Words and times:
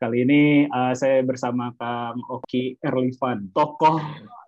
Kali 0.00 0.24
ini 0.24 0.64
uh, 0.64 0.96
saya 0.96 1.20
bersama 1.20 1.76
Kang 1.76 2.24
Oki 2.24 2.80
Erlivan, 2.80 3.52
tokoh 3.52 4.00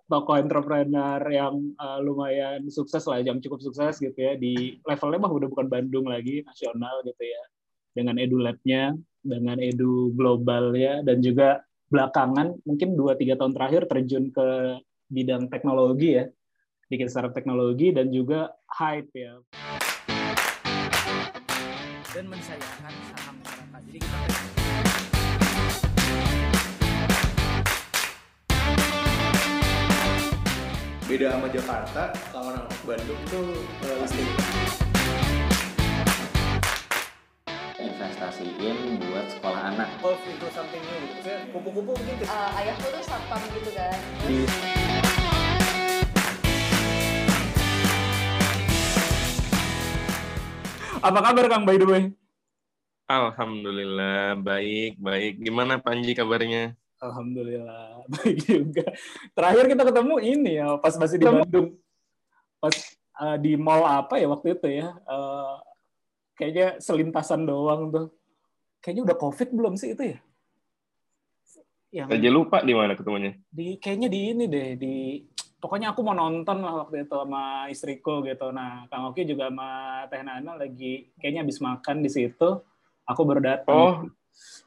tokoh 0.09 0.41
entrepreneur 0.41 1.21
yang 1.29 1.77
uh, 1.77 2.01
lumayan 2.01 2.65
sukses 2.73 3.05
lah, 3.05 3.21
yang 3.21 3.37
cukup 3.37 3.61
sukses 3.61 4.01
gitu 4.01 4.17
ya 4.17 4.33
di 4.33 4.81
levelnya 4.81 5.21
mah 5.21 5.29
udah 5.29 5.45
bukan 5.45 5.69
Bandung 5.69 6.09
lagi, 6.09 6.41
nasional 6.41 7.05
gitu 7.05 7.21
ya. 7.21 7.41
Dengan 7.93 8.17
edu 8.17 8.41
lab-nya, 8.41 8.97
dengan 9.21 9.61
edu 9.61 10.09
global 10.17 10.73
ya, 10.73 11.05
dan 11.05 11.21
juga 11.21 11.61
belakangan 11.93 12.57
mungkin 12.65 12.97
2-3 12.97 13.37
tahun 13.37 13.53
terakhir 13.53 13.81
terjun 13.85 14.33
ke 14.33 14.81
bidang 15.13 15.53
teknologi 15.53 16.17
ya, 16.17 16.25
bikin 16.89 17.05
startup 17.05 17.37
teknologi 17.37 17.93
dan 17.93 18.09
juga 18.09 18.57
hype 18.73 19.13
ya. 19.13 19.37
Dan 22.09 22.25
mensayangkan 22.25 22.93
saham 23.13 23.37
masyarakat. 23.37 23.81
Jadi 23.85 23.99
kita 24.01 24.42
beda 31.03 31.35
sama 31.35 31.47
Jakarta 31.51 32.03
kalau 32.31 32.55
orang 32.55 32.65
Bandung 32.87 33.21
tuh 33.27 33.45
uh, 33.83 33.95
listing 34.01 34.29
investasiin 37.77 38.77
buat 39.01 39.25
sekolah 39.29 39.61
anak 39.73 39.89
golf 39.99 40.21
itu 40.23 40.47
something 40.55 40.79
new 40.79 40.97
gitu 41.03 41.19
saya 41.21 41.37
kupu-kupu 41.51 41.91
mungkin 41.91 42.15
ke- 42.21 42.29
uh, 42.29 42.59
ayahku 42.59 42.87
tuh 42.87 43.03
satpam 43.03 43.41
gitu 43.51 43.71
kan 43.75 43.97
di 44.25 44.47
Apa 51.03 51.19
kabar 51.19 51.45
Kang 51.51 51.63
by 51.67 51.75
the 51.75 51.87
way? 51.87 52.03
Alhamdulillah 53.11 54.39
baik 54.39 54.95
baik. 54.97 55.31
Gimana 55.43 55.83
Panji 55.83 56.15
kabarnya? 56.15 56.79
Alhamdulillah 57.03 58.03
baik 58.15 58.37
juga. 58.47 58.85
Terakhir 59.35 59.65
kita 59.67 59.83
ketemu 59.91 60.15
ini 60.23 60.51
ya 60.63 60.79
pas 60.79 60.95
masih 60.95 61.17
di 61.19 61.25
Bandung. 61.27 61.67
Pas 62.63 62.75
uh, 63.19 63.37
di 63.37 63.59
mall 63.59 63.83
apa 63.83 64.15
ya 64.15 64.27
waktu 64.31 64.55
itu 64.55 64.67
ya? 64.71 64.95
Uh, 65.03 65.59
kayaknya 66.39 66.79
selintasan 66.79 67.43
doang 67.43 67.91
tuh. 67.91 68.07
Kayaknya 68.79 69.03
udah 69.11 69.17
covid 69.19 69.49
belum 69.51 69.73
sih 69.75 69.95
itu 69.95 70.15
ya? 70.15 70.19
Yang 71.93 72.09
Aja 72.09 72.29
lupa 72.33 72.57
di 72.65 72.73
mana 72.73 72.97
ketemunya. 72.97 73.37
di 73.53 73.77
kayaknya 73.77 74.09
di 74.09 74.19
ini 74.33 74.45
deh 74.49 74.69
di 74.81 75.21
pokoknya 75.61 75.93
aku 75.93 76.01
mau 76.01 76.17
nonton 76.17 76.59
lah 76.59 76.83
waktu 76.83 77.05
itu 77.05 77.15
sama 77.15 77.69
istriku 77.69 78.25
gitu. 78.25 78.49
Nah, 78.49 78.89
Kang 78.89 79.13
Oki 79.13 79.23
juga 79.29 79.47
sama 79.47 80.03
Teh 80.09 80.19
Nana 80.19 80.57
lagi 80.57 81.13
kayaknya 81.21 81.45
habis 81.45 81.61
makan 81.61 82.01
di 82.01 82.09
situ. 82.09 82.49
Aku 83.07 83.21
baru 83.23 83.39
datang. 83.45 83.71
Oh, 83.71 83.93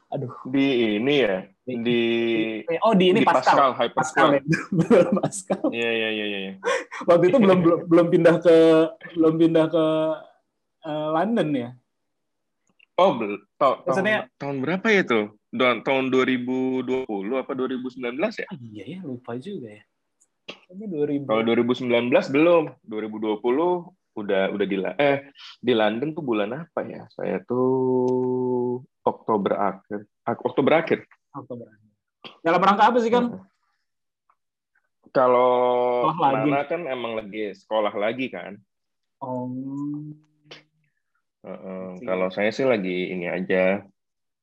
aduh. 0.07 0.31
di 0.47 0.65
ini 0.95 1.15
ya 1.19 1.35
di 1.67 2.01
Oh, 2.79 2.95
di 2.95 3.11
ini 3.11 3.19
di 3.21 3.27
Pascal. 3.27 3.43
Pascal, 3.43 3.69
Hyper 3.75 3.95
Pascal 3.99 4.27
ya. 4.33 4.41
Pascal. 5.19 5.61
Iya 5.69 5.89
iya 5.91 6.09
iya 6.09 6.25
iya. 6.25 6.53
waktu 7.03 7.27
itu 7.27 7.37
belum 7.37 7.57
belum 7.59 7.79
belum 7.91 8.07
pindah 8.07 8.35
ke 8.39 8.55
belum 9.15 9.33
pindah 9.35 9.65
ke 9.67 9.85
eh, 10.87 11.07
London 11.11 11.49
ya 11.51 11.69
Oh, 12.97 13.13
bel- 13.13 13.45
ta- 13.61 13.77
tahun, 13.77 13.85
Maksudnya- 13.85 14.25
tahun 14.41 14.57
berapa 14.65 14.87
ya 14.89 15.03
tuh? 15.05 15.25
Tahun 15.53 16.05
2020 16.09 16.89
apa 17.37 17.51
2019 17.53 18.01
ya? 18.41 18.47
ah, 18.49 18.57
iya 18.57 18.83
ya 18.97 18.99
lupa 19.05 19.37
juga 19.37 19.69
ya 19.69 19.83
kayaknya 20.47 20.87
2000 20.89 21.27
Kalau 21.27 21.43
2019 21.43 22.33
belum, 22.33 22.63
2020 22.87 23.93
udah 24.17 24.43
udah 24.49 24.65
di 24.65 24.77
eh 24.97 25.17
di 25.61 25.73
London 25.77 26.09
tuh 26.15 26.23
bulan 26.25 26.49
apa 26.57 26.81
ya? 26.83 27.05
Saya 27.13 27.37
tuh 27.45 27.67
Oktober 29.07 29.53
akhir. 29.55 29.99
Ak- 30.21 30.43
Oktober 30.43 30.73
akhir. 30.75 30.99
Oktober 31.31 31.67
dalam 32.43 32.59
rangka 32.59 32.91
apa 32.91 32.97
sih 32.99 33.07
kan 33.07 33.31
Kalau 35.15 35.49
Sekolah 36.11 36.29
lagi. 36.35 36.51
Nana 36.51 36.61
kan 36.67 36.81
emang 36.85 37.13
lagi 37.15 37.55
sekolah 37.55 37.93
lagi 37.95 38.27
kan. 38.27 38.59
oh 39.23 39.47
Heeh, 41.47 41.87
Sih. 41.97 42.05
kalau 42.05 42.27
saya 42.27 42.51
sih 42.51 42.67
lagi 42.67 43.15
ini 43.15 43.31
aja 43.31 43.79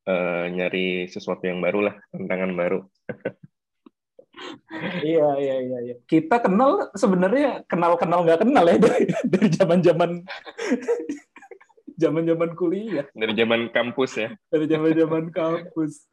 eh, 0.08 0.44
nyari 0.48 1.04
sesuatu 1.04 1.44
yang 1.44 1.60
baru 1.60 1.92
lah, 1.92 1.94
tantangan 2.10 2.52
baru. 2.56 2.80
iya 5.04 5.28
iya 5.38 5.56
iya 5.62 5.78
iya 5.84 5.96
kita 6.10 6.42
kenal 6.42 6.90
sebenarnya 6.98 7.62
kenal 7.70 7.94
kenal 7.94 8.26
nggak 8.26 8.42
kenal 8.42 8.64
ya 8.66 8.76
dari 8.84 9.06
dari 9.30 9.48
zaman 9.52 9.78
zaman 9.78 10.10
zaman 11.96 12.24
zaman 12.26 12.50
kuliah. 12.58 13.06
Dari 13.14 13.34
zaman 13.34 13.70
kampus 13.70 14.12
ya. 14.18 14.28
dari 14.50 14.66
zaman 14.66 14.92
zaman 14.94 15.24
kampus. 15.30 16.06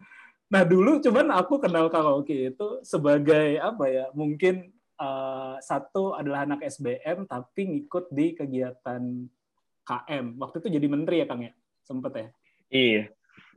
Nah 0.51 0.67
dulu 0.67 0.99
cuman 0.99 1.31
aku 1.31 1.63
kenal 1.63 1.87
Kang 1.87 2.11
Oki 2.21 2.51
itu 2.51 2.83
sebagai 2.83 3.55
apa 3.57 3.87
ya 3.87 4.05
mungkin 4.11 4.69
eh, 4.99 5.55
satu 5.63 6.13
adalah 6.13 6.43
anak 6.43 6.67
SBM 6.67 7.25
tapi 7.25 7.61
ngikut 7.71 8.11
di 8.11 8.35
kegiatan 8.35 9.01
KM 9.81 10.25
waktu 10.37 10.61
itu 10.61 10.69
jadi 10.77 10.87
menteri 10.87 11.15
ya 11.23 11.27
Kang 11.27 11.41
ya? 11.41 11.51
Sempet 11.81 12.11
ya? 12.13 12.27
Iya, 12.71 13.03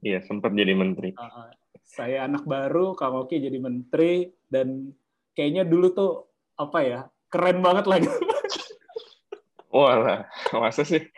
iya 0.03 0.19
sempat 0.27 0.51
jadi 0.51 0.75
menteri. 0.75 1.15
Uh, 1.15 1.53
saya 1.85 2.27
anak 2.27 2.43
baru, 2.49 2.99
Kang 2.99 3.15
Oki 3.15 3.39
jadi 3.39 3.59
menteri, 3.63 4.33
dan 4.51 4.91
kayaknya 5.39 5.63
dulu 5.63 5.95
tuh 5.95 6.13
apa 6.59 6.79
ya 6.83 7.01
keren 7.31 7.63
banget 7.63 7.87
lagi. 7.87 8.09
Wah, 9.75 10.23
masa 10.55 10.87
sih? 10.87 11.03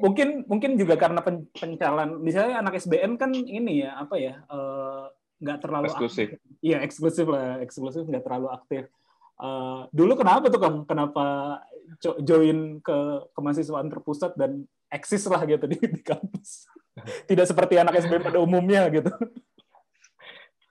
mungkin 0.00 0.48
mungkin 0.48 0.80
juga 0.80 0.96
karena 0.96 1.20
pen, 1.20 1.44
misalnya 2.24 2.64
anak 2.64 2.80
SBM 2.80 3.20
kan 3.20 3.28
ini 3.36 3.84
ya 3.84 4.00
apa 4.00 4.16
ya 4.16 4.40
eh, 4.48 5.04
nggak 5.44 5.58
terlalu 5.60 5.92
Eksklusif. 5.92 6.28
Iya 6.60 6.80
eksklusif 6.84 7.26
lah, 7.28 7.60
eksklusif 7.60 8.04
nggak 8.08 8.24
terlalu 8.24 8.48
aktif. 8.56 8.88
Eh, 9.40 9.80
dulu 9.92 10.12
kenapa 10.16 10.48
tuh 10.48 10.60
Kang? 10.60 10.76
Kenapa 10.88 11.24
jo- 12.00 12.20
join 12.24 12.80
ke 12.80 12.96
kemahasiswaan 13.36 13.92
terpusat 13.92 14.32
dan 14.36 14.64
eksis 14.88 15.28
lah 15.28 15.44
gitu 15.44 15.68
di, 15.68 15.76
di 15.76 16.00
kampus? 16.00 16.68
Tidak 17.28 17.44
seperti 17.44 17.76
anak 17.80 18.00
SBM 18.00 18.24
pada 18.24 18.40
umumnya 18.40 18.88
gitu. 18.88 19.12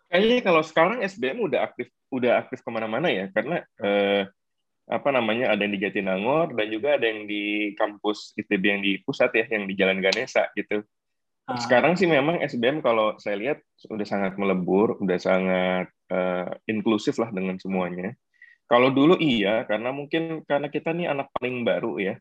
Kayaknya 0.10 0.38
kalau 0.42 0.62
sekarang 0.66 0.98
SBM 1.06 1.38
udah 1.46 1.70
aktif, 1.70 1.94
udah 2.10 2.42
aktif 2.42 2.66
ke 2.66 2.70
mana-mana 2.74 3.14
ya, 3.14 3.30
karena 3.30 3.62
eh, 3.78 4.26
apa 4.90 5.14
namanya 5.14 5.54
ada 5.54 5.62
yang 5.62 5.74
di 5.78 5.82
Jatinangor 5.86 6.58
dan 6.58 6.68
juga 6.74 6.98
ada 6.98 7.06
yang 7.06 7.30
di 7.30 7.78
kampus 7.78 8.34
ITB 8.42 8.64
yang 8.66 8.82
di 8.82 8.98
pusat 9.06 9.30
ya, 9.38 9.46
yang 9.46 9.70
di 9.70 9.78
Jalan 9.78 10.02
Ganesa 10.02 10.50
gitu. 10.58 10.82
Ah. 11.46 11.62
Sekarang 11.62 11.94
sih 11.94 12.10
memang 12.10 12.42
SBM 12.42 12.82
kalau 12.82 13.14
saya 13.22 13.38
lihat 13.38 13.62
udah 13.86 14.08
sangat 14.10 14.34
melebur, 14.42 14.98
udah 14.98 15.20
sangat 15.22 15.94
eh, 16.10 16.50
inklusif 16.66 17.22
lah 17.22 17.30
dengan 17.30 17.62
semuanya. 17.62 18.18
Kalau 18.66 18.90
dulu 18.90 19.18
iya, 19.22 19.66
karena 19.70 19.94
mungkin 19.94 20.42
karena 20.46 20.70
kita 20.74 20.94
nih 20.94 21.10
anak 21.10 21.30
paling 21.38 21.62
baru 21.62 21.98
ya, 22.02 22.16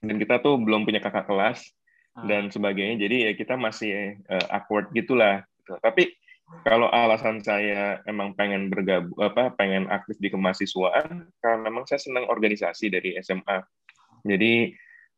dan 0.00 0.16
kita 0.16 0.40
tuh 0.40 0.56
belum 0.56 0.88
punya 0.88 1.04
kakak 1.04 1.28
kelas 1.28 1.68
Ah. 2.16 2.24
dan 2.24 2.48
sebagainya, 2.48 2.96
jadi 2.96 3.16
ya 3.28 3.32
kita 3.36 3.60
masih 3.60 4.16
eh, 4.16 4.46
awkward 4.48 4.88
gitulah. 4.96 5.44
Gitu. 5.60 5.76
Tapi 5.84 6.16
kalau 6.62 6.86
alasan 6.90 7.42
saya 7.42 7.98
emang 8.06 8.34
pengen 8.38 8.70
bergabung 8.70 9.18
apa 9.18 9.54
pengen 9.58 9.90
aktif 9.90 10.14
di 10.22 10.30
kemahasiswaan 10.30 11.26
karena 11.42 11.58
memang 11.66 11.86
saya 11.90 11.98
senang 11.98 12.30
organisasi 12.30 12.86
dari 12.86 13.18
SMA. 13.18 13.66
Jadi 14.22 14.70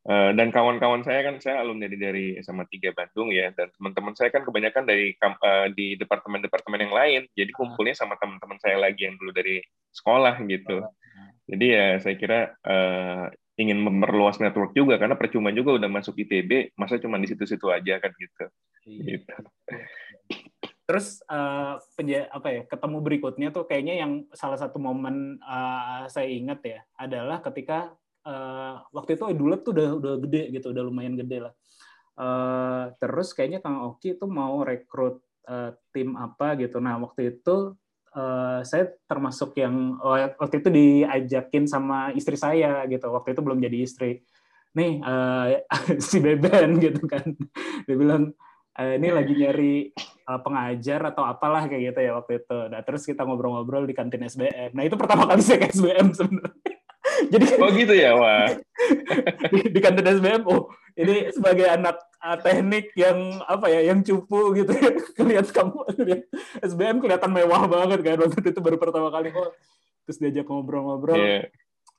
eh, 0.09 0.31
dan 0.33 0.49
kawan-kawan 0.49 1.05
saya 1.05 1.29
kan 1.29 1.37
saya 1.37 1.61
alumni 1.61 1.85
dari, 1.89 2.01
dari 2.01 2.27
SMA 2.41 2.65
3 2.65 2.97
Bandung 2.97 3.29
ya 3.29 3.53
dan 3.53 3.69
teman-teman 3.77 4.17
saya 4.17 4.33
kan 4.33 4.45
kebanyakan 4.45 4.85
dari 4.89 5.13
eh, 5.21 5.69
di 5.77 5.87
departemen-departemen 6.01 6.89
yang 6.89 6.95
lain. 6.97 7.23
Jadi 7.37 7.53
kumpulnya 7.53 7.93
sama 7.93 8.17
teman-teman 8.17 8.57
saya 8.61 8.81
lagi 8.81 9.05
yang 9.05 9.21
dulu 9.21 9.33
dari 9.33 9.61
sekolah 9.93 10.41
gitu. 10.49 10.81
Jadi 11.49 11.67
ya 11.69 12.01
saya 12.01 12.17
kira 12.17 12.57
eh, 12.57 13.27
ingin 13.61 13.85
memperluas 13.85 14.41
network 14.41 14.73
juga 14.73 14.97
karena 14.97 15.19
percuma 15.19 15.53
juga 15.53 15.77
udah 15.77 15.91
masuk 15.93 16.15
ITB, 16.25 16.73
masa 16.79 16.97
cuma 17.03 17.21
di 17.21 17.29
situ-situ 17.29 17.69
aja 17.69 18.01
kan 18.01 18.13
gitu. 18.17 18.45
Gitu. 18.89 19.37
Terus 20.89 21.21
penja- 21.93 22.33
apa 22.33 22.49
ya 22.49 22.63
ketemu 22.65 22.99
berikutnya 23.05 23.49
tuh 23.53 23.69
kayaknya 23.69 24.01
yang 24.01 24.25
salah 24.33 24.57
satu 24.57 24.81
momen 24.81 25.37
eh, 25.37 26.09
saya 26.09 26.25
ingat 26.33 26.61
ya 26.65 26.81
adalah 26.97 27.45
ketika 27.45 27.93
eh, 28.25 28.75
waktu 28.97 29.21
itu 29.21 29.25
Edulab 29.29 29.61
tuh 29.69 29.77
udah 29.77 29.89
udah 30.01 30.15
gede 30.25 30.49
gitu 30.57 30.73
udah 30.73 30.81
lumayan 30.81 31.21
gede 31.21 31.45
lah. 31.45 31.53
Eh, 32.19 32.85
terus 32.97 33.37
kayaknya 33.37 33.61
Kang 33.61 33.85
Oki 33.85 34.17
tuh 34.17 34.33
mau 34.33 34.65
rekrut 34.65 35.21
eh, 35.45 35.77
tim 35.93 36.17
apa 36.17 36.57
gitu. 36.57 36.81
Nah 36.81 36.97
waktu 37.05 37.37
itu 37.37 37.77
eh, 38.17 38.61
saya 38.65 38.89
termasuk 39.05 39.61
yang 39.61 40.01
oh, 40.01 40.17
waktu 40.41 40.65
itu 40.65 40.69
diajakin 40.73 41.69
sama 41.69 42.17
istri 42.17 42.41
saya 42.41 42.89
gitu. 42.89 43.13
Waktu 43.13 43.37
itu 43.37 43.45
belum 43.45 43.61
jadi 43.61 43.79
istri. 43.85 44.25
Nih 44.73 45.05
eh, 45.05 45.47
si 46.09 46.17
Beben 46.25 46.81
gitu 46.81 47.05
kan. 47.05 47.29
Dia 47.85 47.97
bilang 48.01 48.33
"Eh, 48.33 48.48
ini 48.79 49.09
lagi 49.11 49.35
nyari 49.35 49.91
uh, 50.31 50.41
pengajar 50.45 51.01
atau 51.11 51.27
apalah 51.27 51.67
kayak 51.67 51.93
gitu 51.95 52.01
ya 52.05 52.13
waktu 52.15 52.33
itu. 52.45 52.59
Nah, 52.71 52.81
terus 52.87 53.03
kita 53.03 53.27
ngobrol-ngobrol 53.27 53.89
di 53.89 53.95
kantin 53.97 54.23
SBM. 54.23 54.77
Nah, 54.77 54.87
itu 54.87 54.95
pertama 54.95 55.27
kali 55.27 55.43
saya 55.43 55.59
ke 55.65 55.75
SBM 55.75 56.15
sebenarnya. 56.15 56.77
Jadi 57.33 57.45
Oh 57.59 57.71
gitu 57.75 57.95
ya, 57.99 58.15
wah. 58.15 58.47
di, 59.53 59.59
di 59.75 59.81
kantin 59.83 60.07
SBM, 60.07 60.47
oh 60.47 60.71
ini 60.99 61.31
sebagai 61.31 61.67
anak 61.67 61.97
uh, 62.19 62.39
teknik 62.39 62.91
yang 62.99 63.39
apa 63.47 63.71
ya 63.71 63.81
yang 63.95 64.03
cupu 64.03 64.55
gitu 64.59 64.75
ya 64.75 64.91
kelihatan 65.17 65.55
kamu 65.55 65.79
lihat 66.03 66.23
SBM 66.63 66.99
kelihatan 66.99 67.31
mewah 67.31 67.71
banget 67.71 68.03
kan 68.03 68.19
waktu 68.19 68.51
itu 68.51 68.61
baru 68.61 68.77
pertama 68.77 69.09
kali 69.15 69.31
kok 69.31 69.55
terus 70.05 70.19
diajak 70.19 70.47
ngobrol-ngobrol 70.51 71.15
Iya. 71.15 71.47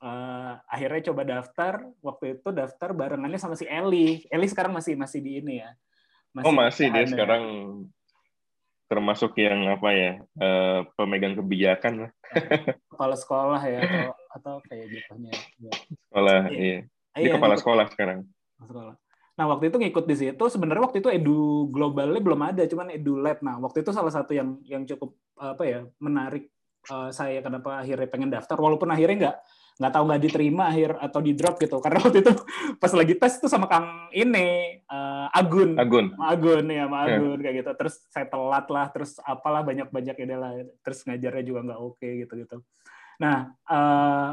uh, 0.04 0.60
akhirnya 0.68 1.00
coba 1.12 1.22
daftar 1.24 1.74
waktu 2.04 2.24
itu 2.38 2.48
daftar 2.52 2.92
barengannya 2.92 3.40
sama 3.40 3.56
si 3.56 3.64
Eli 3.64 4.28
Eli 4.28 4.46
sekarang 4.46 4.76
masih 4.76 5.00
masih 5.00 5.24
di 5.24 5.40
ini 5.40 5.64
ya 5.64 5.72
Oh 6.38 6.54
masih 6.54 6.94
dia 6.94 7.06
sekarang 7.06 7.42
termasuk 8.86 9.38
yang 9.38 9.70
apa 9.70 9.88
ya 9.94 10.12
eh, 10.18 10.78
pemegang 10.98 11.38
kebijakan 11.38 12.06
lah 12.06 12.10
kepala 12.90 13.14
sekolah 13.14 13.60
ya 13.62 13.78
atau 13.86 14.10
atau 14.30 14.54
kayak 14.66 14.86
gitunya 14.90 15.30
ya. 15.58 15.72
sekolah 16.10 16.40
Iya. 16.50 16.58
iya. 16.58 16.78
Dia 17.10 17.22
Iya, 17.26 17.32
kepala 17.38 17.54
sekolah 17.58 17.86
sekarang. 17.90 18.18
sekolah. 18.58 18.94
Nah 19.34 19.44
waktu 19.50 19.70
itu 19.70 19.76
ngikut 19.82 20.04
di 20.06 20.14
situ 20.14 20.44
sebenarnya 20.46 20.86
waktu 20.86 21.02
itu 21.02 21.10
edu 21.10 21.66
globalnya 21.70 22.22
belum 22.22 22.40
ada 22.44 22.62
cuman 22.66 22.94
edu 22.94 23.18
lab. 23.18 23.42
Nah 23.42 23.58
waktu 23.58 23.82
itu 23.82 23.90
salah 23.90 24.10
satu 24.14 24.30
yang 24.34 24.58
yang 24.62 24.82
cukup 24.86 25.14
apa 25.34 25.62
ya 25.66 25.80
menarik 25.98 26.50
eh, 26.86 27.10
saya 27.10 27.42
kenapa 27.42 27.82
akhirnya 27.82 28.06
pengen 28.06 28.30
daftar 28.30 28.58
walaupun 28.58 28.90
akhirnya 28.90 29.16
nggak 29.18 29.36
nggak 29.80 29.92
tahu 29.96 30.04
nggak 30.12 30.22
diterima 30.28 30.68
akhir 30.68 31.00
atau 31.00 31.20
di 31.24 31.32
drop 31.32 31.56
gitu. 31.56 31.80
Karena 31.80 31.98
waktu 32.04 32.20
itu 32.20 32.32
pas 32.76 32.92
lagi 32.92 33.14
tes 33.16 33.32
itu 33.40 33.48
sama 33.48 33.64
Kang 33.66 34.12
ini 34.12 34.78
eh, 34.84 35.26
Agun. 35.32 35.80
Agun. 35.80 36.12
sama 36.12 36.26
Agun 36.36 36.64
ya 36.68 36.84
sama 36.84 36.98
Ya. 37.08 37.16
Agun 37.16 37.38
kayak 37.40 37.56
gitu. 37.64 37.70
Terus 37.80 37.94
saya 38.12 38.26
telat 38.28 38.66
lah 38.68 38.86
terus 38.92 39.16
apalah 39.24 39.64
banyak 39.64 39.88
banyak 39.88 40.16
ide 40.20 40.36
lah. 40.36 40.52
Terus 40.84 40.98
ngajarnya 41.08 41.44
juga 41.48 41.60
nggak 41.72 41.80
oke 41.80 42.08
gitu 42.26 42.34
gitu 42.36 42.58
nah 43.20 43.52
eh, 43.52 44.32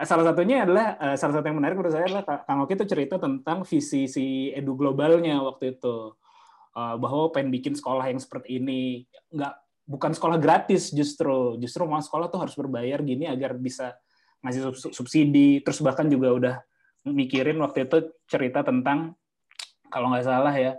salah 0.00 0.24
satunya 0.32 0.64
adalah 0.64 0.96
eh, 0.96 1.16
salah 1.20 1.34
satu 1.36 1.44
yang 1.44 1.60
menarik 1.60 1.76
menurut 1.76 1.92
saya 1.92 2.08
adalah 2.08 2.24
Kang 2.24 2.64
Oki 2.64 2.74
itu 2.74 2.88
cerita 2.88 3.20
tentang 3.20 3.68
visi 3.68 4.08
si 4.08 4.48
edu 4.48 4.72
globalnya 4.74 5.44
waktu 5.44 5.76
itu. 5.76 6.16
Eh, 6.72 6.96
bahwa 6.96 7.28
pengen 7.28 7.52
bikin 7.52 7.74
sekolah 7.76 8.08
yang 8.08 8.20
seperti 8.20 8.56
ini. 8.56 9.04
Nggak 9.28 9.54
bukan 9.84 10.12
sekolah 10.16 10.38
gratis 10.40 10.88
justru. 10.90 11.60
Justru 11.60 11.84
mau 11.84 12.00
sekolah 12.00 12.32
tuh 12.32 12.40
harus 12.40 12.56
berbayar 12.56 13.04
gini 13.04 13.28
agar 13.28 13.52
bisa 13.60 13.92
ngasih 14.42 14.74
sub- 14.74 14.94
subsidi. 14.94 15.62
Terus 15.64 15.80
bahkan 15.80 16.06
juga 16.10 16.28
udah 16.34 16.54
mikirin 17.08 17.58
waktu 17.58 17.86
itu 17.88 18.14
cerita 18.30 18.62
tentang 18.62 19.14
kalau 19.90 20.14
nggak 20.14 20.26
salah 20.26 20.54
ya 20.54 20.78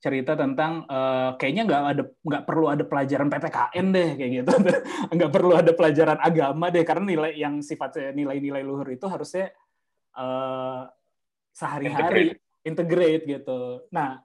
cerita 0.00 0.32
tentang 0.32 0.88
eh, 0.88 1.30
kayaknya 1.36 1.62
nggak 1.68 1.82
ada 1.92 2.02
nggak 2.08 2.44
perlu 2.48 2.66
ada 2.72 2.84
pelajaran 2.88 3.28
PPKN 3.28 3.86
deh 3.92 4.10
kayak 4.16 4.30
gitu. 4.42 4.52
Nggak 5.16 5.32
perlu 5.32 5.52
ada 5.52 5.72
pelajaran 5.76 6.18
agama 6.24 6.72
deh 6.72 6.84
karena 6.88 7.04
nilai 7.04 7.32
yang 7.36 7.60
sifatnya 7.60 8.16
nilai-nilai 8.16 8.64
luhur 8.64 8.88
itu 8.88 9.04
harusnya 9.04 9.52
eh, 10.16 10.82
sehari-hari 11.52 12.40
integrate 12.64 13.28
gitu. 13.28 13.84
Nah 13.92 14.24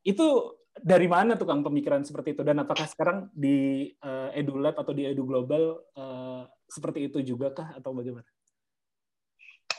itu 0.00 0.56
dari 0.72 1.04
mana 1.04 1.36
tuh 1.36 1.44
Kang 1.44 1.60
pemikiran 1.60 2.00
seperti 2.00 2.32
itu? 2.32 2.40
Dan 2.40 2.64
apakah 2.64 2.88
sekarang 2.88 3.28
di 3.36 3.92
eh, 3.92 4.40
EduLab 4.40 4.80
atau 4.80 4.96
di 4.96 5.04
Edu 5.04 5.28
Global 5.28 5.84
eh, 6.00 6.42
seperti 6.70 7.10
itu 7.10 7.18
juga 7.34 7.50
kah 7.50 7.74
atau 7.74 7.90
bagaimana? 7.90 8.26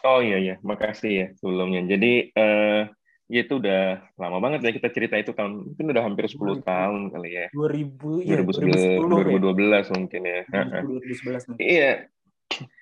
Oh 0.02 0.20
iya 0.20 0.38
iya, 0.42 0.56
makasih 0.66 1.12
ya 1.12 1.28
sebelumnya. 1.38 1.86
Jadi 1.86 2.34
eh 2.34 2.84
ya 3.32 3.48
itu 3.48 3.64
udah 3.64 4.12
lama 4.20 4.38
banget 4.44 4.60
ya 4.68 4.72
kita 4.76 4.90
cerita 4.92 5.16
itu 5.16 5.32
tahun 5.32 5.72
mungkin 5.72 5.86
udah 5.96 6.04
hampir 6.04 6.28
10 6.28 6.68
tahun 6.68 7.02
kali 7.16 7.30
ya. 7.32 7.48
2000 7.56 8.28
ya 8.28 8.36
2011 8.44 9.00
2012 9.00 9.96
mungkin 9.96 10.22
ya. 10.26 10.42
2011 10.52 11.50
mungkin. 11.54 11.64
Iya. 11.64 11.92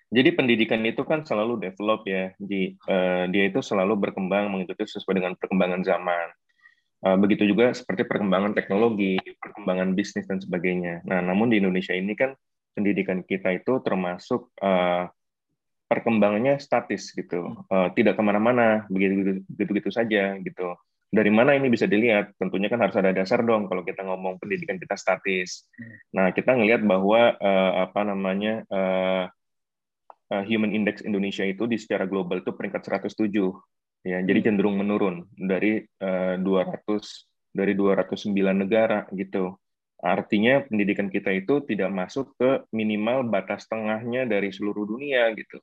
Jadi 0.10 0.30
pendidikan 0.34 0.82
itu 0.90 1.06
kan 1.06 1.22
selalu 1.22 1.70
develop 1.70 2.02
ya. 2.10 2.34
Di 2.42 2.74
eh, 2.74 3.24
dia 3.30 3.44
itu 3.46 3.62
selalu 3.62 4.10
berkembang 4.10 4.50
mengikuti 4.50 4.90
sesuai 4.90 5.22
dengan 5.22 5.38
perkembangan 5.38 5.86
zaman. 5.86 6.28
Eh, 7.00 7.18
begitu 7.22 7.46
juga 7.46 7.70
seperti 7.72 8.10
perkembangan 8.10 8.58
teknologi, 8.58 9.22
perkembangan 9.38 9.94
bisnis 9.94 10.26
dan 10.26 10.42
sebagainya. 10.42 11.06
Nah, 11.06 11.22
namun 11.22 11.54
di 11.54 11.62
Indonesia 11.62 11.94
ini 11.94 12.18
kan 12.18 12.34
pendidikan 12.80 13.20
kita 13.28 13.60
itu 13.60 13.84
termasuk 13.84 14.56
eh, 14.64 15.12
perkembangannya 15.92 16.56
statis 16.64 17.12
gitu, 17.12 17.68
Eh, 17.68 17.90
tidak 18.00 18.16
ke 18.16 18.24
mana-mana, 18.24 18.88
begitu 18.88 19.44
begitu 19.52 19.90
saja 19.92 20.40
gitu. 20.40 20.80
Dari 21.10 21.34
mana 21.34 21.58
ini 21.58 21.74
bisa 21.74 21.90
dilihat? 21.90 22.38
Tentunya 22.38 22.70
kan 22.70 22.80
harus 22.86 22.94
ada 22.94 23.10
dasar 23.10 23.42
dong 23.42 23.66
kalau 23.66 23.82
kita 23.82 24.06
ngomong 24.06 24.38
pendidikan 24.38 24.78
kita 24.78 24.94
statis. 24.94 25.66
Nah, 26.14 26.30
kita 26.32 26.54
ngelihat 26.56 26.86
bahwa 26.86 27.36
eh, 27.36 27.72
apa 27.84 28.02
namanya 28.08 28.64
eh, 28.70 29.26
Human 30.30 30.70
Index 30.78 31.02
Indonesia 31.02 31.42
itu 31.42 31.66
di 31.66 31.82
secara 31.82 32.06
global 32.06 32.46
itu 32.46 32.54
peringkat 32.54 32.86
107 32.86 33.34
ya. 34.06 34.22
Jadi 34.22 34.40
cenderung 34.46 34.78
menurun 34.78 35.26
dari 35.34 35.82
eh, 35.82 36.36
200 36.38 36.86
dari 37.50 37.74
209 37.74 38.30
negara 38.54 39.10
gitu. 39.10 39.58
Artinya 40.00 40.64
pendidikan 40.64 41.12
kita 41.12 41.28
itu 41.36 41.60
tidak 41.68 41.92
masuk 41.92 42.32
ke 42.40 42.64
minimal 42.72 43.28
batas 43.28 43.68
tengahnya 43.68 44.24
dari 44.24 44.48
seluruh 44.48 44.88
dunia 44.88 45.28
gitu. 45.36 45.60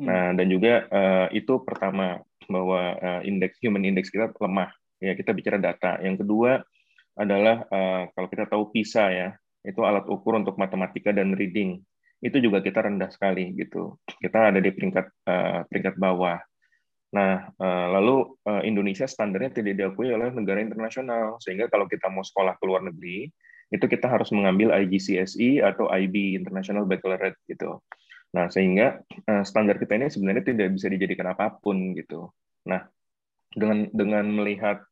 Hmm. 0.00 0.06
Nah, 0.08 0.28
dan 0.32 0.46
juga 0.48 0.88
eh, 0.88 1.40
itu 1.40 1.60
pertama 1.60 2.20
bahwa 2.48 2.96
eh, 2.96 3.20
indeks 3.28 3.60
human 3.60 3.84
index 3.84 4.08
kita 4.08 4.32
lemah. 4.32 4.72
Ya, 4.96 5.12
kita 5.12 5.36
bicara 5.36 5.60
data. 5.60 6.00
Yang 6.00 6.24
kedua 6.24 6.64
adalah 7.20 7.68
eh, 7.68 8.02
kalau 8.16 8.28
kita 8.32 8.48
tahu 8.48 8.72
PISA 8.72 9.04
ya, 9.12 9.28
itu 9.60 9.80
alat 9.84 10.08
ukur 10.08 10.40
untuk 10.40 10.56
matematika 10.56 11.12
dan 11.12 11.36
reading. 11.36 11.76
Itu 12.24 12.40
juga 12.40 12.64
kita 12.64 12.80
rendah 12.80 13.12
sekali 13.12 13.52
gitu. 13.60 14.00
Kita 14.08 14.48
ada 14.52 14.56
di 14.56 14.72
peringkat 14.72 15.28
peringkat 15.68 16.00
bawah. 16.00 16.40
Nah, 17.12 17.52
lalu 17.92 18.40
Indonesia 18.64 19.04
standarnya 19.04 19.52
tidak 19.52 19.76
diakui 19.76 20.08
oleh 20.16 20.32
negara 20.32 20.64
internasional, 20.64 21.36
sehingga 21.44 21.68
kalau 21.68 21.84
kita 21.84 22.08
mau 22.08 22.24
sekolah 22.24 22.56
ke 22.56 22.64
luar 22.64 22.88
negeri, 22.88 23.28
itu 23.70 23.86
kita 23.90 24.06
harus 24.06 24.30
mengambil 24.30 24.70
IGCSE 24.70 25.62
atau 25.62 25.90
IB 25.90 26.38
International 26.38 26.86
Baccalaureate 26.86 27.38
gitu. 27.50 27.82
Nah, 28.34 28.46
sehingga 28.50 29.00
eh, 29.06 29.44
standar 29.46 29.80
kita 29.80 29.98
ini 29.98 30.12
sebenarnya 30.12 30.44
tidak 30.46 30.74
bisa 30.74 30.86
dijadikan 30.90 31.32
apa 31.34 31.56
pun 31.58 31.94
gitu. 31.98 32.30
Nah, 32.68 32.86
dengan 33.50 33.90
dengan 33.90 34.24
melihat 34.28 34.82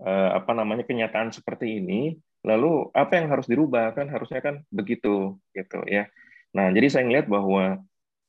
eh, 0.00 0.30
apa 0.32 0.52
namanya 0.56 0.86
kenyataan 0.88 1.34
seperti 1.34 1.80
ini, 1.80 2.16
lalu 2.44 2.88
apa 2.92 3.18
yang 3.20 3.28
harus 3.32 3.48
dirubah 3.48 3.92
kan 3.96 4.08
harusnya 4.08 4.40
kan 4.44 4.64
begitu 4.72 5.36
gitu 5.52 5.80
ya. 5.88 6.08
Nah, 6.54 6.70
jadi 6.70 6.86
saya 6.92 7.04
ngelihat 7.08 7.26
bahwa 7.28 7.82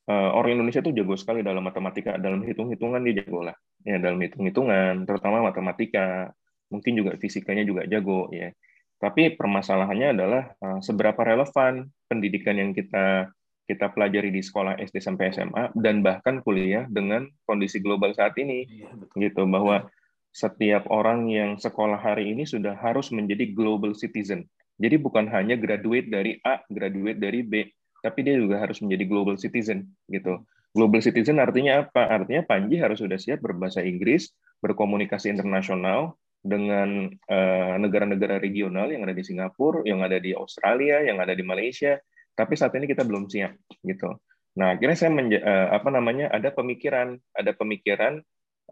eh, 0.08 0.30
orang 0.36 0.60
Indonesia 0.60 0.84
tuh 0.84 0.92
jago 0.92 1.14
sekali 1.16 1.40
dalam 1.40 1.64
matematika, 1.64 2.20
dalam 2.20 2.42
hitung-hitungan 2.44 3.00
dia 3.06 3.24
jago 3.24 3.46
lah. 3.46 3.56
Ya, 3.86 4.02
dalam 4.02 4.18
hitung-hitungan, 4.18 5.06
terutama 5.06 5.46
matematika, 5.46 6.34
mungkin 6.74 6.98
juga 6.98 7.14
fisikanya 7.16 7.62
juga 7.62 7.86
jago 7.86 8.26
ya. 8.34 8.50
Tapi 8.96 9.36
permasalahannya 9.36 10.08
adalah 10.16 10.42
eh, 10.56 10.80
seberapa 10.80 11.20
relevan 11.20 11.88
pendidikan 12.08 12.56
yang 12.56 12.70
kita 12.72 13.30
kita 13.66 13.90
pelajari 13.90 14.30
di 14.30 14.40
sekolah 14.46 14.78
SD 14.78 15.02
sampai 15.02 15.34
SMA 15.34 15.74
dan 15.74 15.98
bahkan 15.98 16.38
kuliah 16.38 16.86
dengan 16.86 17.26
kondisi 17.42 17.82
global 17.82 18.14
saat 18.14 18.38
ini 18.38 18.62
Iya, 18.62 18.94
betul. 18.94 19.16
gitu 19.26 19.42
bahwa 19.50 19.90
setiap 20.30 20.86
orang 20.86 21.26
yang 21.32 21.58
sekolah 21.58 21.98
hari 21.98 22.30
ini 22.30 22.46
sudah 22.46 22.78
harus 22.78 23.10
menjadi 23.10 23.50
global 23.56 23.96
citizen. 23.96 24.46
Jadi 24.76 25.00
bukan 25.00 25.26
hanya 25.32 25.56
graduate 25.56 26.12
dari 26.12 26.36
A, 26.44 26.60
graduate 26.68 27.16
dari 27.16 27.40
B, 27.40 27.64
tapi 28.04 28.20
dia 28.22 28.36
juga 28.36 28.60
harus 28.60 28.78
menjadi 28.84 29.04
global 29.08 29.40
citizen 29.40 29.88
gitu. 30.12 30.44
Global 30.76 31.00
citizen 31.00 31.40
artinya 31.40 31.88
apa? 31.88 32.06
Artinya 32.06 32.44
Panji 32.44 32.76
harus 32.76 33.00
sudah 33.00 33.16
siap 33.16 33.40
berbahasa 33.40 33.80
Inggris, 33.80 34.28
berkomunikasi 34.60 35.32
internasional 35.32 36.20
dengan 36.46 37.10
eh, 37.10 37.74
negara-negara 37.82 38.38
regional 38.38 38.88
yang 38.94 39.02
ada 39.02 39.12
di 39.12 39.26
Singapura, 39.26 39.82
yang 39.82 40.00
ada 40.06 40.22
di 40.22 40.30
Australia, 40.32 41.02
yang 41.02 41.18
ada 41.18 41.34
di 41.34 41.42
Malaysia, 41.42 41.98
tapi 42.38 42.54
saat 42.54 42.72
ini 42.78 42.86
kita 42.86 43.02
belum 43.02 43.26
siap 43.26 43.58
gitu. 43.82 44.14
Nah, 44.56 44.78
akhirnya 44.78 44.96
saya 44.96 45.10
eh, 45.12 45.68
apa 45.74 45.88
namanya 45.90 46.30
ada 46.30 46.54
pemikiran, 46.54 47.18
ada 47.34 47.52
pemikiran 47.52 48.22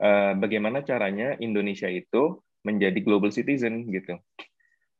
eh, 0.00 0.32
bagaimana 0.38 0.86
caranya 0.86 1.34
Indonesia 1.42 1.90
itu 1.90 2.40
menjadi 2.64 2.96
global 3.04 3.34
citizen 3.34 3.90
gitu. 3.92 4.16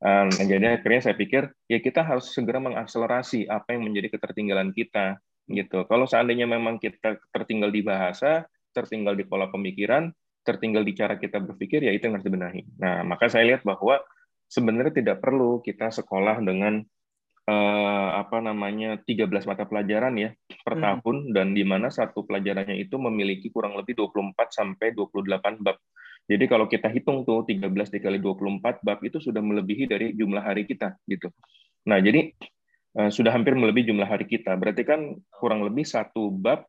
Um, 0.05 0.29
jadi 0.29 0.77
akhirnya 0.77 1.01
saya 1.01 1.17
pikir 1.17 1.49
ya 1.65 1.81
kita 1.81 2.05
harus 2.05 2.29
segera 2.37 2.61
mengakselerasi 2.61 3.49
apa 3.49 3.73
yang 3.73 3.89
menjadi 3.89 4.13
ketertinggalan 4.13 4.69
kita 4.77 5.17
gitu. 5.49 5.89
Kalau 5.89 6.05
seandainya 6.05 6.45
memang 6.45 6.77
kita 6.77 7.17
tertinggal 7.33 7.73
di 7.73 7.81
bahasa, 7.81 8.45
tertinggal 8.77 9.17
di 9.17 9.25
pola 9.25 9.49
pemikiran, 9.49 10.13
tertinggal 10.45 10.85
di 10.85 10.93
cara 10.93 11.17
kita 11.17 11.41
berpikir, 11.41 11.81
ya 11.83 11.93
itu 11.97 12.07
yang 12.07 12.21
harus 12.21 12.29
dibenahi. 12.29 12.63
Nah, 12.79 13.03
maka 13.03 13.27
saya 13.33 13.49
lihat 13.49 13.65
bahwa 13.65 13.99
sebenarnya 14.47 14.95
tidak 15.01 15.19
perlu 15.25 15.65
kita 15.65 15.89
sekolah 15.91 16.45
dengan 16.45 16.85
eh, 17.45 18.09
apa 18.17 18.41
namanya 18.41 18.97
13 19.05 19.45
mata 19.45 19.69
pelajaran 19.69 20.17
ya 20.17 20.33
per 20.65 20.81
Hmm. 20.81 20.85
tahun 21.01 21.17
dan 21.37 21.53
di 21.53 21.61
mana 21.61 21.93
satu 21.93 22.25
pelajarannya 22.25 22.77
itu 22.81 22.97
memiliki 22.97 23.53
kurang 23.53 23.77
lebih 23.77 24.01
24 24.01 24.49
sampai 24.53 24.97
28 24.97 25.61
bab. 25.61 25.77
Jadi 26.25 26.45
kalau 26.49 26.65
kita 26.65 26.89
hitung 26.89 27.29
tuh 27.29 27.45
13 27.45 27.93
dikali 27.93 28.17
24 28.17 28.81
bab 28.81 28.97
itu 29.05 29.21
sudah 29.21 29.45
melebihi 29.45 29.85
dari 29.85 30.17
jumlah 30.17 30.41
hari 30.41 30.65
kita 30.65 30.97
gitu. 31.05 31.29
Nah, 31.85 32.01
jadi 32.01 32.33
eh, 32.97 33.11
sudah 33.13 33.33
hampir 33.37 33.53
melebihi 33.53 33.93
jumlah 33.93 34.09
hari 34.09 34.25
kita. 34.25 34.57
Berarti 34.57 34.83
kan 34.89 35.13
kurang 35.29 35.65
lebih 35.69 35.85
satu 35.85 36.33
bab 36.33 36.65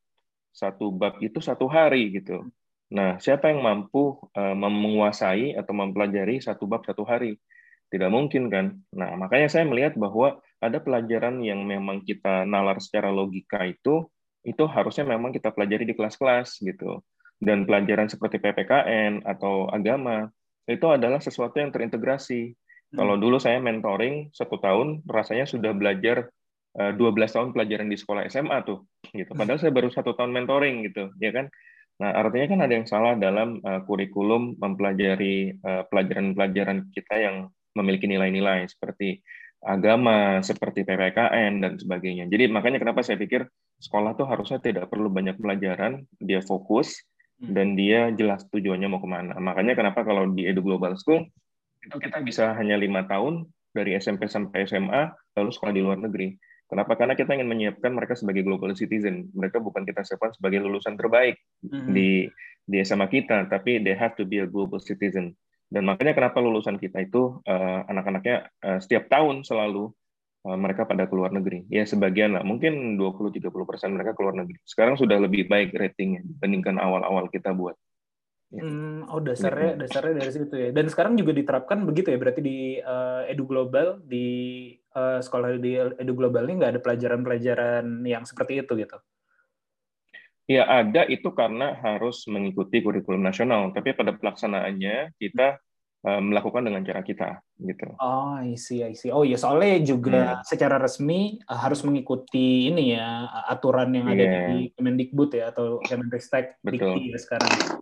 satu 0.55 0.91
bab 0.91 1.19
itu 1.19 1.39
satu 1.43 1.67
hari 1.67 2.15
gitu. 2.15 2.47
Nah, 2.95 3.19
siapa 3.19 3.51
yang 3.51 3.59
mampu 3.59 4.15
uh, 4.39 4.55
menguasai 4.55 5.59
atau 5.59 5.75
mempelajari 5.75 6.39
satu 6.39 6.63
bab 6.63 6.87
satu 6.87 7.03
hari? 7.03 7.35
Tidak 7.91 8.07
mungkin 8.07 8.47
kan? 8.47 8.79
Nah, 8.95 9.19
makanya 9.19 9.51
saya 9.51 9.67
melihat 9.67 9.99
bahwa 9.99 10.39
ada 10.63 10.79
pelajaran 10.79 11.43
yang 11.43 11.67
memang 11.67 12.07
kita 12.07 12.47
nalar 12.47 12.79
secara 12.79 13.11
logika 13.11 13.67
itu 13.67 14.07
itu 14.45 14.63
harusnya 14.69 15.03
memang 15.03 15.35
kita 15.35 15.51
pelajari 15.51 15.83
di 15.83 15.93
kelas-kelas 15.97 16.63
gitu. 16.63 17.03
Dan 17.35 17.67
pelajaran 17.67 18.07
seperti 18.07 18.39
PPKN 18.39 19.27
atau 19.27 19.67
agama 19.67 20.31
itu 20.63 20.87
adalah 20.87 21.19
sesuatu 21.19 21.59
yang 21.59 21.75
terintegrasi. 21.75 22.55
Hmm. 22.55 22.95
Kalau 22.95 23.15
dulu 23.19 23.41
saya 23.43 23.59
mentoring 23.59 24.31
satu 24.31 24.55
tahun, 24.61 25.03
rasanya 25.03 25.43
sudah 25.49 25.75
belajar 25.75 26.31
12 26.75 26.95
eh, 26.95 27.31
tahun 27.31 27.49
pelajaran 27.55 27.87
di 27.87 27.97
sekolah 27.99 28.27
SMA 28.27 28.63
tuh, 28.67 28.83
gitu. 29.15 29.31
Padahal 29.31 29.59
saya 29.59 29.71
baru 29.71 29.87
satu 29.91 30.11
tahun 30.11 30.31
mentoring 30.35 30.83
gitu, 30.91 31.11
ya 31.23 31.31
kan? 31.31 31.47
Nah, 31.95 32.11
artinya 32.11 32.47
kan 32.51 32.59
ada 32.67 32.73
yang 32.75 32.87
salah 32.87 33.15
dalam 33.15 33.63
uh, 33.63 33.79
kurikulum 33.87 34.59
mempelajari 34.59 35.55
eh, 35.55 35.83
pelajaran-pelajaran 35.87 36.91
kita 36.91 37.15
yang 37.15 37.47
memiliki 37.71 38.03
nilai-nilai 38.03 38.67
seperti 38.67 39.23
agama, 39.63 40.43
seperti 40.43 40.83
PPKN 40.83 41.63
dan 41.63 41.73
sebagainya. 41.79 42.27
Jadi 42.27 42.51
makanya 42.51 42.83
kenapa 42.83 43.01
saya 43.01 43.15
pikir 43.15 43.47
sekolah 43.79 44.13
tuh 44.13 44.27
harusnya 44.27 44.59
tidak 44.59 44.91
perlu 44.91 45.07
banyak 45.07 45.39
pelajaran, 45.39 46.03
dia 46.21 46.39
fokus 46.43 47.01
hmm. 47.41 47.51
dan 47.51 47.67
dia 47.79 48.11
jelas 48.13 48.45
tujuannya 48.51 48.87
mau 48.91 49.01
ke 49.01 49.09
mana. 49.09 49.33
Makanya 49.39 49.73
kenapa 49.73 50.03
kalau 50.03 50.29
di 50.31 50.45
Edu 50.45 50.61
Global 50.61 50.99
School 50.99 51.25
itu 51.81 51.97
kita 51.97 52.21
bisa 52.21 52.53
hanya 52.59 52.77
lima 52.77 53.07
tahun 53.09 53.47
dari 53.75 53.97
SMP 53.97 54.29
sampai 54.29 54.65
SMA 54.67 55.11
lalu 55.35 55.49
sekolah 55.51 55.73
di 55.73 55.81
luar 55.83 55.99
negeri. 55.99 56.35
Kenapa? 56.65 56.97
Karena 56.97 57.13
kita 57.13 57.37
ingin 57.37 57.45
menyiapkan 57.45 57.93
mereka 57.93 58.17
sebagai 58.17 58.41
global 58.41 58.73
citizen. 58.73 59.29
Mereka 59.37 59.61
bukan 59.61 59.85
kita 59.85 60.01
siapkan 60.01 60.33
sebagai 60.33 60.65
lulusan 60.65 60.97
terbaik 60.97 61.37
mm-hmm. 61.61 61.93
di 61.93 62.25
di 62.65 62.77
SMA 62.81 63.05
kita, 63.05 63.45
tapi 63.45 63.77
they 63.85 63.93
have 63.93 64.17
to 64.17 64.25
be 64.25 64.41
a 64.41 64.49
global 64.49 64.81
citizen. 64.81 65.37
Dan 65.69 65.85
makanya 65.85 66.17
kenapa 66.17 66.41
lulusan 66.41 66.81
kita 66.81 67.05
itu 67.05 67.37
uh, 67.45 67.85
anak-anaknya 67.85 68.49
uh, 68.65 68.79
setiap 68.81 69.05
tahun 69.13 69.45
selalu 69.45 69.93
uh, 70.49 70.57
mereka 70.57 70.89
pada 70.89 71.05
keluar 71.05 71.29
negeri. 71.29 71.69
Ya 71.69 71.85
sebagian 71.85 72.33
lah, 72.33 72.41
mungkin 72.41 72.97
20-30 72.97 73.45
persen 73.69 73.93
mereka 73.93 74.17
keluar 74.17 74.33
negeri. 74.33 74.57
Sekarang 74.65 74.97
sudah 74.97 75.21
lebih 75.21 75.45
baik 75.45 75.73
ratingnya 75.77 76.25
dibandingkan 76.25 76.81
awal-awal 76.81 77.29
kita 77.29 77.53
buat. 77.53 77.77
Ya. 78.53 78.61
Hmm, 78.61 79.09
oh 79.09 79.21
dasarnya 79.21 79.73
gitu. 79.73 79.81
dasarnya 79.85 80.15
dari 80.21 80.31
situ 80.31 80.55
ya. 80.55 80.69
Dan 80.69 80.85
sekarang 80.89 81.13
juga 81.17 81.33
diterapkan 81.33 81.81
begitu 81.85 82.13
ya. 82.13 82.17
Berarti 82.17 82.41
di 82.45 82.57
uh, 82.81 83.25
Edu 83.25 83.49
Global 83.49 84.01
di 84.05 84.25
uh, 84.95 85.19
sekolah 85.19 85.59
di 85.59 85.75
Edu 85.75 86.15
Global 86.15 86.47
ini 86.47 86.63
nggak 86.63 86.71
ada 86.79 86.81
pelajaran-pelajaran 86.81 87.85
yang 88.07 88.23
seperti 88.23 88.63
itu 88.63 88.73
gitu. 88.79 88.97
Ya 90.45 90.65
ada 90.69 91.09
itu 91.09 91.33
karena 91.33 91.73
harus 91.81 92.23
mengikuti 92.29 92.79
kurikulum 92.79 93.21
nasional. 93.21 93.73
Tapi 93.73 93.97
pada 93.97 94.13
pelaksanaannya 94.13 95.17
kita 95.17 95.57
uh, 96.05 96.21
melakukan 96.21 96.69
dengan 96.69 96.85
cara 96.85 97.01
kita 97.01 97.41
gitu. 97.57 97.97
Oh, 97.97 98.37
I 98.37 98.53
see, 98.53 98.85
I 98.85 98.93
see. 98.93 99.09
Oh 99.09 99.25
iya, 99.25 99.41
soalnya 99.41 99.81
juga 99.81 100.21
hmm. 100.21 100.45
secara 100.45 100.77
resmi 100.77 101.41
uh, 101.49 101.57
harus 101.57 101.81
mengikuti 101.81 102.69
ini 102.69 102.93
ya 102.93 103.25
aturan 103.49 103.89
yang 103.97 104.07
ada 104.13 104.23
yeah. 104.23 104.47
di 104.53 104.57
Kemendikbud 104.77 105.33
ya 105.33 105.49
atau 105.49 105.81
Kemenristek 105.81 106.61
Dikti 106.61 107.09
ya 107.09 107.19
sekarang. 107.19 107.81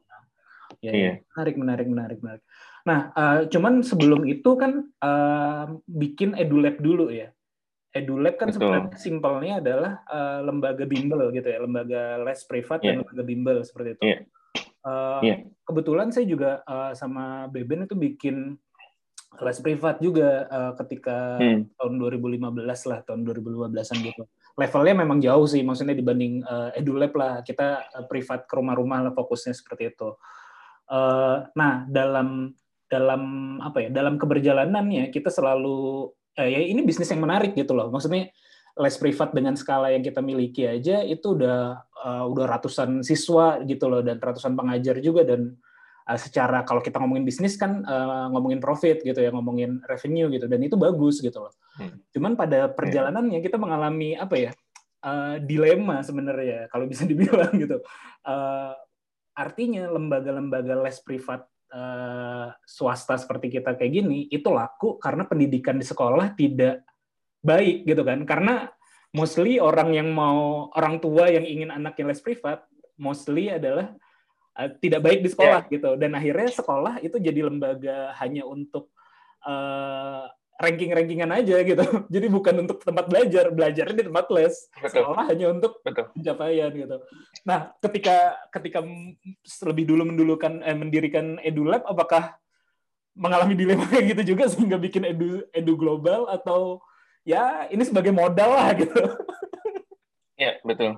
Ya, 0.84 0.92
iya. 0.92 1.14
menarik, 1.32 1.56
menarik, 1.56 1.88
menarik, 1.88 2.20
menarik. 2.20 2.44
Nah, 2.84 3.16
uh, 3.16 3.40
cuman 3.48 3.80
sebelum 3.80 4.28
itu 4.28 4.60
kan 4.60 4.92
uh, 5.00 5.80
bikin 5.88 6.36
edulab 6.36 6.84
dulu 6.84 7.08
ya. 7.08 7.32
Edulab 7.94 8.36
kan 8.42 8.50
Betul. 8.50 8.60
sebenarnya 8.60 8.98
simpelnya 9.00 9.54
adalah 9.64 9.94
uh, 10.10 10.40
lembaga 10.44 10.84
bimbel 10.84 11.32
gitu 11.32 11.48
ya, 11.48 11.64
lembaga 11.64 12.20
les 12.20 12.42
privat 12.44 12.84
yeah. 12.84 13.00
dan 13.00 13.06
lembaga 13.06 13.24
bimbel 13.24 13.58
seperti 13.64 13.90
itu. 13.96 14.04
Yeah. 14.04 14.22
Uh, 14.84 15.20
yeah. 15.24 15.38
Kebetulan 15.64 16.12
saya 16.12 16.28
juga 16.28 16.60
uh, 16.68 16.92
sama 16.92 17.48
Beben 17.48 17.88
itu 17.88 17.96
bikin 17.96 18.60
les 19.40 19.60
privat 19.64 19.98
juga 20.04 20.46
uh, 20.52 20.74
ketika 20.84 21.40
hmm. 21.40 21.80
tahun 21.80 21.94
2015 21.98 22.90
lah, 22.92 23.00
tahun 23.08 23.22
2015an 23.26 23.98
gitu. 24.04 24.24
Levelnya 24.54 24.96
memang 25.02 25.18
jauh 25.24 25.48
sih, 25.50 25.66
maksudnya 25.66 25.98
dibanding 25.98 26.46
uh, 26.46 26.70
edulab 26.78 27.16
lah. 27.18 27.42
Kita 27.42 27.90
uh, 27.90 28.06
privat 28.06 28.46
ke 28.46 28.54
rumah-rumah 28.54 29.10
lah 29.10 29.14
fokusnya 29.16 29.56
seperti 29.56 29.96
itu. 29.96 30.14
Uh, 30.86 31.48
nah, 31.58 31.88
dalam 31.90 32.54
dalam 32.94 33.58
apa 33.58 33.88
ya? 33.88 33.90
Dalam 33.90 34.22
keberjalanannya 34.22 35.10
kita 35.10 35.34
selalu 35.34 36.10
uh, 36.38 36.50
ya 36.50 36.62
ini 36.62 36.86
bisnis 36.86 37.10
yang 37.10 37.26
menarik 37.26 37.58
gitu 37.58 37.74
loh. 37.74 37.90
Maksudnya 37.90 38.30
les 38.74 38.96
privat 38.98 39.34
dengan 39.34 39.54
skala 39.54 39.94
yang 39.94 40.02
kita 40.02 40.22
miliki 40.22 40.66
aja 40.66 41.06
itu 41.06 41.38
udah 41.38 41.78
uh, 41.94 42.26
udah 42.26 42.46
ratusan 42.58 43.06
siswa 43.06 43.62
gitu 43.70 43.86
loh 43.86 44.02
dan 44.02 44.18
ratusan 44.18 44.58
pengajar 44.58 44.98
juga 44.98 45.22
dan 45.22 45.54
uh, 46.10 46.18
secara 46.18 46.66
kalau 46.66 46.82
kita 46.82 46.98
ngomongin 46.98 47.22
bisnis 47.22 47.54
kan 47.54 47.86
uh, 47.86 48.34
ngomongin 48.34 48.58
profit 48.58 49.06
gitu 49.06 49.22
ya 49.22 49.30
ngomongin 49.30 49.78
revenue 49.86 50.26
gitu 50.34 50.50
dan 50.50 50.60
itu 50.66 50.74
bagus 50.74 51.22
gitu 51.22 51.38
loh. 51.38 51.54
Hmm. 51.78 52.02
Cuman 52.10 52.34
pada 52.34 52.70
perjalanannya 52.74 53.46
kita 53.46 53.62
mengalami 53.62 54.18
apa 54.18 54.36
ya 54.42 54.52
uh, 55.06 55.38
dilema 55.38 56.02
sebenarnya 56.02 56.66
kalau 56.74 56.90
bisa 56.90 57.06
dibilang 57.10 57.54
gitu. 57.54 57.78
Uh, 58.26 58.74
artinya 59.38 59.90
lembaga-lembaga 59.90 60.82
les 60.82 60.98
privat 61.02 61.46
uh, 61.74 62.48
swasta 62.64 63.18
seperti 63.18 63.60
kita 63.60 63.74
kayak 63.74 63.92
gini 63.92 64.30
itu 64.30 64.48
laku 64.54 65.02
karena 65.02 65.26
pendidikan 65.26 65.76
di 65.82 65.86
sekolah 65.86 66.38
tidak 66.38 66.86
baik 67.44 67.84
gitu 67.84 68.06
kan 68.06 68.24
karena 68.24 68.72
mostly 69.12 69.60
orang 69.60 69.92
yang 69.92 70.10
mau 70.14 70.72
orang 70.74 71.02
tua 71.02 71.28
yang 71.28 71.44
ingin 71.44 71.74
anaknya 71.74 72.14
les 72.14 72.22
privat 72.24 72.64
mostly 72.96 73.52
adalah 73.52 73.92
uh, 74.56 74.70
tidak 74.80 75.02
baik 75.04 75.20
di 75.26 75.30
sekolah 75.34 75.68
yeah. 75.68 75.74
gitu 75.74 75.90
dan 76.00 76.16
akhirnya 76.16 76.50
sekolah 76.54 76.94
itu 77.04 77.18
jadi 77.20 77.50
lembaga 77.50 78.16
hanya 78.22 78.48
untuk 78.48 78.94
uh, 79.44 80.30
ranking-rankingan 80.64 81.32
aja 81.36 81.60
gitu. 81.60 81.84
Jadi 82.14 82.28
bukan 82.32 82.64
untuk 82.64 82.80
tempat 82.80 83.12
belajar, 83.12 83.52
belajarnya 83.52 83.96
di 84.00 84.06
tempat 84.08 84.26
les. 84.32 84.56
Betul. 84.80 85.04
Sekolah 85.04 85.24
hanya 85.28 85.46
untuk 85.52 85.84
Betul. 85.84 86.08
pencapaian 86.16 86.72
gitu. 86.72 86.98
Nah, 87.44 87.76
ketika 87.84 88.40
ketika 88.56 88.80
lebih 89.68 89.84
dulu 89.84 90.08
mendulukan 90.08 90.64
eh, 90.64 90.78
mendirikan 90.78 91.38
EduLab 91.44 91.84
apakah 91.84 92.40
mengalami 93.14 93.54
dilema 93.54 93.86
kayak 93.86 94.16
gitu 94.16 94.34
juga 94.34 94.50
sehingga 94.50 94.80
bikin 94.80 95.06
edu 95.06 95.46
edu 95.54 95.74
global 95.78 96.26
atau 96.32 96.82
ya 97.22 97.70
ini 97.70 97.84
sebagai 97.86 98.16
modal 98.16 98.56
lah 98.56 98.72
gitu. 98.74 98.96
Ya, 100.34 100.58
betul. 100.66 100.98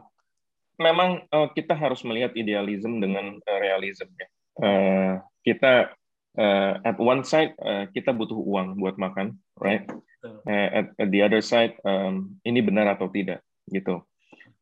Memang 0.80 1.28
uh, 1.28 1.52
kita 1.52 1.76
harus 1.76 2.00
melihat 2.08 2.32
idealisme 2.40 3.04
dengan 3.04 3.36
uh, 3.36 3.60
realisme 3.60 4.08
ya. 4.16 4.28
Uh, 4.56 5.14
kita 5.44 5.92
uh, 6.38 6.80
at 6.84 6.96
one 7.00 7.24
side 7.24 7.56
uh, 7.60 7.88
kita 7.92 8.12
butuh 8.12 8.38
uang 8.38 8.80
buat 8.80 8.96
makan, 9.00 9.40
right? 9.60 9.88
Uh, 10.26 10.70
at, 10.82 10.88
at 10.98 11.10
the 11.14 11.22
other 11.22 11.42
side 11.42 11.78
um, 11.86 12.38
ini 12.42 12.62
benar 12.62 12.90
atau 12.98 13.10
tidak 13.14 13.46
gitu. 13.70 14.02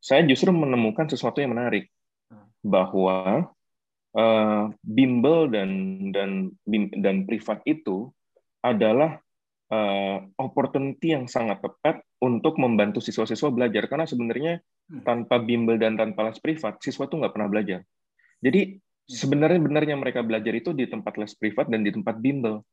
Saya 0.04 0.28
justru 0.28 0.52
menemukan 0.52 1.08
sesuatu 1.08 1.40
yang 1.40 1.56
menarik 1.56 1.88
bahwa 2.64 3.48
uh, 4.16 4.66
bimbel 4.84 5.52
dan 5.52 5.72
dan 6.12 6.52
dan 7.00 7.24
privat 7.24 7.64
itu 7.64 8.12
adalah 8.64 9.20
uh, 9.72 10.24
opportunity 10.40 11.16
yang 11.16 11.28
sangat 11.28 11.60
tepat 11.60 12.04
untuk 12.24 12.56
membantu 12.56 13.04
siswa-siswa 13.04 13.52
belajar 13.52 13.88
karena 13.92 14.08
sebenarnya 14.08 14.54
hmm. 14.92 15.04
tanpa 15.04 15.40
bimbel 15.44 15.76
dan 15.76 16.00
tanpa 16.00 16.32
les 16.32 16.40
privat 16.40 16.80
siswa 16.80 17.08
itu 17.08 17.16
nggak 17.20 17.34
pernah 17.36 17.52
belajar. 17.52 17.80
Jadi 18.44 18.83
Sebenarnya 19.08 19.60
benarnya 19.60 19.96
mereka 20.00 20.24
belajar 20.24 20.54
itu 20.56 20.72
di 20.72 20.88
tempat 20.88 21.20
les 21.20 21.36
privat 21.36 21.68
dan 21.68 21.84
di 21.84 21.92
tempat 21.92 22.20
bimbel. 22.24 22.64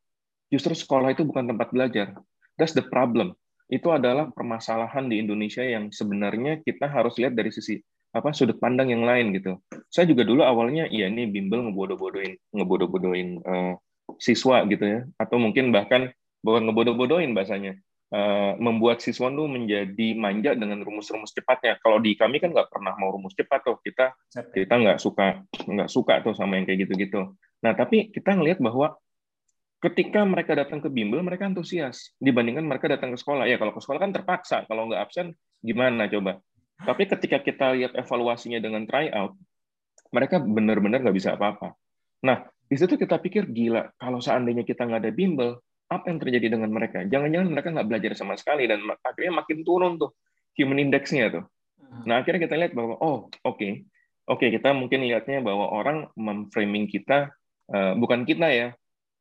Justru 0.50 0.74
sekolah 0.74 1.14
itu 1.14 1.26
bukan 1.26 1.50
tempat 1.50 1.74
belajar. 1.74 2.14
That's 2.58 2.74
the 2.74 2.86
problem. 2.86 3.34
Itu 3.70 3.94
adalah 3.94 4.30
permasalahan 4.34 5.06
di 5.06 5.22
Indonesia 5.22 5.62
yang 5.62 5.94
sebenarnya 5.94 6.62
kita 6.62 6.90
harus 6.90 7.14
lihat 7.18 7.38
dari 7.38 7.54
sisi 7.54 7.78
apa 8.10 8.34
sudut 8.34 8.58
pandang 8.58 8.90
yang 8.90 9.06
lain 9.06 9.30
gitu. 9.34 9.62
Saya 9.86 10.10
juga 10.10 10.26
dulu 10.26 10.42
awalnya 10.42 10.90
iya 10.90 11.06
ini 11.06 11.30
bimbel 11.30 11.70
ngebodoh-bodohin 11.70 12.34
ngebodoh-bodohin 12.50 13.28
uh, 13.46 13.74
siswa 14.18 14.66
gitu 14.66 14.82
ya 14.82 15.00
atau 15.22 15.38
mungkin 15.38 15.70
bahkan 15.70 16.10
bukan 16.42 16.66
ngebodoh-bodohin 16.66 17.30
bahasanya 17.30 17.78
Uh, 18.10 18.58
membuat 18.58 18.98
siswa 18.98 19.30
tuh 19.30 19.46
menjadi 19.46 20.18
manja 20.18 20.50
dengan 20.58 20.82
rumus-rumus 20.82 21.30
cepatnya. 21.30 21.78
Kalau 21.78 22.02
di 22.02 22.18
kami 22.18 22.42
kan 22.42 22.50
nggak 22.50 22.66
pernah 22.66 22.90
mau 22.98 23.14
rumus 23.14 23.38
cepat 23.38 23.62
tuh 23.62 23.78
kita 23.86 24.10
kita 24.50 24.74
nggak 24.82 24.98
suka 24.98 25.46
nggak 25.46 25.86
suka 25.86 26.18
tuh 26.18 26.34
sama 26.34 26.58
yang 26.58 26.66
kayak 26.66 26.90
gitu-gitu. 26.90 27.38
Nah 27.62 27.70
tapi 27.78 28.10
kita 28.10 28.34
ngelihat 28.34 28.58
bahwa 28.58 28.98
ketika 29.78 30.26
mereka 30.26 30.58
datang 30.58 30.82
ke 30.82 30.90
bimbel 30.90 31.22
mereka 31.22 31.46
antusias 31.46 32.10
dibandingkan 32.18 32.66
mereka 32.66 32.90
datang 32.90 33.14
ke 33.14 33.18
sekolah. 33.22 33.46
Ya 33.46 33.62
kalau 33.62 33.70
ke 33.70 33.78
sekolah 33.78 34.02
kan 34.02 34.10
terpaksa 34.10 34.66
kalau 34.66 34.90
nggak 34.90 35.06
absen 35.06 35.38
gimana 35.62 36.10
coba. 36.10 36.42
Tapi 36.82 37.06
ketika 37.06 37.38
kita 37.38 37.78
lihat 37.78 37.94
evaluasinya 37.94 38.58
dengan 38.58 38.90
tryout 38.90 39.38
mereka 40.10 40.42
benar-benar 40.42 40.98
nggak 41.06 41.14
bisa 41.14 41.38
apa-apa. 41.38 41.78
Nah 42.26 42.42
di 42.66 42.74
situ 42.74 42.98
kita 42.98 43.22
pikir 43.22 43.46
gila 43.54 43.94
kalau 43.94 44.18
seandainya 44.18 44.66
kita 44.66 44.82
nggak 44.82 44.98
ada 44.98 45.14
bimbel 45.14 45.62
apa 45.90 46.06
yang 46.06 46.22
terjadi 46.22 46.54
dengan 46.54 46.70
mereka? 46.70 47.02
Jangan-jangan 47.02 47.48
mereka 47.50 47.68
nggak 47.74 47.88
belajar 47.90 48.12
sama 48.14 48.38
sekali 48.38 48.70
dan 48.70 48.78
akhirnya 49.02 49.42
makin 49.42 49.66
turun 49.66 49.98
tuh 49.98 50.14
human 50.54 50.78
index-nya 50.78 51.34
tuh. 51.34 51.44
Hmm. 51.82 52.06
Nah 52.06 52.22
akhirnya 52.22 52.46
kita 52.46 52.54
lihat 52.54 52.72
bahwa 52.78 52.94
oh 53.02 53.26
oke 53.26 53.58
okay, 53.58 53.72
oke 54.30 54.46
kita 54.46 54.70
mungkin 54.70 55.02
lihatnya 55.02 55.42
bahwa 55.42 55.66
orang 55.66 56.06
memframing 56.14 56.86
kita 56.86 57.34
uh, 57.74 57.98
bukan 57.98 58.22
kita 58.22 58.48
ya. 58.54 58.68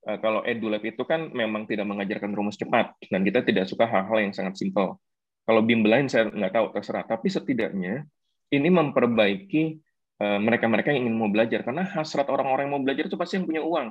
Uh, 0.05 0.15
kalau 0.21 0.45
EduLab 0.45 0.85
itu 0.85 1.03
kan 1.03 1.33
memang 1.33 1.67
tidak 1.67 1.89
mengajarkan 1.89 2.31
rumus 2.31 2.55
cepat 2.55 2.95
dan 3.11 3.25
kita 3.25 3.43
tidak 3.43 3.67
suka 3.67 3.89
hal-hal 3.89 4.21
yang 4.21 4.31
sangat 4.31 4.55
simpel. 4.55 5.01
Kalau 5.43 5.65
bimbel 5.65 5.89
lain 5.89 6.05
saya 6.05 6.29
nggak 6.29 6.53
tahu 6.53 6.65
terserah. 6.77 7.03
Tapi 7.09 7.27
setidaknya 7.33 8.05
ini 8.53 8.69
memperbaiki 8.69 9.63
uh, 10.21 10.37
mereka-mereka 10.37 10.93
yang 10.93 11.09
ingin 11.09 11.17
mau 11.17 11.33
belajar 11.33 11.65
karena 11.65 11.81
hasrat 11.97 12.29
orang-orang 12.29 12.69
yang 12.69 12.73
mau 12.77 12.83
belajar 12.85 13.09
itu 13.09 13.17
pasti 13.17 13.41
yang 13.41 13.49
punya 13.49 13.65
uang. 13.65 13.87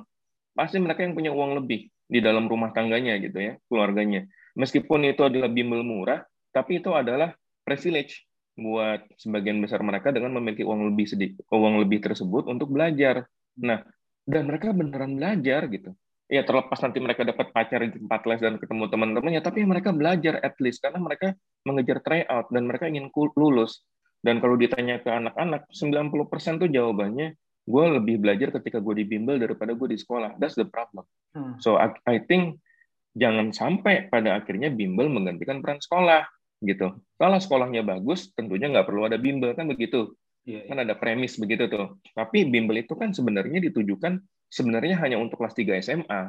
Pasti 0.54 0.78
mereka 0.78 1.02
yang 1.02 1.18
punya 1.18 1.34
uang 1.34 1.58
lebih 1.58 1.90
di 2.08 2.24
dalam 2.24 2.48
rumah 2.48 2.72
tangganya 2.72 3.20
gitu 3.20 3.36
ya, 3.36 3.52
keluarganya. 3.68 4.24
Meskipun 4.56 5.06
itu 5.06 5.22
adalah 5.22 5.52
bimbel 5.52 5.84
murah, 5.84 6.24
tapi 6.50 6.80
itu 6.80 6.90
adalah 6.96 7.36
privilege 7.62 8.24
buat 8.58 9.06
sebagian 9.14 9.62
besar 9.62 9.84
mereka 9.86 10.10
dengan 10.10 10.34
memiliki 10.40 10.66
uang 10.66 10.90
lebih 10.90 11.06
sedikit, 11.06 11.46
uang 11.52 11.84
lebih 11.84 12.02
tersebut 12.02 12.50
untuk 12.50 12.74
belajar. 12.74 13.28
Nah, 13.60 13.84
dan 14.26 14.50
mereka 14.50 14.74
beneran 14.74 15.14
belajar 15.14 15.68
gitu. 15.70 15.94
Ya 16.28 16.44
terlepas 16.44 16.76
nanti 16.84 17.00
mereka 17.00 17.24
dapat 17.24 17.54
pacar 17.56 17.80
di 17.88 17.96
tempat 17.96 18.20
les 18.28 18.40
dan 18.44 18.60
ketemu 18.60 18.84
teman-temannya, 18.92 19.40
tapi 19.40 19.64
mereka 19.64 19.96
belajar 19.96 20.36
at 20.44 20.58
least 20.60 20.84
karena 20.84 21.00
mereka 21.00 21.32
mengejar 21.64 22.04
tryout 22.04 22.52
dan 22.52 22.68
mereka 22.68 22.84
ingin 22.90 23.08
lulus. 23.14 23.86
Dan 24.18 24.42
kalau 24.42 24.58
ditanya 24.58 24.98
ke 25.00 25.08
anak-anak, 25.08 25.70
90% 25.70 26.58
tuh 26.60 26.68
jawabannya, 26.68 27.38
gue 27.68 27.84
lebih 28.00 28.16
belajar 28.24 28.48
ketika 28.56 28.80
gue 28.80 29.04
di 29.04 29.04
bimbel 29.04 29.36
daripada 29.36 29.76
gue 29.76 29.88
di 29.92 29.98
sekolah. 30.00 30.40
That's 30.40 30.56
the 30.56 30.64
problem. 30.64 31.04
Hmm. 31.36 31.60
So 31.60 31.76
I, 31.76 31.92
I 32.08 32.24
think 32.24 32.64
jangan 33.12 33.52
sampai 33.52 34.08
pada 34.08 34.40
akhirnya 34.40 34.72
bimbel 34.72 35.12
menggantikan 35.12 35.60
peran 35.60 35.84
sekolah 35.84 36.24
gitu. 36.64 36.96
Kalau 37.20 37.38
sekolahnya 37.38 37.84
bagus, 37.84 38.32
tentunya 38.32 38.72
nggak 38.72 38.88
perlu 38.88 39.04
ada 39.04 39.20
bimbel 39.20 39.52
kan 39.52 39.68
begitu. 39.68 40.16
Yeah, 40.48 40.64
yeah. 40.64 40.72
Kan 40.72 40.76
ada 40.80 40.96
premis 40.96 41.36
begitu 41.36 41.68
tuh. 41.68 42.00
Tapi 42.16 42.48
bimbel 42.48 42.80
itu 42.80 42.96
kan 42.96 43.12
sebenarnya 43.12 43.60
ditujukan 43.68 44.18
sebenarnya 44.48 44.96
hanya 45.04 45.20
untuk 45.20 45.44
kelas 45.44 45.54
3 45.54 45.84
SMA. 45.84 46.22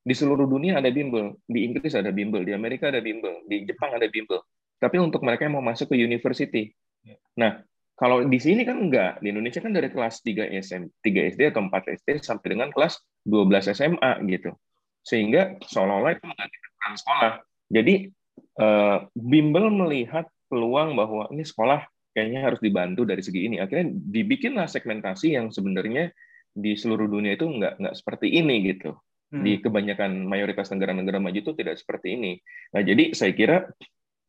Di 0.00 0.14
seluruh 0.16 0.48
dunia 0.48 0.80
ada 0.80 0.88
bimbel, 0.88 1.38
di 1.44 1.70
Inggris 1.70 1.92
ada 1.92 2.08
bimbel, 2.10 2.42
di 2.42 2.56
Amerika 2.56 2.88
ada 2.88 3.04
bimbel, 3.04 3.44
di 3.46 3.68
Jepang 3.68 3.94
ada 3.94 4.08
bimbel. 4.10 4.42
Tapi 4.80 4.96
untuk 4.96 5.20
mereka 5.22 5.44
yang 5.44 5.60
mau 5.60 5.64
masuk 5.64 5.92
ke 5.92 5.96
university. 6.00 6.72
Yeah. 7.04 7.20
Nah, 7.36 7.52
kalau 8.00 8.24
di 8.24 8.40
sini 8.40 8.64
kan 8.64 8.80
enggak, 8.80 9.20
di 9.20 9.28
Indonesia 9.28 9.60
kan 9.60 9.76
dari 9.76 9.92
kelas 9.92 10.24
3 10.24 10.56
SM, 10.56 10.88
3 11.04 11.36
SD 11.36 11.52
atau 11.52 11.60
4 11.68 12.00
SD 12.00 12.24
sampai 12.24 12.56
dengan 12.56 12.72
kelas 12.72 12.96
12 13.28 13.76
SMA 13.76 14.24
gitu. 14.24 14.56
Sehingga 15.04 15.60
seolah-olah 15.60 16.16
itu 16.16 16.24
menggantikan 16.24 16.92
sekolah. 16.96 17.32
Jadi 17.68 18.08
uh, 18.56 19.04
bimbel 19.12 19.68
melihat 19.68 20.24
peluang 20.48 20.96
bahwa 20.96 21.28
ini 21.28 21.44
sekolah 21.44 21.84
kayaknya 22.16 22.40
harus 22.48 22.64
dibantu 22.64 23.04
dari 23.04 23.20
segi 23.20 23.52
ini. 23.52 23.60
Akhirnya 23.60 23.92
dibikinlah 23.92 24.64
segmentasi 24.64 25.36
yang 25.36 25.52
sebenarnya 25.52 26.08
di 26.56 26.72
seluruh 26.80 27.04
dunia 27.04 27.36
itu 27.36 27.52
nggak 27.52 27.84
nggak 27.84 27.94
seperti 28.00 28.32
ini 28.32 28.64
gitu. 28.64 28.96
Hmm. 29.28 29.44
Di 29.44 29.60
kebanyakan 29.60 30.24
mayoritas 30.24 30.72
negara-negara 30.72 31.20
maju 31.20 31.36
itu 31.36 31.52
tidak 31.52 31.76
seperti 31.76 32.16
ini. 32.16 32.32
Nah, 32.72 32.80
jadi 32.80 33.12
saya 33.12 33.36
kira 33.36 33.68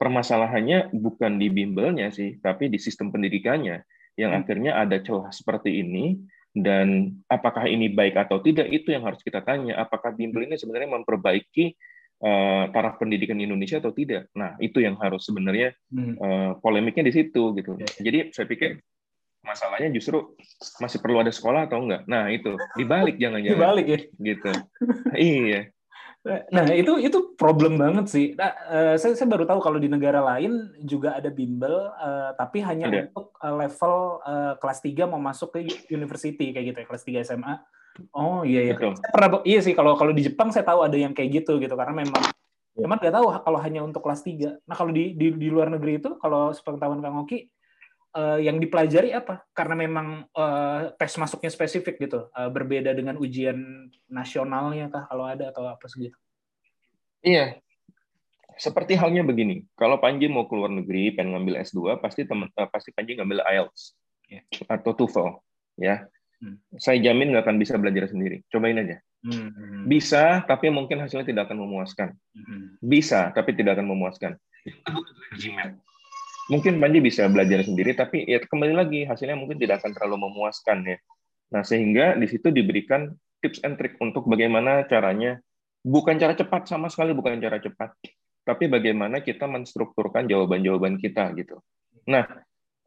permasalahannya 0.01 0.89
bukan 0.97 1.37
di 1.37 1.53
bimbelnya 1.53 2.09
sih, 2.09 2.41
tapi 2.41 2.73
di 2.73 2.81
sistem 2.81 3.13
pendidikannya 3.13 3.85
yang 4.17 4.33
hmm. 4.33 4.39
akhirnya 4.41 4.71
ada 4.81 4.97
celah 4.97 5.29
seperti 5.29 5.85
ini 5.85 6.17
dan 6.57 7.15
apakah 7.29 7.69
ini 7.69 7.93
baik 7.93 8.17
atau 8.17 8.41
tidak 8.41 8.65
itu 8.73 8.89
yang 8.89 9.05
harus 9.05 9.21
kita 9.21 9.45
tanya. 9.45 9.77
Apakah 9.77 10.17
bimbel 10.17 10.49
ini 10.49 10.57
sebenarnya 10.57 10.89
memperbaiki 10.89 11.77
uh, 12.25 12.73
taraf 12.73 12.97
pendidikan 12.97 13.37
di 13.37 13.45
Indonesia 13.45 13.77
atau 13.77 13.93
tidak. 13.93 14.27
Nah, 14.33 14.57
itu 14.57 14.81
yang 14.81 14.97
harus 14.97 15.21
sebenarnya 15.21 15.77
uh, 15.93 16.57
polemiknya 16.57 17.07
di 17.07 17.13
situ 17.13 17.53
gitu. 17.53 17.77
Jadi 18.01 18.33
saya 18.33 18.49
pikir 18.49 18.81
masalahnya 19.41 19.89
justru 19.93 20.37
masih 20.81 20.97
perlu 21.01 21.21
ada 21.21 21.33
sekolah 21.33 21.69
atau 21.69 21.81
enggak. 21.81 22.09
Nah, 22.09 22.29
itu 22.33 22.57
dibalik 22.73 23.21
jangan-jangan. 23.21 23.57
Dibalik 23.57 23.85
ya. 23.85 23.99
Gitu. 24.17 24.51
iya. 25.17 25.61
Nah 26.25 26.69
itu 26.69 27.01
itu 27.01 27.33
problem 27.33 27.81
banget 27.81 28.05
sih. 28.05 28.37
Nah, 28.37 28.53
uh, 28.69 28.95
saya 29.01 29.17
saya 29.17 29.25
baru 29.25 29.49
tahu 29.49 29.57
kalau 29.57 29.81
di 29.81 29.89
negara 29.89 30.21
lain 30.21 30.69
juga 30.85 31.17
ada 31.17 31.33
bimbel, 31.33 31.89
uh, 31.97 32.37
tapi 32.37 32.61
hanya 32.61 32.93
ada. 32.93 33.09
untuk 33.09 33.33
uh, 33.41 33.55
level 33.57 34.21
uh, 34.21 34.53
kelas 34.61 34.79
3 34.85 35.09
mau 35.09 35.17
masuk 35.17 35.49
ke 35.57 35.65
university 35.89 36.53
kayak 36.53 36.65
gitu 36.69 36.77
ya, 36.77 36.87
kelas 36.87 37.03
3 37.09 37.25
SMA 37.25 37.55
Oh 38.15 38.41
iya 38.47 38.71
iya. 38.71 38.73
Saya 38.79 39.11
pernah 39.11 39.43
iya 39.43 39.59
sih 39.59 39.75
kalau 39.75 39.99
kalau 39.99 40.15
di 40.15 40.23
Jepang 40.23 40.49
saya 40.49 40.63
tahu 40.63 40.83
ada 40.87 40.95
yang 40.95 41.11
kayak 41.11 41.43
gitu 41.43 41.59
gitu 41.59 41.75
karena 41.75 42.03
memang 42.03 42.23
ya. 42.75 42.87
Cuman 42.87 42.97
nggak 42.97 43.15
tahu 43.15 43.25
kalau 43.43 43.59
hanya 43.59 43.83
untuk 43.83 44.01
kelas 44.03 44.23
3. 44.23 44.63
Nah, 44.63 44.75
kalau 44.75 44.91
di, 44.95 45.11
di 45.15 45.35
di 45.35 45.47
luar 45.51 45.67
negeri 45.67 45.99
itu 45.99 46.15
kalau 46.19 46.55
sepengetahuan 46.55 47.03
Kang 47.03 47.19
Oki 47.19 47.51
uh, 48.15 48.39
yang 48.39 48.57
dipelajari 48.59 49.11
apa? 49.15 49.43
Karena 49.51 49.75
memang 49.75 50.27
uh, 50.35 50.91
tes 50.95 51.13
masuknya 51.19 51.51
spesifik 51.51 51.99
gitu. 51.99 52.27
Uh, 52.31 52.49
berbeda 52.51 52.91
dengan 52.95 53.19
ujian 53.19 53.89
nasionalnya 54.07 54.91
kah 54.91 55.07
kalau 55.07 55.25
ada 55.27 55.51
atau 55.51 55.67
apa 55.67 55.85
segitu. 55.87 56.17
Iya. 57.21 57.59
Seperti 58.59 58.93
halnya 58.93 59.25
begini, 59.25 59.65
kalau 59.73 59.97
Panji 59.97 60.29
mau 60.29 60.45
keluar 60.45 60.69
negeri 60.69 61.15
pengen 61.15 61.33
ngambil 61.33 61.65
S2, 61.65 61.97
pasti 61.97 62.27
teman 62.27 62.51
uh, 62.53 62.69
pasti 62.69 62.93
Panji 62.93 63.17
ngambil 63.17 63.41
IELTS 63.41 63.97
yeah. 64.29 64.43
atau 64.69 64.93
TOEFL, 64.93 65.41
ya 65.81 66.05
Hmm. 66.41 66.57
Saya 66.81 66.97
jamin 66.97 67.29
nggak 67.31 67.45
akan 67.45 67.57
bisa 67.61 67.77
belajar 67.77 68.09
sendiri. 68.09 68.41
Cobain 68.49 68.81
aja. 68.81 68.97
Hmm. 69.21 69.85
Bisa, 69.85 70.41
tapi 70.49 70.73
mungkin 70.73 70.97
hasilnya 70.97 71.29
tidak 71.29 71.45
akan 71.47 71.61
memuaskan. 71.61 72.17
Hmm. 72.33 72.81
Bisa, 72.81 73.29
tapi 73.29 73.53
tidak 73.53 73.77
akan 73.77 73.93
memuaskan. 73.93 74.41
Mungkin 76.49 76.81
Panji 76.81 76.99
bisa 77.03 77.29
belajar 77.29 77.61
sendiri, 77.61 77.93
tapi 77.93 78.25
ya 78.25 78.41
kembali 78.41 78.73
lagi 78.73 78.99
hasilnya 79.05 79.37
mungkin 79.37 79.61
tidak 79.61 79.85
akan 79.85 79.91
terlalu 79.93 80.25
memuaskan 80.25 80.83
ya. 80.87 80.97
Nah 81.53 81.61
sehingga 81.61 82.17
di 82.17 82.25
situ 82.25 82.49
diberikan 82.49 83.13
tips 83.43 83.61
and 83.61 83.77
trick 83.77 83.99
untuk 84.01 84.25
bagaimana 84.25 84.87
caranya, 84.89 85.37
bukan 85.85 86.17
cara 86.17 86.33
cepat 86.33 86.65
sama 86.65 86.89
sekali 86.89 87.13
bukan 87.13 87.37
cara 87.37 87.61
cepat, 87.61 87.93
tapi 88.47 88.65
bagaimana 88.71 89.21
kita 89.21 89.45
menstrukturkan 89.45 90.25
jawaban-jawaban 90.25 90.97
kita 90.97 91.29
gitu. 91.37 91.61
Nah 92.09 92.25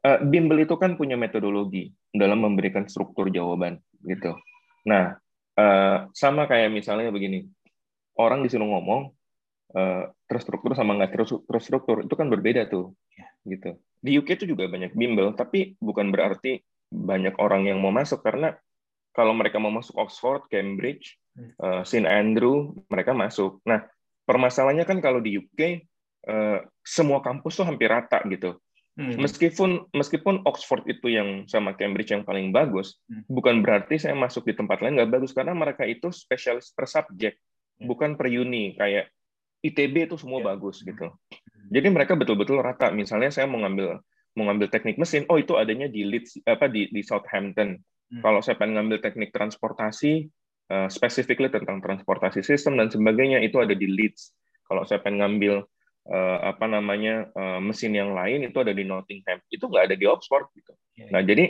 uh, 0.04 0.18
bimbel 0.20 0.62
itu 0.62 0.76
kan 0.76 0.94
punya 0.94 1.16
metodologi 1.16 1.90
dalam 2.12 2.44
memberikan 2.44 2.84
struktur 2.84 3.32
jawaban 3.32 3.80
gitu. 4.04 4.36
Nah, 4.84 5.16
uh, 5.56 5.96
sama 6.12 6.44
kayak 6.44 6.70
misalnya 6.70 7.08
begini, 7.08 7.48
orang 8.20 8.44
disuruh 8.44 8.68
ngomong 8.68 9.10
uh, 9.72 10.12
terstruktur 10.28 10.76
sama 10.76 10.94
nggak 11.00 11.16
terstruktur 11.48 12.04
itu 12.04 12.14
kan 12.14 12.28
berbeda 12.28 12.68
tuh, 12.68 12.92
ya. 13.16 13.26
Gitu. 13.44 13.76
Di 14.04 14.16
UK 14.20 14.40
itu 14.42 14.44
juga 14.56 14.68
banyak 14.68 14.92
bimbel, 14.92 15.32
tapi 15.32 15.76
bukan 15.80 16.12
berarti 16.12 16.60
banyak 16.92 17.40
orang 17.40 17.68
yang 17.68 17.80
mau 17.80 17.92
masuk 17.92 18.20
karena 18.20 18.52
kalau 19.14 19.32
mereka 19.32 19.62
mau 19.62 19.70
masuk 19.70 19.94
Oxford, 19.96 20.44
Cambridge, 20.50 21.16
uh, 21.62 21.86
St 21.86 22.04
Andrew, 22.04 22.74
mereka 22.90 23.14
masuk. 23.14 23.62
Nah, 23.62 23.86
permasalahannya 24.26 24.84
kan 24.84 24.98
kalau 24.98 25.22
di 25.22 25.38
UK 25.38 25.86
uh, 26.26 26.58
semua 26.82 27.22
kampus 27.22 27.62
tuh 27.62 27.66
hampir 27.68 27.88
rata 27.88 28.20
gitu. 28.26 28.58
Hmm. 28.94 29.18
Meskipun 29.18 29.90
meskipun 29.90 30.46
Oxford 30.46 30.86
itu 30.86 31.10
yang 31.10 31.50
sama 31.50 31.74
Cambridge 31.74 32.14
yang 32.14 32.22
paling 32.22 32.54
bagus, 32.54 33.02
hmm. 33.10 33.26
bukan 33.26 33.58
berarti 33.58 33.98
saya 33.98 34.14
masuk 34.14 34.46
di 34.46 34.54
tempat 34.54 34.78
lain 34.82 34.94
nggak 34.94 35.18
bagus 35.18 35.34
karena 35.34 35.50
mereka 35.50 35.82
itu 35.82 36.14
spesialis 36.14 36.70
per 36.70 36.86
subjek, 36.86 37.34
hmm. 37.82 37.90
bukan 37.90 38.14
per 38.14 38.30
uni 38.30 38.78
kayak 38.78 39.10
ITB 39.66 40.10
itu 40.10 40.16
semua 40.20 40.42
yeah. 40.42 40.46
bagus 40.54 40.86
gitu. 40.86 41.10
Jadi 41.74 41.88
mereka 41.90 42.14
betul-betul 42.14 42.62
rata. 42.62 42.94
Misalnya 42.94 43.34
saya 43.34 43.50
mau 43.50 43.58
ngambil 43.58 43.98
mau 44.34 44.50
ngambil 44.50 44.70
teknik 44.70 44.98
mesin, 44.98 45.26
oh 45.30 45.38
itu 45.38 45.58
adanya 45.58 45.90
di 45.90 46.06
Leeds 46.06 46.42
apa 46.46 46.70
di 46.70 46.86
di 46.90 47.02
Southampton. 47.02 47.78
Hmm. 47.78 48.22
Kalau 48.22 48.38
saya 48.42 48.54
pengen 48.54 48.78
ngambil 48.78 49.02
teknik 49.02 49.34
transportasi, 49.34 50.30
uh, 50.70 50.86
specifically 50.90 51.50
tentang 51.50 51.82
transportasi 51.82 52.46
sistem 52.46 52.78
dan 52.78 52.90
sebagainya 52.90 53.42
itu 53.42 53.58
ada 53.58 53.74
di 53.74 53.90
Leeds. 53.90 54.34
Kalau 54.66 54.86
saya 54.86 55.02
pengen 55.02 55.22
ngambil 55.22 55.66
uh, 56.08 56.38
apa 56.44 56.66
namanya 56.68 57.28
uh, 57.32 57.60
mesin 57.60 57.96
yang 57.96 58.12
lain 58.12 58.44
itu 58.44 58.56
ada 58.60 58.72
di 58.76 58.84
Nottingham 58.84 59.40
itu 59.48 59.64
nggak 59.64 59.92
ada 59.92 59.96
di 59.96 60.06
Oxford 60.08 60.52
gitu 60.56 60.72
yeah, 60.96 61.10
nah 61.12 61.20
iya. 61.24 61.28
jadi 61.32 61.44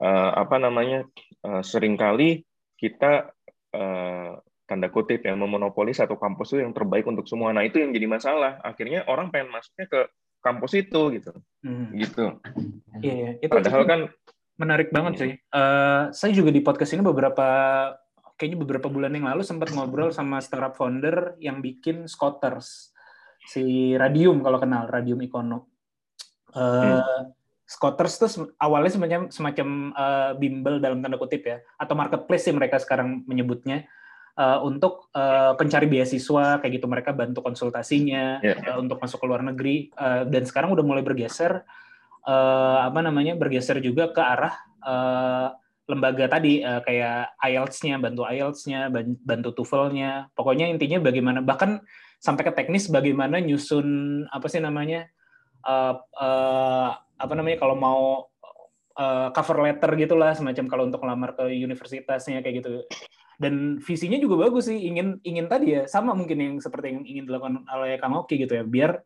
uh, 0.00 0.30
apa 0.44 0.56
namanya 0.60 1.08
uh, 1.44 1.62
sering 1.64 1.96
kali 1.96 2.44
kita 2.76 3.32
uh, 3.72 4.36
tanda 4.64 4.88
kutip 4.88 5.20
ya 5.24 5.36
memonopoli 5.36 5.92
satu 5.92 6.16
kampus 6.16 6.56
itu 6.56 6.64
yang 6.64 6.72
terbaik 6.72 7.04
untuk 7.04 7.28
semua. 7.28 7.52
Nah 7.52 7.64
itu 7.64 7.80
yang 7.80 7.92
jadi 7.92 8.08
masalah. 8.08 8.60
Akhirnya 8.64 9.04
orang 9.08 9.28
pengen 9.28 9.52
masuknya 9.52 9.86
ke 9.88 10.00
kampus 10.40 10.72
itu 10.76 11.00
gitu. 11.16 11.32
Hmm. 11.64 11.92
gitu. 11.92 12.40
Iya 13.00 13.12
yeah, 13.12 13.30
itu 13.40 13.52
padahal 13.52 13.82
kan 13.84 14.00
menarik 14.56 14.88
banget 14.92 15.12
sih. 15.20 15.32
Uh, 15.52 16.08
saya 16.12 16.32
juga 16.32 16.52
di 16.52 16.64
podcast 16.64 16.96
ini 16.96 17.04
beberapa 17.04 17.46
kayaknya 18.34 18.58
beberapa 18.60 18.88
bulan 18.90 19.14
yang 19.14 19.30
lalu 19.30 19.46
sempat 19.46 19.70
ngobrol 19.70 20.10
sama 20.10 20.42
startup 20.42 20.74
founder 20.74 21.36
yang 21.38 21.60
bikin 21.60 22.08
scooters. 22.08 22.92
Si 23.44 23.92
Radium 23.92 24.40
kalau 24.40 24.56
kenal 24.56 24.88
Radium 24.88 25.20
Ikono. 25.20 25.68
Uh, 26.54 27.00
hmm. 27.00 27.32
Scooters 27.64 28.20
itu 28.20 28.26
awalnya 28.60 28.92
semacam 28.92 29.20
semacam 29.32 29.68
uh, 29.96 30.32
bimbel 30.36 30.84
dalam 30.84 31.00
tanda 31.00 31.16
kutip 31.16 31.48
ya 31.48 31.64
atau 31.80 31.96
marketplace 31.96 32.44
sih 32.44 32.54
mereka 32.54 32.76
sekarang 32.76 33.24
menyebutnya 33.24 33.88
uh, 34.38 34.58
untuk 34.62 35.10
uh, 35.14 35.54
pencari 35.58 35.86
beasiswa 35.86 36.58
kayak 36.62 36.72
gitu 36.80 36.86
mereka 36.86 37.10
bantu 37.10 37.42
konsultasinya 37.42 38.40
yeah. 38.42 38.58
uh, 38.70 38.78
untuk 38.78 38.98
masuk 39.00 39.22
ke 39.22 39.26
luar 39.26 39.42
negeri 39.42 39.90
uh, 39.98 40.26
dan 40.28 40.46
sekarang 40.46 40.72
udah 40.72 40.84
mulai 40.86 41.02
bergeser 41.02 41.64
uh, 42.26 42.78
apa 42.86 43.00
namanya 43.02 43.34
bergeser 43.34 43.78
juga 43.80 44.10
ke 44.10 44.22
arah 44.22 44.54
eh, 44.84 45.48
lembaga 45.84 46.24
tadi 46.28 46.64
eh, 46.64 46.80
kayak 46.80 47.36
IELTS-nya, 47.40 48.00
bantu 48.00 48.24
IELTS-nya, 48.24 48.88
ban- 48.88 49.20
bantu 49.20 49.52
TOEFL-nya. 49.52 50.32
Pokoknya 50.32 50.68
intinya 50.72 51.00
bagaimana 51.00 51.44
bahkan 51.44 51.80
sampai 52.20 52.48
ke 52.48 52.52
teknis 52.56 52.88
bagaimana 52.88 53.36
nyusun 53.44 54.24
apa 54.32 54.48
sih 54.48 54.64
namanya 54.64 55.08
eh, 55.64 55.94
eh, 55.96 56.88
apa 57.14 57.32
namanya 57.36 57.60
kalau 57.60 57.76
mau 57.76 58.02
eh, 58.96 59.28
cover 59.36 59.58
letter 59.68 59.90
gitulah 60.00 60.32
semacam 60.32 60.64
kalau 60.68 60.84
untuk 60.88 61.04
lamar 61.04 61.36
ke 61.36 61.52
universitasnya 61.52 62.40
kayak 62.40 62.64
gitu. 62.64 62.80
Dan 63.34 63.82
visinya 63.82 64.14
juga 64.14 64.46
bagus 64.46 64.70
sih, 64.70 64.78
ingin 64.78 65.18
ingin 65.26 65.50
tadi 65.50 65.74
ya 65.74 65.90
sama 65.90 66.14
mungkin 66.14 66.38
yang 66.38 66.54
seperti 66.62 66.94
yang 66.94 67.02
ingin 67.02 67.24
dilakukan 67.26 67.66
oleh 67.66 67.98
Kang 67.98 68.14
Oki 68.14 68.38
gitu 68.38 68.54
ya, 68.54 68.62
biar 68.62 69.02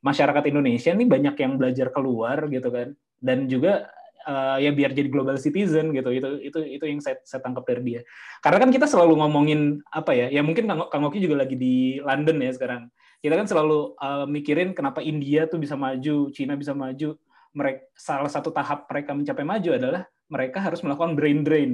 masyarakat 0.00 0.48
Indonesia 0.48 0.96
nih 0.96 1.08
banyak 1.08 1.36
yang 1.36 1.52
belajar 1.60 1.92
keluar 1.92 2.48
gitu 2.48 2.68
kan, 2.72 2.96
dan 3.20 3.44
juga 3.44 3.92
eh, 4.24 4.64
ya 4.64 4.70
biar 4.72 4.96
jadi 4.96 5.08
global 5.12 5.36
citizen 5.36 5.92
gitu, 5.92 6.08
itu 6.08 6.28
itu 6.40 6.58
itu 6.64 6.84
yang 6.88 7.04
saya, 7.04 7.20
saya 7.28 7.44
tangkap 7.44 7.68
dari 7.68 7.82
dia. 7.84 8.00
Karena 8.40 8.64
kan 8.64 8.70
kita 8.72 8.88
selalu 8.88 9.20
ngomongin 9.20 9.84
apa 9.92 10.16
ya, 10.16 10.32
ya 10.32 10.40
mungkin 10.40 10.64
Kang, 10.64 10.88
Kang 10.88 11.04
Oki 11.04 11.20
juga 11.20 11.44
lagi 11.44 11.56
di 11.60 12.00
London 12.00 12.40
ya 12.40 12.52
sekarang. 12.56 12.88
Kita 13.20 13.34
kan 13.36 13.44
selalu 13.44 13.92
eh, 14.00 14.26
mikirin 14.32 14.72
kenapa 14.72 15.04
India 15.04 15.44
tuh 15.44 15.60
bisa 15.60 15.76
maju, 15.76 16.32
Cina 16.32 16.56
bisa 16.56 16.72
maju. 16.72 17.12
Mereka 17.56 17.92
salah 17.96 18.28
satu 18.28 18.52
tahap 18.52 18.84
mereka 18.88 19.16
mencapai 19.16 19.44
maju 19.44 19.70
adalah 19.76 20.04
mereka 20.28 20.60
harus 20.60 20.80
melakukan 20.84 21.16
brain 21.16 21.40
drain 21.40 21.72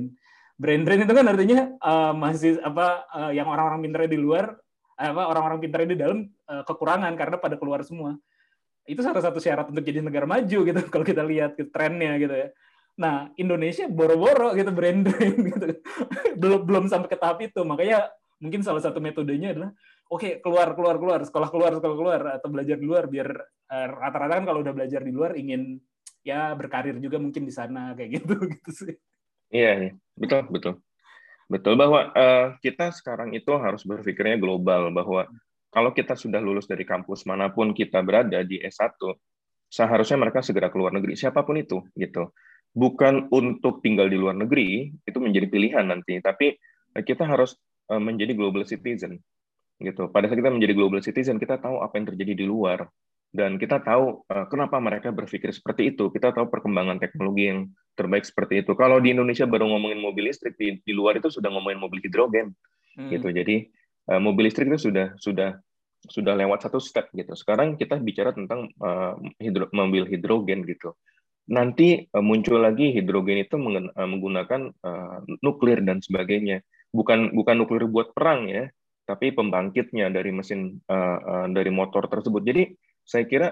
brain 0.56 0.82
drain 0.84 1.02
itu 1.02 1.12
kan 1.12 1.26
artinya 1.26 1.60
uh, 1.80 2.12
masih 2.14 2.60
apa 2.62 3.06
uh, 3.10 3.32
yang 3.32 3.48
orang-orang 3.48 3.88
pintarnya 3.88 4.10
di 4.12 4.20
luar 4.20 4.54
apa 4.96 5.22
orang-orang 5.26 5.58
pintarnya 5.58 5.88
di 5.90 5.98
dalam 5.98 6.18
uh, 6.46 6.62
kekurangan 6.62 7.12
karena 7.18 7.36
pada 7.40 7.56
keluar 7.58 7.82
semua. 7.82 8.14
Itu 8.86 9.02
salah 9.02 9.22
satu 9.22 9.38
syarat 9.38 9.70
untuk 9.70 9.82
jadi 9.82 10.02
negara 10.02 10.26
maju 10.26 10.58
gitu 10.62 10.80
kalau 10.92 11.04
kita 11.06 11.22
lihat 11.26 11.58
ke 11.58 11.66
trennya 11.70 12.18
gitu 12.20 12.34
ya. 12.34 12.48
Nah 13.00 13.32
Indonesia 13.40 13.88
boro-boro 13.88 14.54
gitu 14.54 14.70
brain 14.70 15.02
drain 15.02 15.38
gitu. 15.50 15.66
Belum 16.38 16.62
belum 16.62 16.84
sampai 16.86 17.08
ke 17.10 17.18
tahap 17.18 17.42
itu. 17.42 17.60
Makanya 17.64 18.12
mungkin 18.38 18.60
salah 18.62 18.82
satu 18.82 19.02
metodenya 19.02 19.54
adalah 19.56 19.70
oke 20.10 20.20
okay, 20.20 20.32
keluar 20.44 20.74
keluar 20.76 20.98
keluar 20.98 21.20
sekolah 21.24 21.48
keluar 21.48 21.72
sekolah 21.78 21.96
keluar 21.96 22.20
atau 22.36 22.48
belajar 22.50 22.76
di 22.76 22.86
luar 22.86 23.06
biar 23.06 23.28
rata-rata 23.72 24.34
uh, 24.34 24.36
kan 24.42 24.44
kalau 24.44 24.60
udah 24.60 24.74
belajar 24.76 25.00
di 25.00 25.12
luar 25.14 25.32
ingin 25.38 25.80
ya 26.22 26.54
berkarir 26.54 27.00
juga 27.02 27.18
mungkin 27.18 27.42
di 27.48 27.54
sana 27.54 27.96
kayak 27.96 28.22
gitu 28.22 28.34
gitu 28.58 28.70
sih. 28.70 28.94
Iya, 29.52 29.72
iya, 29.84 29.92
betul, 30.16 30.42
betul, 30.48 30.74
betul 31.48 31.74
bahwa 31.76 32.12
uh, 32.12 32.46
kita 32.60 32.92
sekarang 32.92 33.32
itu 33.36 33.52
harus 33.56 33.84
berpikirnya 33.84 34.40
global 34.40 34.92
bahwa 34.92 35.28
kalau 35.72 35.90
kita 35.96 36.12
sudah 36.12 36.38
lulus 36.38 36.68
dari 36.68 36.84
kampus 36.84 37.24
mana 37.24 37.48
pun 37.48 37.72
kita 37.72 38.04
berada 38.04 38.44
di 38.44 38.60
S1, 38.60 38.92
seharusnya 39.72 40.20
mereka 40.20 40.44
segera 40.44 40.68
keluar 40.68 40.92
negeri, 40.92 41.16
siapa 41.16 41.40
pun 41.48 41.56
itu, 41.56 41.80
gitu. 41.96 42.28
Bukan 42.76 43.32
untuk 43.32 43.80
tinggal 43.80 44.12
di 44.12 44.20
luar 44.20 44.36
negeri, 44.36 44.92
itu 44.92 45.18
menjadi 45.20 45.48
pilihan 45.48 45.88
nanti, 45.88 46.20
tapi 46.20 46.60
kita 46.92 47.24
harus 47.24 47.56
uh, 47.88 47.96
menjadi 47.96 48.36
global 48.36 48.68
citizen, 48.68 49.16
gitu. 49.80 50.12
Pada 50.12 50.28
saat 50.28 50.36
kita 50.36 50.52
menjadi 50.52 50.76
global 50.76 51.00
citizen, 51.00 51.40
kita 51.40 51.56
tahu 51.56 51.80
apa 51.80 51.96
yang 51.96 52.12
terjadi 52.12 52.32
di 52.36 52.44
luar, 52.44 52.84
dan 53.32 53.56
kita 53.56 53.80
tahu 53.80 54.28
uh, 54.28 54.44
kenapa 54.52 54.76
mereka 54.76 55.08
berpikir 55.08 55.56
seperti 55.56 55.96
itu. 55.96 56.12
Kita 56.12 56.36
tahu 56.36 56.52
perkembangan 56.52 57.00
teknologi 57.00 57.48
yang 57.48 57.72
terbaik 57.92 58.24
seperti 58.24 58.64
itu. 58.64 58.72
Kalau 58.74 58.98
di 58.98 59.12
Indonesia 59.12 59.44
baru 59.44 59.68
ngomongin 59.68 60.00
mobil 60.00 60.28
listrik, 60.28 60.56
di, 60.56 60.80
di 60.80 60.92
luar 60.92 61.20
itu 61.20 61.28
sudah 61.28 61.52
ngomongin 61.52 61.78
mobil 61.80 62.00
hidrogen, 62.00 62.56
hmm. 62.96 63.10
gitu. 63.12 63.28
Jadi 63.28 63.68
uh, 64.12 64.20
mobil 64.20 64.48
listrik 64.48 64.72
itu 64.72 64.88
sudah 64.88 65.14
sudah 65.20 65.60
sudah 66.02 66.34
lewat 66.34 66.66
satu 66.66 66.82
step 66.82 67.12
gitu. 67.14 67.32
Sekarang 67.38 67.78
kita 67.78 68.00
bicara 68.02 68.34
tentang 68.34 68.72
uh, 68.82 69.14
hidro, 69.38 69.70
mobil 69.70 70.08
hidrogen 70.08 70.66
gitu. 70.66 70.98
Nanti 71.50 72.06
uh, 72.10 72.24
muncul 72.24 72.58
lagi 72.58 72.90
hidrogen 72.90 73.42
itu 73.46 73.54
mengen, 73.58 73.90
uh, 73.94 74.08
menggunakan 74.08 74.74
uh, 74.82 75.22
nuklir 75.42 75.82
dan 75.86 76.02
sebagainya. 76.02 76.62
Bukan 76.90 77.32
bukan 77.32 77.54
nuklir 77.56 77.88
buat 77.88 78.12
perang 78.12 78.50
ya, 78.50 78.68
tapi 79.06 79.32
pembangkitnya 79.32 80.10
dari 80.12 80.30
mesin 80.34 80.82
uh, 80.90 81.18
uh, 81.18 81.46
dari 81.50 81.70
motor 81.70 82.06
tersebut. 82.10 82.42
Jadi 82.44 82.62
saya 83.02 83.24
kira 83.26 83.48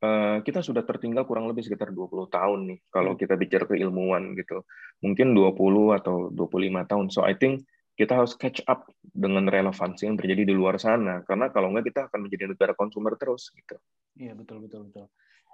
uh, 0.00 0.38
kita 0.44 0.60
sudah 0.64 0.82
tertinggal 0.84 1.24
kurang 1.28 1.48
lebih 1.48 1.64
sekitar 1.64 1.92
20 1.92 2.28
tahun 2.28 2.60
nih 2.74 2.78
kalau 2.88 3.14
kita 3.16 3.36
bicara 3.36 3.64
ke 3.68 3.76
ilmuwan 3.78 4.34
gitu. 4.36 4.64
Mungkin 5.04 5.32
20 5.36 5.98
atau 6.00 6.28
25 6.32 6.90
tahun. 6.90 7.06
So 7.12 7.24
I 7.24 7.36
think 7.36 7.64
kita 7.96 8.16
harus 8.16 8.32
catch 8.32 8.64
up 8.64 8.88
dengan 9.04 9.44
relevansi 9.44 10.08
yang 10.08 10.16
terjadi 10.16 10.48
di 10.48 10.54
luar 10.56 10.80
sana 10.80 11.20
karena 11.28 11.52
kalau 11.52 11.68
enggak 11.68 11.92
kita 11.92 12.00
akan 12.08 12.24
menjadi 12.24 12.48
negara 12.48 12.72
konsumer 12.72 13.12
terus 13.20 13.52
gitu. 13.52 13.76
Iya 14.16 14.32
betul 14.32 14.64
betul 14.64 14.88
betul. 14.88 15.06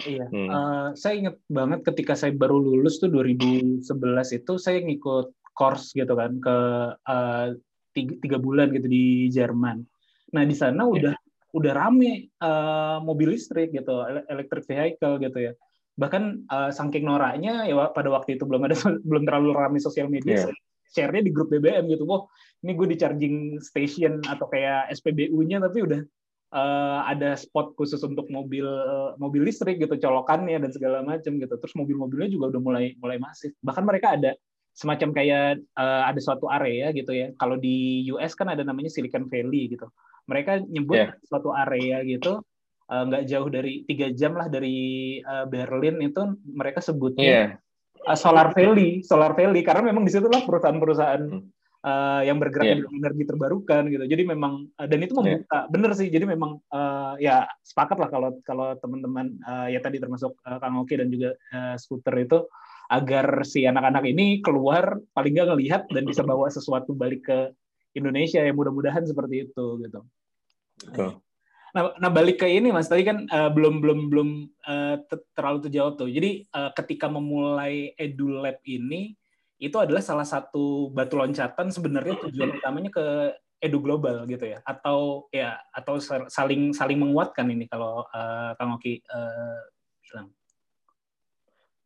Iya, 0.05 0.29
hmm. 0.29 0.51
uh, 0.53 0.89
saya 0.93 1.15
ingat 1.17 1.41
banget 1.49 1.81
ketika 1.89 2.13
saya 2.13 2.37
baru 2.37 2.61
lulus 2.61 3.01
tuh 3.01 3.09
2011 3.09 3.89
itu 4.37 4.53
saya 4.61 4.85
ngikut 4.85 5.33
course 5.57 5.97
gitu 5.97 6.13
kan 6.13 6.37
ke 6.37 6.57
uh, 7.01 7.57
tiga, 7.97 8.13
tiga 8.21 8.37
bulan 8.37 8.77
gitu 8.77 8.93
di 8.93 9.33
Jerman. 9.33 9.81
Nah 10.37 10.45
di 10.45 10.53
sana 10.53 10.85
iya. 10.85 10.93
udah 10.93 11.15
udah 11.57 11.73
rame 11.73 12.29
uh, 12.45 13.01
mobil 13.01 13.33
listrik 13.33 13.73
gitu, 13.73 14.05
electric 14.29 14.69
vehicle 14.69 15.17
gitu 15.17 15.39
ya. 15.41 15.53
Bahkan 15.97 16.53
uh, 16.53 16.69
saking 16.69 17.09
noraknya 17.09 17.65
ya 17.65 17.89
pada 17.97 18.13
waktu 18.13 18.37
itu 18.37 18.45
belum 18.45 18.69
ada 18.69 18.77
belum 19.09 19.25
terlalu 19.25 19.57
ramai 19.57 19.81
sosial 19.81 20.13
media, 20.13 20.45
yeah. 20.45 20.53
share-nya 20.93 21.25
di 21.25 21.33
grup 21.33 21.49
BBM 21.49 21.89
gitu. 21.89 22.05
Wah, 22.05 22.29
ini 22.61 22.77
gue 22.77 22.87
di 22.93 22.97
charging 23.01 23.57
station 23.65 24.21
atau 24.29 24.45
kayak 24.53 24.93
SPBU-nya 24.93 25.65
tapi 25.65 25.89
udah 25.89 26.01
uh, 26.53 27.01
ada 27.09 27.33
spot 27.41 27.73
khusus 27.81 28.05
untuk 28.05 28.29
mobil 28.29 28.69
uh, 28.69 29.17
mobil 29.17 29.49
listrik 29.49 29.81
gitu, 29.81 29.97
colokannya 29.97 30.61
dan 30.61 30.71
segala 30.77 31.01
macam 31.01 31.41
gitu. 31.41 31.57
Terus 31.57 31.75
mobil-mobilnya 31.81 32.29
juga 32.29 32.53
udah 32.53 32.61
mulai 32.61 32.85
mulai 33.01 33.17
masif. 33.17 33.57
Bahkan 33.65 33.85
mereka 33.89 34.21
ada 34.21 34.37
semacam 34.77 35.09
kayak 35.17 35.65
uh, 35.81 36.05
ada 36.05 36.21
suatu 36.21 36.53
area 36.53 36.93
gitu 36.93 37.17
ya. 37.17 37.33
Kalau 37.41 37.57
di 37.57 38.05
US 38.13 38.37
kan 38.37 38.53
ada 38.53 38.61
namanya 38.61 38.93
Silicon 38.93 39.25
Valley 39.33 39.73
gitu 39.73 39.89
mereka 40.27 40.61
nyebut 40.63 40.97
yeah. 40.99 41.11
suatu 41.27 41.55
area 41.55 42.03
gitu 42.03 42.43
eh, 42.91 43.03
nggak 43.07 43.23
uh, 43.25 43.27
jauh 43.27 43.49
dari 43.51 43.87
tiga 43.87 44.11
jam 44.13 44.35
lah 44.35 44.51
dari 44.51 45.19
uh, 45.23 45.47
Berlin 45.47 46.03
itu 46.03 46.23
mereka 46.47 46.83
sebutnya 46.83 47.25
yeah. 47.25 47.49
uh, 48.07 48.19
Solar 48.19 48.53
Valley 48.53 49.03
Solar 49.07 49.33
Valley 49.35 49.63
karena 49.63 49.87
memang 49.87 50.03
di 50.07 50.13
situ 50.13 50.27
lah 50.27 50.43
perusahaan-perusahaan 50.43 51.23
uh, 51.87 52.23
yang 52.27 52.43
bergerak 52.43 52.67
yeah. 52.67 52.79
di 52.83 52.99
energi 52.99 53.25
terbarukan 53.27 53.83
gitu 53.91 54.05
jadi 54.05 54.23
memang 54.27 54.67
uh, 54.77 54.87
dan 54.87 54.99
itu 55.03 55.15
membuka 55.15 55.47
yeah. 55.47 55.71
bener 55.71 55.91
sih 55.95 56.11
jadi 56.11 56.27
memang 56.27 56.59
uh, 56.75 57.15
ya 57.23 57.47
sepakat 57.63 57.97
lah 58.03 58.09
kalau 58.11 58.31
kalau 58.43 58.75
teman-teman 58.83 59.39
uh, 59.47 59.71
ya 59.71 59.79
tadi 59.79 60.03
termasuk 60.03 60.35
uh, 60.43 60.59
Kang 60.59 60.83
Oki 60.83 60.99
dan 60.99 61.09
juga 61.09 61.39
uh, 61.55 61.79
Scooter 61.79 62.15
itu 62.19 62.45
agar 62.87 63.43
si 63.43 63.67
anak-anak 63.67 64.05
ini 64.07 64.39
keluar 64.43 64.99
paling 65.11 65.35
nggak 65.35 65.49
ngelihat 65.51 65.83
dan 65.91 66.07
bisa 66.07 66.23
bawa 66.23 66.47
sesuatu 66.47 66.95
balik 66.95 67.27
ke 67.27 67.51
Indonesia 67.97 68.45
ya 68.45 68.53
mudah-mudahan 68.53 69.09
seperti 69.09 69.49
itu 69.49 69.67
gitu. 69.81 70.01
Betul. 70.85 71.25
Nah, 71.77 71.93
nah 72.01 72.09
balik 72.13 72.41
ke 72.41 72.49
ini 72.49 72.73
mas 72.73 72.89
tadi 72.89 73.05
kan 73.05 73.29
uh, 73.29 73.53
belum 73.53 73.85
belum 73.85 74.01
belum 74.09 74.29
uh, 74.65 74.97
terlalu 75.37 75.69
terjawab 75.69 76.01
tuh. 76.01 76.09
Jadi 76.09 76.49
uh, 76.53 76.73
ketika 76.73 77.09
memulai 77.09 77.93
EduLab 77.97 78.61
ini 78.65 79.13
itu 79.57 79.77
adalah 79.81 80.05
salah 80.05 80.25
satu 80.25 80.93
batu 80.93 81.17
loncatan 81.17 81.73
sebenarnya 81.73 82.21
tujuan 82.29 82.61
utamanya 82.61 82.93
ke 82.93 83.05
edu 83.57 83.81
global 83.81 84.29
gitu 84.29 84.53
ya 84.53 84.61
atau 84.61 85.33
ya 85.33 85.57
atau 85.73 85.97
saling 86.29 86.77
saling 86.77 87.01
menguatkan 87.01 87.49
ini 87.49 87.65
kalau 87.65 88.05
uh, 88.13 88.53
Kang 88.61 88.77
Oki 88.77 89.01
uh, 89.09 89.61
bilang. 90.05 90.29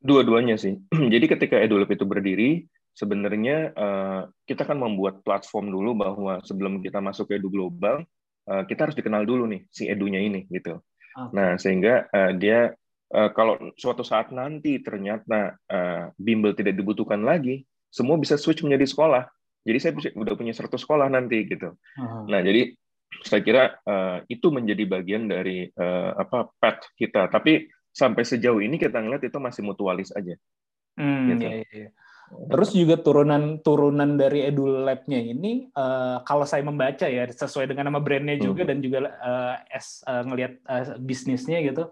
Dua-duanya 0.00 0.54
sih. 0.58 0.78
Jadi 1.14 1.26
ketika 1.26 1.58
EduLab 1.58 1.90
itu 1.90 2.06
berdiri, 2.06 2.66
sebenarnya 2.94 3.72
uh, 3.74 4.22
kita 4.44 4.66
kan 4.66 4.78
membuat 4.78 5.22
platform 5.22 5.70
dulu 5.70 5.96
bahwa 5.96 6.42
sebelum 6.42 6.82
kita 6.82 6.98
masuk 6.98 7.30
ke 7.30 7.38
edu 7.38 7.48
global, 7.48 8.04
uh, 8.50 8.62
kita 8.66 8.88
harus 8.90 8.96
dikenal 8.98 9.24
dulu 9.24 9.46
nih 9.48 9.64
si 9.70 9.86
edunya 9.86 10.20
ini 10.20 10.46
gitu. 10.50 10.78
Okay. 11.10 11.34
Nah 11.34 11.58
sehingga 11.58 12.06
uh, 12.10 12.32
dia 12.36 12.74
uh, 13.14 13.30
kalau 13.34 13.58
suatu 13.74 14.06
saat 14.06 14.30
nanti 14.30 14.78
ternyata 14.82 15.58
uh, 15.70 16.14
bimbel 16.18 16.54
tidak 16.54 16.78
dibutuhkan 16.78 17.22
lagi, 17.22 17.66
semua 17.90 18.16
bisa 18.18 18.38
switch 18.38 18.62
menjadi 18.62 18.86
sekolah. 18.86 19.24
Jadi 19.60 19.78
saya 19.78 19.92
bisa, 19.92 20.08
udah 20.16 20.34
punya 20.38 20.56
100 20.56 20.72
sekolah 20.72 21.12
nanti 21.12 21.44
gitu. 21.44 21.76
Uh-huh. 21.76 22.24
Nah 22.30 22.40
jadi 22.40 22.72
saya 23.20 23.42
kira 23.42 23.76
uh, 23.84 24.22
itu 24.30 24.48
menjadi 24.48 24.86
bagian 24.86 25.28
dari 25.28 25.68
uh, 25.68 26.16
apa 26.16 26.48
path 26.56 26.94
kita. 26.96 27.28
Tapi 27.28 27.68
sampai 27.90 28.22
sejauh 28.22 28.62
ini 28.62 28.78
kita 28.78 29.02
ngeliat 29.02 29.26
itu 29.26 29.36
masih 29.42 29.66
mutualis 29.66 30.14
aja. 30.14 30.38
Hmm, 30.94 31.32
gitu. 31.34 31.46
iya, 31.46 31.64
iya. 31.70 31.88
Terus 32.30 32.70
juga 32.70 32.94
turunan-turunan 32.94 34.14
dari 34.14 34.46
EduLab-nya 34.46 35.18
ini, 35.18 35.66
uh, 35.74 36.22
kalau 36.22 36.46
saya 36.46 36.62
membaca 36.62 37.10
ya 37.10 37.26
sesuai 37.26 37.66
dengan 37.66 37.90
nama 37.90 37.98
brandnya 37.98 38.38
juga 38.38 38.62
hmm. 38.62 38.70
dan 38.70 38.78
juga 38.78 38.98
uh, 39.18 39.54
es 39.66 40.06
uh, 40.06 40.22
ngelihat 40.22 40.62
uh, 40.70 40.94
bisnisnya 41.02 41.58
gitu, 41.66 41.90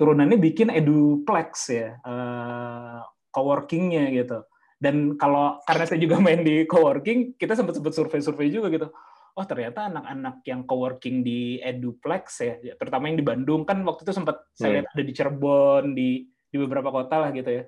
turunannya 0.00 0.40
bikin 0.40 0.72
EduPlex 0.72 1.50
ya, 1.68 1.88
uh, 2.08 3.04
coworkingnya 3.28 4.16
gitu. 4.16 4.48
Dan 4.80 5.20
kalau 5.20 5.60
karena 5.68 5.84
saya 5.84 6.00
juga 6.00 6.24
main 6.24 6.40
di 6.40 6.64
coworking, 6.64 7.36
kita 7.36 7.52
sempat 7.52 7.76
sempat 7.76 7.92
survei-survei 7.92 8.48
juga 8.48 8.72
gitu. 8.72 8.88
Oh 9.36 9.44
ternyata 9.44 9.92
anak-anak 9.92 10.40
yang 10.48 10.64
coworking 10.64 11.20
di 11.20 11.60
EduPlex 11.60 12.24
ya, 12.40 12.54
terutama 12.80 13.12
yang 13.12 13.20
di 13.20 13.26
Bandung 13.28 13.68
kan 13.68 13.84
waktu 13.84 14.08
itu 14.08 14.12
sempat 14.16 14.40
saya 14.56 14.72
hmm. 14.72 14.76
lihat 14.80 14.86
ada 14.88 15.02
di 15.04 15.12
Cirebon, 15.12 15.84
di 15.92 16.08
di 16.48 16.56
beberapa 16.56 16.88
kota 16.88 17.20
lah 17.20 17.30
gitu 17.36 17.52
ya 17.52 17.64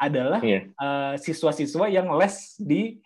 adalah 0.00 0.40
Iya. 0.40 0.64
eh, 0.72 1.14
siswa-siswa 1.20 1.86
yang 1.92 2.08
les 2.16 2.56
di 2.56 2.96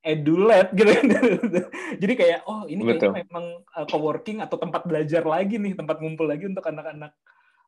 edulab 0.00 0.72
gitu 0.72 0.88
jadi 2.02 2.12
kayak 2.16 2.38
oh 2.48 2.64
ini 2.64 2.80
Betul. 2.80 3.12
kayaknya 3.12 3.28
memang 3.28 3.46
eh, 3.60 3.86
coworking 3.92 4.38
atau 4.40 4.56
tempat 4.56 4.88
belajar 4.88 5.22
lagi 5.28 5.60
nih 5.60 5.76
tempat 5.76 6.00
ngumpul 6.00 6.24
lagi 6.24 6.48
untuk 6.48 6.64
anak-anak 6.64 7.12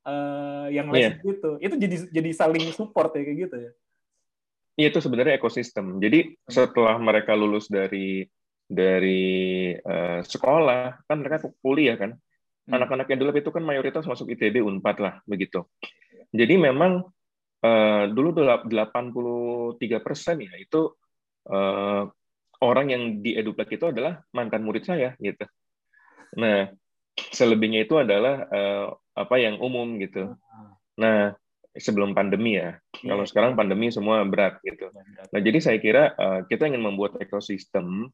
eh, 0.08 0.66
yang 0.72 0.88
les 0.88 1.12
Iya. 1.12 1.20
gitu 1.20 1.50
itu 1.60 1.74
jadi 1.76 1.96
jadi 2.08 2.30
saling 2.32 2.64
support 2.72 3.12
ya 3.12 3.22
kayak 3.22 3.38
gitu 3.46 3.58
ya 3.68 3.72
Iya, 4.78 4.96
itu 4.96 5.00
sebenarnya 5.04 5.36
ekosistem. 5.36 6.00
Jadi 6.00 6.40
setelah 6.48 6.96
mereka 6.96 7.36
lulus 7.36 7.68
dari 7.68 8.24
dari 8.64 9.74
eh, 9.76 10.20
sekolah, 10.24 11.04
kan 11.04 11.16
mereka 11.20 11.52
kuliah 11.60 12.00
kan. 12.00 12.16
Hmm. 12.64 12.80
Anak-anak 12.80 13.12
edulab 13.12 13.36
itu 13.36 13.52
kan 13.52 13.60
mayoritas 13.60 14.08
masuk 14.08 14.32
ITB 14.32 14.64
Unpad 14.64 14.96
lah 15.04 15.14
begitu. 15.28 15.68
Jadi 16.32 16.56
memang 16.56 17.04
eh, 17.60 18.04
dulu 18.12 18.28
delap- 18.36 18.68
83 18.68 20.00
persen 20.00 20.40
ya 20.44 20.52
itu 20.56 20.92
eh, 21.48 22.02
orang 22.60 22.86
yang 22.92 23.02
di 23.24 23.36
eduplak 23.36 23.72
itu 23.72 23.88
adalah 23.88 24.20
mantan 24.36 24.64
murid 24.64 24.84
saya 24.84 25.16
gitu. 25.20 25.44
Nah 26.36 26.68
selebihnya 27.32 27.84
itu 27.84 27.96
adalah 27.96 28.48
eh, 28.48 28.86
apa 29.16 29.36
yang 29.40 29.60
umum 29.60 29.96
gitu. 30.00 30.36
Nah 31.00 31.36
sebelum 31.76 32.12
pandemi 32.18 32.58
ya. 32.58 32.76
Kalau 32.98 33.22
Iya. 33.24 33.30
sekarang 33.30 33.54
pandemi 33.54 33.94
semua 33.94 34.26
berat 34.26 34.58
gitu. 34.66 34.90
Nah, 35.30 35.40
jadi 35.40 35.58
saya 35.62 35.78
kira 35.78 36.12
uh, 36.18 36.42
kita 36.50 36.66
ingin 36.66 36.82
membuat 36.82 37.14
ekosistem 37.22 38.10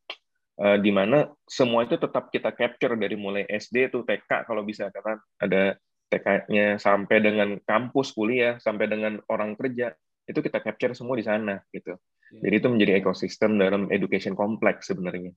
uh, 0.61 0.77
di 0.77 0.93
mana 0.93 1.33
semua 1.49 1.89
itu 1.89 1.97
tetap 1.97 2.29
kita 2.29 2.53
capture 2.53 2.95
dari 3.01 3.17
mulai 3.17 3.49
SD 3.49 3.89
itu 3.89 4.05
TK 4.05 4.45
kalau 4.45 4.61
bisa 4.61 4.93
karena 4.93 5.17
ada 5.41 5.63
TK-nya 6.07 6.79
sampai 6.79 7.19
dengan 7.19 7.59
kampus 7.63 8.15
kuliah 8.15 8.57
sampai 8.63 8.87
dengan 8.87 9.19
orang 9.27 9.59
kerja 9.59 9.95
itu 10.27 10.39
kita 10.43 10.59
capture 10.63 10.95
semua 10.95 11.19
di 11.19 11.25
sana 11.27 11.63
gitu. 11.71 11.95
Jadi 12.27 12.55
itu 12.59 12.67
menjadi 12.67 12.99
ekosistem 12.99 13.55
dalam 13.55 13.87
education 13.95 14.35
kompleks 14.35 14.91
sebenarnya. 14.91 15.31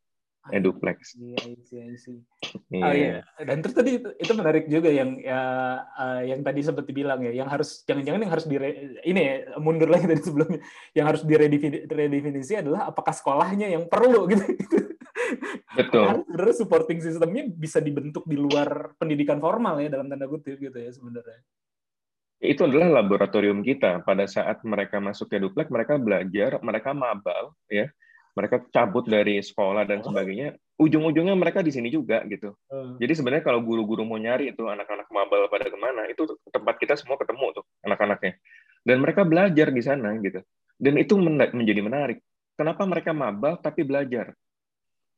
Eduplex. 0.49 1.13
Iya, 1.19 1.37
I 1.45 1.55
see, 1.61 1.79
I 1.83 1.95
see. 1.99 2.17
Iya. 2.73 2.81
Oh 2.81 2.93
iya, 2.95 3.15
dan 3.43 3.61
terus 3.61 3.75
tadi 3.75 4.01
itu, 4.01 4.09
itu 4.17 4.31
menarik 4.33 4.65
juga 4.65 4.89
yang 4.89 5.19
ya, 5.21 5.41
eh, 5.83 6.33
yang 6.33 6.41
tadi 6.41 6.65
sempat 6.65 6.89
dibilang 6.89 7.21
ya, 7.21 7.43
yang 7.43 7.49
harus 7.51 7.83
jangan-jangan 7.85 8.23
yang 8.23 8.33
harus 8.33 8.45
dire, 8.49 8.97
ini 9.05 9.19
ya, 9.19 9.35
mundur 9.61 9.91
lagi 9.91 10.07
dari 10.11 10.23
sebelumnya, 10.23 10.63
yang 10.95 11.05
harus 11.05 11.21
diredefinisi 11.27 12.57
adalah 12.57 12.89
apakah 12.89 13.13
sekolahnya 13.13 13.67
yang 13.69 13.85
perlu 13.85 14.25
gitu. 14.31 14.45
Betul. 15.75 16.03
Karena 16.05 16.21
sebenarnya 16.25 16.55
supporting 16.55 16.99
sistemnya 17.03 17.43
bisa 17.47 17.79
dibentuk 17.79 18.23
di 18.25 18.37
luar 18.39 18.93
pendidikan 18.97 19.37
formal 19.37 19.77
ya 19.79 19.89
dalam 19.91 20.07
tanda 20.09 20.25
kutip 20.25 20.57
gitu 20.59 20.77
ya 20.77 20.91
sebenarnya. 20.91 21.39
itu 22.39 22.63
adalah 22.63 23.03
laboratorium 23.03 23.59
kita. 23.59 23.99
Pada 24.07 24.23
saat 24.23 24.63
mereka 24.63 25.03
masuk 25.03 25.27
ke 25.27 25.43
Duplek, 25.43 25.67
mereka 25.67 25.99
belajar, 25.99 26.55
mereka 26.63 26.95
mabal, 26.95 27.51
ya, 27.67 27.91
mereka 28.31 28.63
cabut 28.71 29.03
dari 29.03 29.43
sekolah 29.43 29.83
dan 29.83 29.99
sebagainya. 29.99 30.55
Ujung-ujungnya 30.79 31.35
mereka 31.35 31.59
di 31.59 31.75
sini 31.75 31.91
juga 31.91 32.23
gitu. 32.23 32.55
Jadi 32.95 33.11
sebenarnya 33.11 33.43
kalau 33.43 33.59
guru-guru 33.59 34.07
mau 34.07 34.15
nyari 34.15 34.55
itu 34.55 34.63
anak-anak 34.63 35.11
mabal 35.11 35.51
pada 35.51 35.67
ke 35.67 35.75
mana, 35.75 36.07
itu 36.07 36.23
tempat 36.47 36.79
kita 36.79 36.95
semua 36.95 37.19
ketemu 37.19 37.59
tuh 37.59 37.65
anak-anaknya. 37.83 38.39
Dan 38.87 39.03
mereka 39.03 39.27
belajar 39.27 39.67
di 39.75 39.81
sana 39.83 40.15
gitu. 40.23 40.39
Dan 40.79 40.95
itu 40.95 41.19
men- 41.19 41.51
menjadi 41.51 41.81
menarik. 41.83 42.23
Kenapa 42.55 42.87
mereka 42.87 43.11
mabal 43.11 43.59
tapi 43.59 43.83
belajar? 43.83 44.31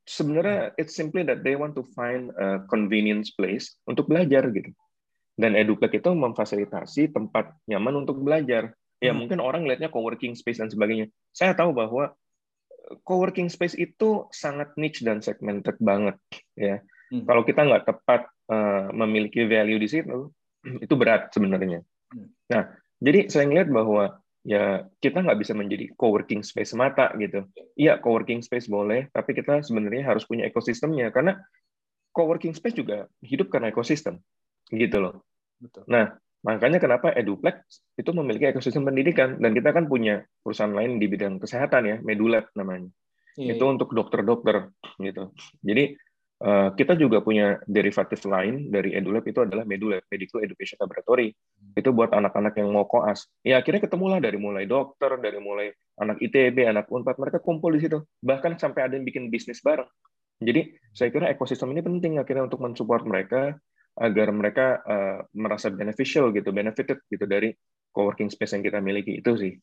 Sebenarnya 0.05 0.73
it's 0.81 0.97
simply 0.97 1.21
that 1.21 1.45
they 1.45 1.53
want 1.53 1.77
to 1.77 1.85
find 1.93 2.33
a 2.37 2.65
convenience 2.67 3.33
place 3.33 3.77
untuk 3.85 4.09
belajar 4.09 4.49
gitu. 4.49 4.73
Dan 5.37 5.57
Eduplek 5.57 5.97
itu 5.97 6.09
memfasilitasi 6.11 7.13
tempat 7.13 7.53
nyaman 7.69 8.05
untuk 8.05 8.21
belajar. 8.21 8.73
Ya 9.01 9.13
Hmm. 9.13 9.25
mungkin 9.25 9.41
orang 9.41 9.65
lihatnya 9.65 9.89
coworking 9.89 10.37
space 10.37 10.61
dan 10.61 10.69
sebagainya. 10.69 11.09
Saya 11.33 11.57
tahu 11.57 11.73
bahwa 11.73 12.13
eh, 12.89 12.95
coworking 13.01 13.49
space 13.49 13.73
itu 13.73 14.29
sangat 14.29 14.77
niche 14.77 15.01
dan 15.01 15.25
segmented 15.25 15.77
banget. 15.81 16.17
Ya, 16.53 16.85
Hmm. 17.09 17.25
kalau 17.25 17.41
kita 17.41 17.65
nggak 17.65 17.89
tepat 17.89 18.29
eh, 18.51 18.87
memiliki 18.93 19.47
value 19.49 19.81
di 19.81 19.89
situ, 19.89 20.29
itu 20.85 20.93
berat 20.93 21.33
sebenarnya. 21.33 21.81
Hmm. 22.13 22.29
Nah, 22.51 22.63
jadi 23.01 23.25
saya 23.33 23.49
ngeliat 23.49 23.73
bahwa 23.73 24.20
ya 24.41 24.89
kita 24.97 25.21
nggak 25.21 25.39
bisa 25.39 25.53
menjadi 25.53 25.93
coworking 25.93 26.41
space 26.41 26.73
semata 26.73 27.13
gitu. 27.17 27.45
Iya, 27.77 28.01
coworking 28.01 28.41
space 28.41 28.65
boleh, 28.67 29.09
tapi 29.13 29.37
kita 29.37 29.61
sebenarnya 29.61 30.13
harus 30.13 30.25
punya 30.25 30.49
ekosistemnya 30.49 31.13
karena 31.13 31.37
coworking 32.11 32.57
space 32.57 32.75
juga 32.75 33.07
hidup 33.21 33.53
karena 33.53 33.69
ekosistem, 33.69 34.19
gitu 34.73 34.97
loh. 34.99 35.23
Betul. 35.61 35.85
Nah, 35.87 36.17
makanya 36.41 36.81
kenapa 36.81 37.13
Eduplex 37.13 37.85
itu 37.95 38.11
memiliki 38.17 38.49
ekosistem 38.49 38.83
pendidikan 38.83 39.37
dan 39.37 39.53
kita 39.53 39.69
kan 39.71 39.85
punya 39.85 40.25
perusahaan 40.41 40.73
lain 40.73 40.97
di 40.97 41.05
bidang 41.05 41.37
kesehatan 41.37 41.83
ya, 41.85 41.97
Medulab 42.01 42.49
namanya. 42.57 42.89
Iya, 43.39 43.55
itu 43.55 43.63
untuk 43.63 43.95
dokter-dokter 43.95 44.75
gitu. 44.99 45.31
Jadi 45.63 45.95
eh, 46.41 46.69
kita 46.73 46.97
juga 46.97 47.21
punya 47.21 47.61
derivatif 47.69 48.25
lain 48.25 48.73
dari 48.73 48.97
Edulab 48.97 49.23
itu 49.29 49.45
adalah 49.45 49.63
Medulab, 49.63 50.01
Medical 50.09 50.41
Education 50.41 50.81
Laboratory. 50.81 51.29
Itu 51.77 51.93
buat 51.93 52.11
anak-anak 52.11 52.57
yang 52.57 52.73
mau 52.73 52.89
koas. 52.89 53.29
Ya 53.45 53.61
akhirnya 53.61 53.85
ketemulah 53.85 54.17
dari 54.17 54.41
mulai 54.41 54.65
dokter, 54.65 55.15
dari 55.21 55.37
mulai 55.37 55.69
anak 56.01 56.17
ITB, 56.19 56.65
anak 56.65 56.89
Unpad, 56.89 57.21
mereka 57.21 57.37
kumpul 57.39 57.77
di 57.77 57.85
situ. 57.85 58.01
Bahkan 58.25 58.57
sampai 58.57 58.89
ada 58.89 58.93
yang 58.97 59.05
bikin 59.05 59.29
bisnis 59.29 59.61
bareng. 59.61 59.87
Jadi 60.41 60.73
saya 60.91 61.13
kira 61.13 61.29
ekosistem 61.29 61.69
ini 61.69 61.85
penting 61.85 62.17
akhirnya 62.17 62.49
untuk 62.49 62.65
mensupport 62.65 63.05
mereka 63.05 63.55
agar 63.95 64.27
mereka 64.33 64.81
eh, 64.81 65.19
merasa 65.37 65.69
beneficial 65.69 66.33
gitu, 66.33 66.49
benefited 66.49 67.05
gitu 67.05 67.25
dari 67.29 67.53
coworking 67.93 68.31
space 68.31 68.57
yang 68.57 68.63
kita 68.65 68.79
miliki 68.81 69.21
itu 69.21 69.31
sih. 69.37 69.53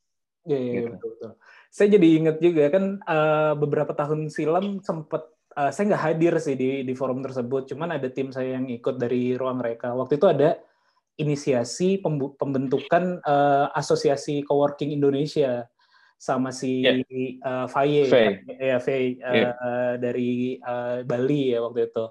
Iya, 0.47 0.59
iya, 0.59 0.73
Gitu. 0.79 0.89
betul, 0.95 1.09
betul. 1.19 1.33
Saya 1.69 1.89
jadi 1.93 2.09
ingat 2.23 2.37
juga 2.41 2.65
kan 2.71 2.85
eh, 3.03 3.53
beberapa 3.59 3.93
tahun 3.93 4.31
silam 4.31 4.81
sempat 4.81 5.27
eh, 5.59 5.71
saya 5.75 5.85
nggak 5.91 6.05
hadir 6.07 6.33
sih 6.39 6.55
di 6.55 6.87
di 6.87 6.95
forum 6.95 7.19
tersebut, 7.19 7.67
cuman 7.75 7.99
ada 7.99 8.07
tim 8.09 8.31
saya 8.31 8.55
yang 8.57 8.71
ikut 8.71 8.95
dari 8.95 9.35
ruang 9.35 9.59
mereka. 9.59 9.91
Waktu 9.93 10.17
itu 10.23 10.27
ada 10.31 10.55
inisiasi 11.19 11.99
pembentukan 12.39 13.19
eh, 13.19 13.67
asosiasi 13.75 14.47
coworking 14.47 14.95
Indonesia 14.95 15.67
sama 16.19 16.51
si 16.51 16.83
Ya. 16.83 16.95
eh, 16.99 17.67
Faye, 17.71 18.03
Faye. 18.07 18.31
ya 18.59 18.79
Faye 18.79 19.19
Iya. 19.19 19.51
dari 19.99 20.59
eh, 20.59 20.99
Bali 21.03 21.55
ya 21.55 21.63
waktu 21.63 21.91
itu 21.91 22.07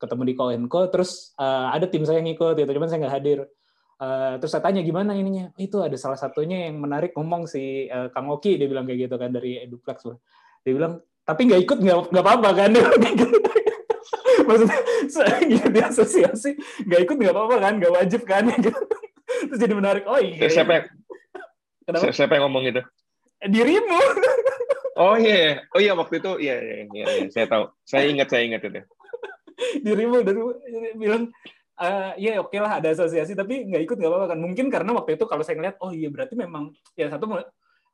ketemu 0.00 0.22
di 0.24 0.34
Koenko, 0.36 0.80
terus 0.88 1.32
eh, 1.36 1.66
ada 1.76 1.84
tim 1.88 2.04
saya 2.04 2.20
yang 2.20 2.32
ikut 2.32 2.56
gitu, 2.56 2.68
cuman 2.72 2.88
saya 2.88 3.00
nggak 3.04 3.16
hadir. 3.20 3.40
Eh, 4.00 4.34
terus 4.40 4.48
saya 4.56 4.64
tanya 4.64 4.80
gimana 4.80 5.12
ininya, 5.12 5.52
itu 5.60 5.76
ada 5.84 5.92
salah 6.00 6.16
satunya 6.16 6.68
yang 6.72 6.80
menarik 6.80 7.12
ngomong 7.12 7.44
si 7.44 7.84
eh, 7.84 8.08
Kang 8.16 8.32
Oki, 8.32 8.56
dia 8.56 8.64
bilang 8.64 8.88
kayak 8.88 9.08
gitu 9.12 9.16
kan 9.20 9.28
dari 9.28 9.60
Eduplex. 9.60 10.08
Dia 10.64 10.72
bilang 10.72 11.04
tapi 11.30 11.46
nggak 11.46 11.62
ikut 11.62 11.78
nggak 11.78 11.98
nggak 12.10 12.24
apa-apa 12.26 12.50
kan? 12.58 12.70
Gitu. 13.20 13.38
Maksudnya 14.42 14.80
saya 15.06 15.38
di 15.46 15.78
asosiasi 15.78 16.50
nggak 16.90 17.00
ikut 17.06 17.16
nggak 17.22 17.34
apa-apa 17.34 17.56
kan, 17.62 17.72
nggak 17.78 17.92
wajib 17.94 18.20
kan? 18.26 18.50
Gitu. 18.58 18.74
Terus 19.46 19.60
jadi 19.62 19.74
menarik. 19.78 20.02
Oh 20.10 20.18
iya. 20.18 20.50
Siapa 20.50 20.72
yang, 20.74 20.86
Kenapa? 21.86 22.10
siapa 22.10 22.32
yang 22.34 22.50
ngomong 22.50 22.62
gitu? 22.66 22.82
Dirimu. 23.46 24.00
Oh 25.00 25.16
iya, 25.16 25.64
oh 25.72 25.80
iya 25.80 25.96
waktu 25.96 26.20
itu 26.20 26.44
iya 26.44 26.60
iya 26.60 26.84
iya, 26.84 27.04
iya. 27.08 27.26
saya 27.32 27.48
tahu. 27.48 27.72
Saya 27.88 28.04
ingat 28.12 28.28
saya 28.28 28.44
ingat 28.44 28.60
itu. 28.68 28.84
dirimu 29.80 30.20
dan 30.20 30.36
bilang 31.00 31.22
"Eh, 31.80 32.12
ya 32.28 32.44
oke 32.44 32.52
lah 32.60 32.76
ada 32.76 32.92
asosiasi 32.92 33.32
tapi 33.32 33.64
nggak 33.64 33.88
ikut 33.88 33.96
nggak 33.96 34.12
apa-apa 34.12 34.36
kan 34.36 34.38
mungkin 34.44 34.68
karena 34.68 34.92
waktu 34.92 35.16
itu 35.16 35.24
kalau 35.24 35.40
saya 35.40 35.56
ngeliat 35.56 35.80
oh 35.80 35.88
iya 35.88 36.12
berarti 36.12 36.36
memang 36.36 36.76
ya 36.92 37.08
satu 37.08 37.24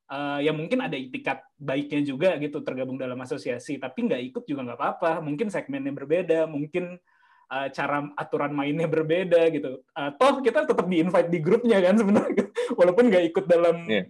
eh, 0.06 0.38
ya 0.46 0.52
mungkin 0.54 0.78
ada 0.82 0.94
itikat 0.94 1.42
baiknya 1.56 2.00
juga 2.02 2.38
gitu 2.38 2.62
tergabung 2.62 2.96
dalam 2.96 3.18
asosiasi 3.18 3.76
tapi 3.76 4.06
nggak 4.06 4.22
ikut 4.30 4.44
juga 4.46 4.60
nggak 4.66 4.78
apa-apa 4.78 5.12
mungkin 5.20 5.50
segmennya 5.50 5.90
berbeda 5.90 6.46
mungkin 6.46 6.98
eh, 7.46 7.68
cara 7.70 8.06
aturan 8.14 8.52
mainnya 8.52 8.86
berbeda 8.86 9.50
gitu 9.50 9.82
Eh, 9.92 10.10
toh 10.18 10.38
kita 10.40 10.66
tetap 10.66 10.86
di 10.86 11.02
invite 11.02 11.30
di 11.30 11.38
grupnya 11.42 11.78
kan 11.82 11.98
sebenarnya 11.98 12.46
walaupun 12.78 13.10
nggak 13.10 13.24
ikut 13.34 13.44
dalam 13.46 13.86
Iya. 13.86 14.04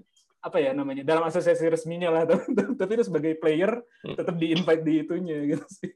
apa 0.47 0.63
ya 0.63 0.71
namanya 0.71 1.03
dalam 1.03 1.27
asosiasi 1.27 1.67
resminya 1.67 2.07
lah 2.09 2.23
tapi, 2.79 2.93
itu 2.95 3.05
sebagai 3.05 3.35
player 3.37 3.83
Hmm. 4.07 4.15
tetap 4.15 4.39
di 4.39 4.55
invite 4.55 4.83
di 4.87 4.93
itunya 5.03 5.39
gitu 5.51 5.67
sih 5.69 5.91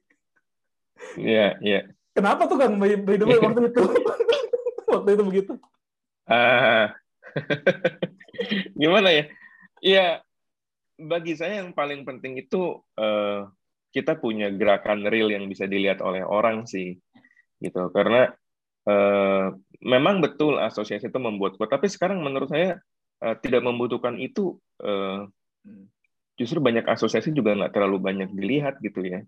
Iya 1.17 1.57
iya. 1.65 1.81
Kenapa 2.13 2.45
tuh 2.45 2.59
Kang 2.61 2.77
by, 2.77 2.93
by 3.03 3.17
the 3.17 3.25
way 3.25 3.39
waktu 3.41 3.73
itu? 3.73 3.83
waktu 4.93 5.11
itu 5.17 5.23
begitu. 5.25 5.53
Ah, 6.29 6.93
gimana 8.75 9.09
ya? 9.11 9.25
Iya, 9.81 10.21
bagi 11.01 11.33
saya 11.37 11.65
yang 11.65 11.73
paling 11.73 12.05
penting 12.05 12.37
itu 12.45 12.57
eh, 13.01 13.49
kita 13.91 14.13
punya 14.21 14.53
gerakan 14.53 15.09
real 15.09 15.33
yang 15.33 15.49
bisa 15.49 15.65
dilihat 15.67 16.05
oleh 16.05 16.23
orang 16.23 16.69
sih, 16.69 16.97
gitu. 17.65 17.89
Karena 17.97 18.29
eh, 18.89 19.47
memang 19.85 20.21
betul 20.25 20.61
asosiasi 20.61 21.09
itu 21.09 21.21
membuat 21.21 21.57
kuat, 21.57 21.71
tapi 21.73 21.89
sekarang 21.89 22.21
menurut 22.21 22.49
saya 22.53 22.79
eh, 23.25 23.37
tidak 23.45 23.63
membutuhkan 23.65 24.17
itu. 24.21 24.57
eh, 24.85 25.25
justru 26.41 26.59
banyak 26.59 26.89
asosiasi 26.89 27.31
juga 27.37 27.53
nggak 27.53 27.73
terlalu 27.77 27.99
banyak 28.01 28.31
dilihat 28.33 28.81
gitu 28.81 29.05
ya. 29.05 29.21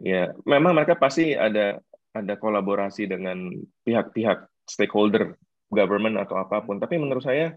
Ya, 0.00 0.34
memang 0.44 0.74
mereka 0.74 0.98
pasti 0.98 1.32
ada 1.32 1.78
ada 2.14 2.34
kolaborasi 2.38 3.06
dengan 3.10 3.50
pihak-pihak 3.86 4.50
stakeholder 4.66 5.38
government 5.70 6.18
atau 6.20 6.36
apa 6.38 6.62
pun. 6.62 6.78
Tapi 6.82 6.98
menurut 6.98 7.22
saya 7.24 7.54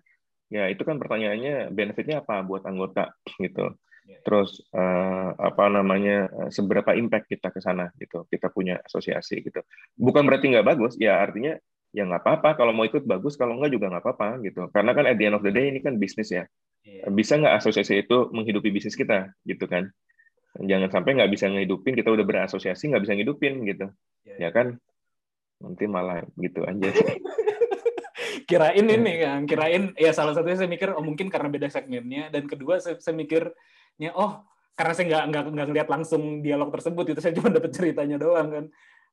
ya 0.48 0.72
itu 0.72 0.84
kan 0.88 0.96
pertanyaannya 1.00 1.72
benefitnya 1.76 2.24
apa 2.24 2.44
buat 2.44 2.64
anggota 2.64 3.16
gitu. 3.40 3.76
Iya. 4.08 4.24
Terus 4.24 4.64
eh, 4.72 5.30
apa 5.36 5.68
namanya 5.68 6.32
eh, 6.32 6.50
seberapa 6.52 6.96
impact 6.96 7.28
kita 7.28 7.52
ke 7.52 7.60
sana 7.60 7.92
gitu. 8.00 8.24
Kita 8.32 8.48
punya 8.52 8.80
asosiasi 8.80 9.44
gitu. 9.44 9.60
Bukan 10.00 10.24
berarti 10.24 10.48
nggak 10.56 10.68
bagus, 10.68 10.96
ya 10.96 11.20
artinya 11.20 11.60
ya 11.92 12.08
nggak 12.08 12.24
apa-apa. 12.24 12.50
Kalau 12.56 12.72
mau 12.72 12.88
ikut 12.88 13.04
bagus, 13.04 13.36
kalau 13.36 13.60
nggak 13.60 13.72
juga 13.76 13.92
nggak 13.92 14.04
apa-apa 14.04 14.28
gitu. 14.48 14.72
Karena 14.72 14.92
kan 14.96 15.06
at 15.12 15.16
the 15.20 15.26
end 15.28 15.36
of 15.36 15.44
the 15.44 15.52
day 15.52 15.68
ini 15.68 15.84
kan 15.84 16.00
bisnis 16.00 16.32
ya. 16.32 16.48
Iya. 16.88 17.12
Bisa 17.12 17.36
nggak 17.36 17.60
asosiasi 17.60 18.08
itu 18.08 18.32
menghidupi 18.32 18.72
bisnis 18.72 18.96
kita 18.96 19.36
gitu 19.44 19.68
kan? 19.68 19.92
Jangan 20.58 20.90
sampai 20.90 21.20
nggak 21.20 21.30
bisa 21.30 21.46
ngehidupin, 21.52 21.94
kita 21.94 22.10
udah 22.10 22.26
berasosiasi 22.26 22.90
nggak 22.90 23.04
bisa 23.04 23.14
ngehidupin 23.14 23.54
gitu. 23.68 23.92
Ya 24.40 24.50
kan? 24.56 24.80
Nanti 25.60 25.84
malah 25.86 26.24
gitu 26.40 26.64
aja. 26.64 26.90
kirain 28.48 28.88
ini 28.88 29.14
kan 29.20 29.44
kirain 29.44 29.92
ya 30.00 30.16
salah 30.16 30.32
satunya 30.32 30.56
saya 30.56 30.72
mikir 30.72 30.96
oh 30.96 31.04
mungkin 31.04 31.28
karena 31.28 31.52
beda 31.52 31.68
segmennya 31.68 32.32
dan 32.32 32.48
kedua 32.48 32.80
saya, 32.80 32.96
saya 32.98 33.14
mikirnya 33.14 34.16
oh 34.16 34.48
karena 34.74 34.94
saya 34.96 35.06
nggak 35.12 35.24
nggak 35.30 35.44
nggak 35.52 35.68
ngeliat 35.68 35.90
langsung 35.92 36.40
dialog 36.40 36.72
tersebut 36.72 37.12
itu 37.12 37.20
saya 37.20 37.36
cuma 37.38 37.52
dapat 37.52 37.76
ceritanya 37.76 38.16
doang 38.16 38.50
kan 38.50 38.66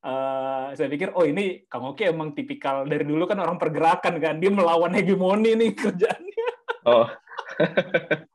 Eh, 0.04 0.66
saya 0.76 0.88
pikir 0.92 1.16
oh 1.16 1.24
ini 1.24 1.64
Kang 1.64 1.88
Oki 1.88 2.12
emang 2.12 2.36
tipikal 2.36 2.84
dari 2.84 3.08
dulu 3.08 3.24
kan 3.24 3.40
orang 3.40 3.56
pergerakan 3.56 4.20
kan 4.20 4.36
dia 4.36 4.52
melawan 4.52 4.92
hegemoni 4.92 5.56
nih 5.56 5.72
kerjaannya 5.72 6.48
Oh. 6.84 7.08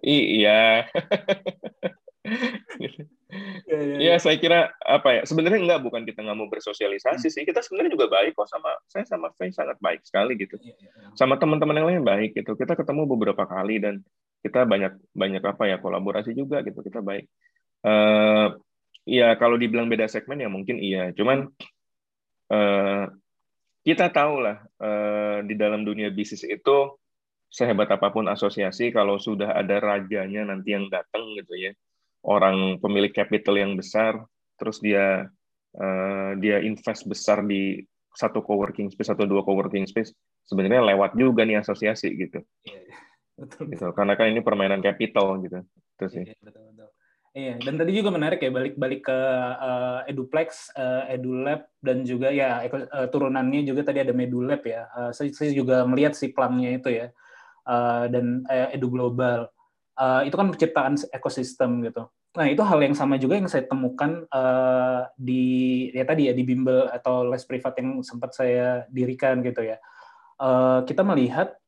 iya. 0.00 0.88
ya, 4.08 4.16
ya, 4.16 4.16
Ya, 4.16 4.24
saya 4.24 4.36
kira 4.40 4.72
apa 4.80 5.08
ya? 5.12 5.22
Sebenarnya 5.28 5.60
enggak 5.60 5.80
bukan 5.84 6.02
kita 6.08 6.24
nggak 6.24 6.38
mau 6.38 6.48
bersosialisasi 6.48 7.28
sih. 7.28 7.42
Kita 7.44 7.60
sebenarnya 7.60 7.92
juga 7.92 8.08
baik 8.08 8.32
kok 8.32 8.48
sama 8.48 8.72
saya 8.88 9.04
sama 9.04 9.28
Faye 9.36 9.52
sangat 9.52 9.76
baik 9.84 10.00
sekali 10.08 10.32
gitu. 10.40 10.56
ya, 10.64 10.72
ya, 10.72 10.88
ya. 10.88 11.08
Sama 11.12 11.36
teman-teman 11.36 11.76
yang 11.76 11.88
lain 11.92 12.02
baik 12.04 12.30
gitu. 12.32 12.56
Kita 12.56 12.72
ketemu 12.72 13.04
beberapa 13.04 13.44
kali 13.44 13.76
dan 13.82 14.00
kita 14.40 14.64
banyak 14.64 14.96
banyak 15.12 15.42
apa 15.44 15.62
ya 15.68 15.76
kolaborasi 15.76 16.32
juga 16.32 16.64
gitu. 16.64 16.80
Kita 16.80 17.04
baik. 17.04 17.28
Eh 17.84 18.46
ya 19.08 19.28
kalau 19.36 19.60
dibilang 19.60 19.92
beda 19.92 20.08
segmen 20.08 20.40
ya 20.40 20.48
mungkin 20.48 20.80
iya. 20.80 21.12
Cuman 21.12 21.46
eh 22.48 23.04
kita 23.84 24.12
tahu 24.12 24.44
lah 24.44 24.60
eh, 24.80 25.38
di 25.48 25.54
dalam 25.56 25.84
dunia 25.84 26.12
bisnis 26.12 26.44
itu 26.44 26.96
sehebat 27.48 27.88
apa 27.88 28.12
pun 28.12 28.28
asosiasi 28.28 28.92
kalau 28.92 29.16
sudah 29.16 29.56
ada 29.56 29.80
rajanya 29.80 30.44
nanti 30.52 30.76
yang 30.76 30.92
datang 30.92 31.32
gitu 31.40 31.56
ya 31.56 31.72
orang 32.28 32.76
pemilik 32.78 33.10
capital 33.10 33.56
yang 33.56 33.72
besar 33.74 34.20
terus 34.60 34.78
dia 34.84 35.26
eh, 35.74 36.30
dia 36.38 36.60
invest 36.60 37.08
besar 37.08 37.40
di 37.42 37.80
satu 38.12 38.44
coworking 38.44 38.92
space 38.92 39.14
atau 39.16 39.24
dua 39.24 39.40
coworking 39.40 39.88
space 39.88 40.12
sebenarnya 40.44 40.84
lewat 40.94 41.16
juga 41.16 41.48
nih 41.48 41.64
asosiasi 41.64 42.12
gitu 42.14 42.44
Iya, 42.68 42.80
iya. 42.84 42.96
betul 43.38 43.72
gitu 43.72 43.88
karena 43.96 44.12
kan 44.14 44.28
ini 44.28 44.40
permainan 44.44 44.84
capital 44.84 45.40
gitu 45.40 45.64
itu 45.64 46.06
sih 46.12 46.24
Iya, 46.28 46.36
betul, 46.44 46.64
betul. 46.74 46.88
Iya, 47.38 47.54
dan 47.60 47.74
tadi 47.78 47.92
juga 47.94 48.10
menarik 48.10 48.40
ya 48.40 48.50
balik-balik 48.50 49.04
ke 49.04 49.18
eh, 49.62 50.10
Eduplex, 50.10 50.74
eh, 50.74 51.14
Edulab 51.14 51.70
dan 51.78 52.02
juga 52.02 52.34
ya 52.34 52.66
eh, 52.66 53.06
turunannya 53.12 53.62
juga 53.62 53.84
tadi 53.86 54.02
ada 54.02 54.16
Medulab 54.16 54.64
ya. 54.64 54.88
Eh, 54.90 55.12
saya, 55.14 55.30
saya 55.30 55.52
juga 55.54 55.86
melihat 55.86 56.18
si 56.18 56.32
plangnya 56.34 56.80
itu 56.80 56.88
ya 56.90 57.12
Eh, 57.68 58.04
dan 58.08 58.48
eh, 58.48 58.80
Edu 58.80 58.88
Global. 58.88 59.52
Eh, 60.00 60.32
itu 60.32 60.34
kan 60.40 60.48
penciptaan 60.48 60.94
ekosistem 61.12 61.84
gitu. 61.84 62.08
Nah, 62.38 62.46
itu 62.46 62.62
hal 62.62 62.78
yang 62.78 62.94
sama 62.94 63.18
juga 63.18 63.34
yang 63.34 63.50
saya 63.50 63.66
temukan 63.66 64.22
eh, 64.30 65.00
di 65.18 65.44
ya 65.90 66.06
tadi 66.06 66.30
ya 66.30 66.34
di 66.38 66.46
bimbel 66.46 66.86
atau 66.86 67.26
les 67.26 67.42
privat 67.42 67.74
yang 67.82 67.98
sempat 68.06 68.30
saya 68.38 68.86
dirikan 68.94 69.42
gitu 69.42 69.66
ya. 69.66 69.76
Eh, 70.38 70.80
kita 70.86 71.02
melihat 71.02 71.58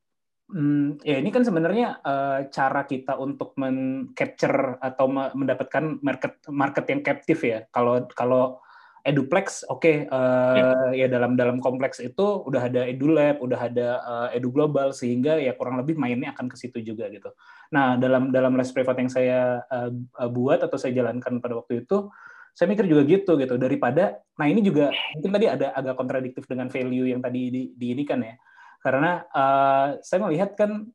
Hmm, 0.51 0.99
ya 1.07 1.15
ini 1.15 1.31
kan 1.31 1.47
sebenarnya 1.47 2.03
eh, 2.03 2.39
cara 2.51 2.83
kita 2.83 3.15
untuk 3.15 3.55
men-capture 3.55 4.75
atau 4.83 5.07
me- 5.07 5.31
mendapatkan 5.31 6.03
market 6.03 6.43
market 6.51 6.85
yang 6.91 7.01
captive 7.07 7.39
ya. 7.39 7.59
Kalau 7.71 8.03
kalau 8.11 8.59
Eduplex, 9.01 9.65
oke, 9.65 10.05
eh, 10.05 10.91
ya 10.93 11.07
dalam 11.09 11.33
dalam 11.33 11.57
kompleks 11.57 11.97
itu 11.97 12.45
udah 12.45 12.69
ada 12.69 12.85
EduLab, 12.85 13.41
udah 13.41 13.59
ada 13.59 13.87
eh, 13.97 14.37
Edu 14.37 14.53
Global 14.53 14.93
sehingga 14.93 15.41
ya 15.41 15.57
kurang 15.57 15.81
lebih 15.81 15.97
mainnya 15.97 16.37
akan 16.37 16.45
ke 16.45 16.57
situ 16.57 16.85
juga 16.85 17.09
gitu. 17.09 17.33
Nah 17.73 17.97
dalam 17.97 18.29
dalam 18.29 18.53
les 18.53 18.69
privat 18.69 19.01
yang 19.01 19.09
saya 19.09 19.65
eh, 19.65 19.89
buat 20.29 20.61
atau 20.61 20.77
saya 20.77 20.93
jalankan 20.93 21.41
pada 21.41 21.57
waktu 21.57 21.81
itu, 21.81 22.13
saya 22.53 22.69
mikir 22.69 22.85
juga 22.85 23.01
gitu 23.09 23.41
gitu. 23.41 23.57
Daripada, 23.57 24.21
nah 24.37 24.45
ini 24.45 24.61
juga 24.61 24.93
mungkin 25.17 25.31
tadi 25.33 25.45
ada 25.49 25.67
agak 25.73 25.95
kontradiktif 25.97 26.43
dengan 26.45 26.69
value 26.69 27.09
yang 27.09 27.25
tadi 27.25 27.41
di, 27.49 27.61
di 27.73 27.87
ini 27.97 28.05
kan 28.05 28.21
ya. 28.21 28.37
Karena 28.85 29.25
eh, 29.25 29.87
saya 30.05 30.19
melihat 30.29 30.53
kan 30.53 30.85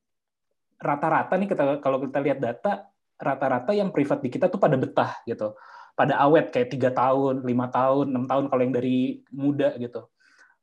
rata-rata 0.78 1.34
nih 1.34 1.48
kita 1.50 1.62
kalau 1.82 1.98
kita 2.04 2.22
lihat 2.22 2.38
data 2.38 2.86
rata-rata 3.16 3.72
yang 3.72 3.88
privat 3.90 4.20
di 4.20 4.28
kita 4.28 4.52
tuh 4.52 4.60
pada 4.60 4.76
betah 4.76 5.24
gitu 5.24 5.56
pada 5.98 6.20
awet 6.20 6.52
kayak 6.52 6.68
tiga 6.70 6.90
tahun 6.92 7.42
lima 7.42 7.72
tahun 7.72 8.12
enam 8.12 8.24
tahun 8.28 8.44
kalau 8.52 8.62
yang 8.62 8.74
dari 8.76 9.24
muda 9.32 9.74
gitu 9.80 10.06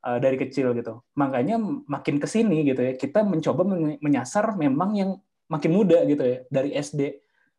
eh, 0.06 0.18
dari 0.22 0.36
kecil 0.38 0.72
gitu. 0.78 1.02
Makanya 1.18 1.58
makin 1.90 2.16
ke 2.22 2.26
sini 2.30 2.64
gitu 2.70 2.80
ya 2.80 2.92
kita 2.94 3.26
mencoba 3.26 3.62
men- 3.66 4.00
menyasar 4.00 4.54
memang 4.54 4.90
yang 4.94 5.10
makin 5.50 5.70
muda 5.74 6.06
gitu 6.06 6.22
ya 6.22 6.38
dari 6.48 6.70
SD 6.78 7.00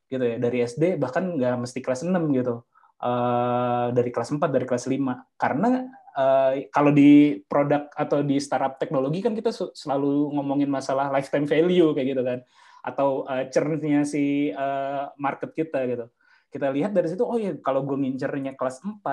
gitu 0.09 0.23
ya. 0.23 0.38
Dari 0.39 0.57
SD 0.63 0.83
bahkan 0.97 1.27
nggak 1.35 1.67
mesti 1.67 1.79
kelas 1.83 2.07
6 2.07 2.31
gitu 2.33 2.63
Eh, 2.95 3.88
dari 3.91 4.07
kelas 4.07 4.31
4 4.31 4.49
dari 4.55 4.63
kelas 4.63 4.88
5 4.88 5.19
karena 5.35 5.83
eh, 6.15 6.71
kalau 6.71 6.95
di 6.95 7.43
produk 7.43 7.91
atau 7.91 8.23
di 8.23 8.39
startup 8.39 8.79
teknologi 8.79 9.19
kan 9.19 9.35
kita 9.35 9.51
selalu 9.51 10.31
ngomongin 10.31 10.71
masalah 10.71 11.11
lifetime 11.11 11.43
value 11.43 11.91
kayak 11.91 12.15
gitu 12.15 12.23
kan 12.23 12.39
atau 12.85 13.25
uh, 13.25 13.49
churn-nya 13.49 14.05
si 14.05 14.53
eh, 14.53 15.03
market 15.17 15.51
kita 15.57 15.83
gitu. 15.89 16.05
Kita 16.55 16.71
lihat 16.71 16.95
dari 16.95 17.11
situ 17.11 17.27
oh 17.27 17.35
ya 17.35 17.51
kalau 17.59 17.83
gue 17.83 17.99
ngincernya 17.99 18.55
kelas 18.55 18.79
4 18.79 19.03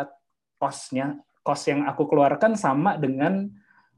cost-nya 0.62 1.18
cost 1.42 1.66
yang 1.66 1.82
aku 1.90 2.06
keluarkan 2.06 2.54
sama 2.54 2.94
dengan 2.94 3.50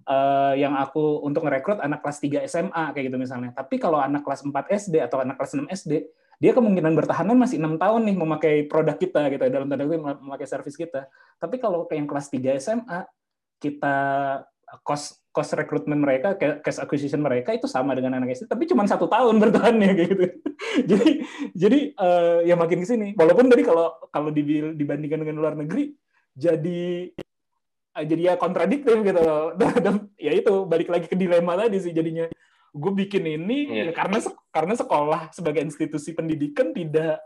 eh, 0.09 0.55
yang 0.57 0.73
aku 0.81 1.21
untuk 1.21 1.45
ngerekrut 1.45 1.85
anak 1.85 2.01
kelas 2.01 2.25
3 2.25 2.49
SMA 2.49 2.85
kayak 2.97 3.13
gitu 3.13 3.21
misalnya. 3.21 3.53
Tapi 3.53 3.77
kalau 3.77 4.01
anak 4.01 4.25
kelas 4.25 4.49
4 4.49 4.49
SD 4.89 5.05
atau 5.05 5.21
anak 5.21 5.37
kelas 5.37 5.61
6 5.61 5.69
SD 5.69 5.93
dia 6.41 6.53
kemungkinan 6.53 6.93
bertahannya 6.99 7.37
masih 7.39 7.63
enam 7.63 7.79
tahun 7.79 8.11
nih 8.11 8.17
memakai 8.19 8.55
produk 8.67 8.97
kita 8.99 9.33
gitu 9.33 9.49
dalam 9.49 9.71
tanda 9.71 9.85
kutip 9.85 10.03
memakai 10.03 10.47
service 10.49 10.77
kita. 10.81 11.07
Tapi 11.37 11.61
kalau 11.61 11.85
yang 11.93 12.09
kelas 12.09 12.33
3 12.33 12.57
SMA 12.61 13.01
kita 13.61 13.97
cost 14.85 15.24
cost 15.35 15.51
rekrutmen 15.59 15.99
mereka, 15.99 16.39
cash 16.39 16.79
acquisition 16.79 17.19
mereka 17.19 17.51
itu 17.51 17.67
sama 17.67 17.91
dengan 17.99 18.23
anak 18.23 18.39
SD, 18.39 18.47
tapi 18.47 18.71
cuma 18.71 18.87
satu 18.87 19.11
tahun 19.11 19.35
bertahannya 19.43 19.91
kayak 19.99 20.09
gitu. 20.15 20.25
jadi 20.95 21.11
jadi 21.59 21.81
eh, 21.91 22.39
ya 22.47 22.55
makin 22.55 22.79
ke 22.79 22.87
sini. 22.87 23.09
Walaupun 23.19 23.51
tadi 23.51 23.67
kalau 23.67 23.99
kalau 24.15 24.31
dibandingkan 24.31 25.27
dengan 25.27 25.43
luar 25.43 25.59
negeri 25.59 25.91
jadi 26.39 27.11
eh, 27.99 28.05
jadi 28.07 28.23
ya 28.31 28.35
kontradiktif 28.39 28.95
gitu. 29.03 29.23
Dan, 29.85 30.15
ya 30.15 30.33
itu 30.39 30.63
balik 30.71 30.87
lagi 30.87 31.11
ke 31.11 31.19
dilema 31.19 31.59
tadi 31.59 31.83
sih 31.83 31.91
jadinya 31.91 32.31
gue 32.75 32.93
bikin 33.07 33.23
ini 33.23 33.59
Iya. 33.71 33.83
ya 33.91 33.93
karena 33.95 34.19
karena 34.51 34.75
sekolah 34.75 35.21
sebagai 35.31 35.63
institusi 35.63 36.11
pendidikan 36.11 36.75
tidak 36.75 37.23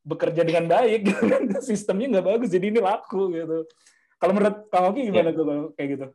bekerja 0.00 0.40
dengan 0.48 0.64
baik 0.64 1.12
gitu 1.12 1.22
sistemnya 1.60 2.16
nggak 2.16 2.24
bagus 2.24 2.48
jadi 2.48 2.72
ini 2.72 2.80
laku 2.80 3.28
gitu 3.36 3.68
kalau 4.16 4.32
menurut 4.32 4.64
Oki 4.72 5.12
gimana 5.12 5.30
tuh 5.36 5.44
kalau 5.44 5.64
kayak 5.76 5.88
gitu 5.92 6.06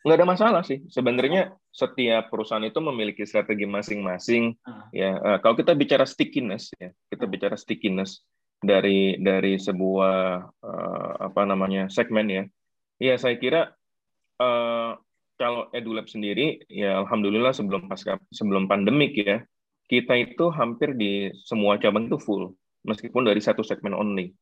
nggak 0.00 0.16
ada 0.16 0.28
masalah 0.28 0.62
sih. 0.64 0.80
Sebenarnya 0.88 1.52
setiap 1.68 2.32
perusahaan 2.32 2.64
itu 2.64 2.80
memiliki 2.80 3.22
strategi 3.28 3.68
masing-masing 3.68 4.56
Ah. 4.64 4.88
ya. 4.96 5.16
Eh, 5.20 5.38
kalau 5.44 5.54
kita 5.56 5.76
bicara 5.76 6.08
stickiness 6.08 6.72
ya 6.80 6.90
kita 7.12 7.28
bicara 7.28 7.54
stickiness 7.56 8.24
dari 8.60 9.20
dari 9.20 9.60
sebuah 9.60 10.16
eh, 10.64 11.12
apa 11.20 11.42
namanya 11.44 11.92
segmen 11.92 12.26
ya. 12.32 12.44
Ya 13.00 13.14
saya 13.20 13.36
kira 13.36 13.76
eh, 14.40 14.92
kalau 15.40 15.72
EduLab 15.72 16.08
sendiri 16.08 16.64
ya 16.68 17.00
alhamdulillah 17.00 17.52
sebelum 17.56 17.88
pasca 17.88 18.20
sebelum 18.32 18.68
pandemik 18.68 19.16
ya 19.16 19.40
kita 19.88 20.16
itu 20.16 20.52
hampir 20.52 20.94
di 20.94 21.32
semua 21.44 21.80
cabang 21.80 22.06
itu 22.06 22.20
full 22.20 22.54
meskipun 22.88 23.28
dari 23.28 23.40
satu 23.40 23.60
segmen 23.60 23.92
only. 23.92 24.32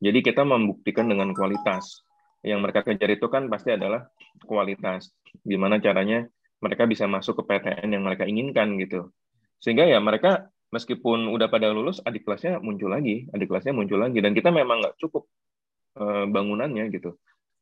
Jadi 0.00 0.22
kita 0.24 0.46
membuktikan 0.46 1.06
dengan 1.10 1.34
kualitas 1.36 2.02
yang 2.40 2.64
mereka 2.64 2.80
kejar 2.84 3.10
itu 3.12 3.26
kan 3.28 3.48
pasti 3.52 3.76
adalah 3.76 4.08
kualitas. 4.48 5.12
Gimana 5.44 5.76
caranya 5.80 6.24
mereka 6.60 6.88
bisa 6.88 7.04
masuk 7.08 7.40
ke 7.40 7.42
PTN 7.48 7.88
yang 7.96 8.04
mereka 8.04 8.24
inginkan 8.24 8.76
gitu. 8.80 9.12
Sehingga 9.60 9.84
ya 9.84 10.00
mereka 10.00 10.48
meskipun 10.72 11.28
udah 11.28 11.52
pada 11.52 11.68
lulus, 11.68 12.00
adik 12.04 12.24
kelasnya 12.24 12.62
muncul 12.62 12.88
lagi, 12.88 13.28
adik 13.32 13.48
kelasnya 13.52 13.76
muncul 13.76 14.00
lagi. 14.00 14.24
Dan 14.24 14.32
kita 14.32 14.48
memang 14.48 14.80
nggak 14.80 14.96
cukup 15.00 15.28
eh, 16.00 16.24
bangunannya 16.28 16.88
gitu. 16.94 17.16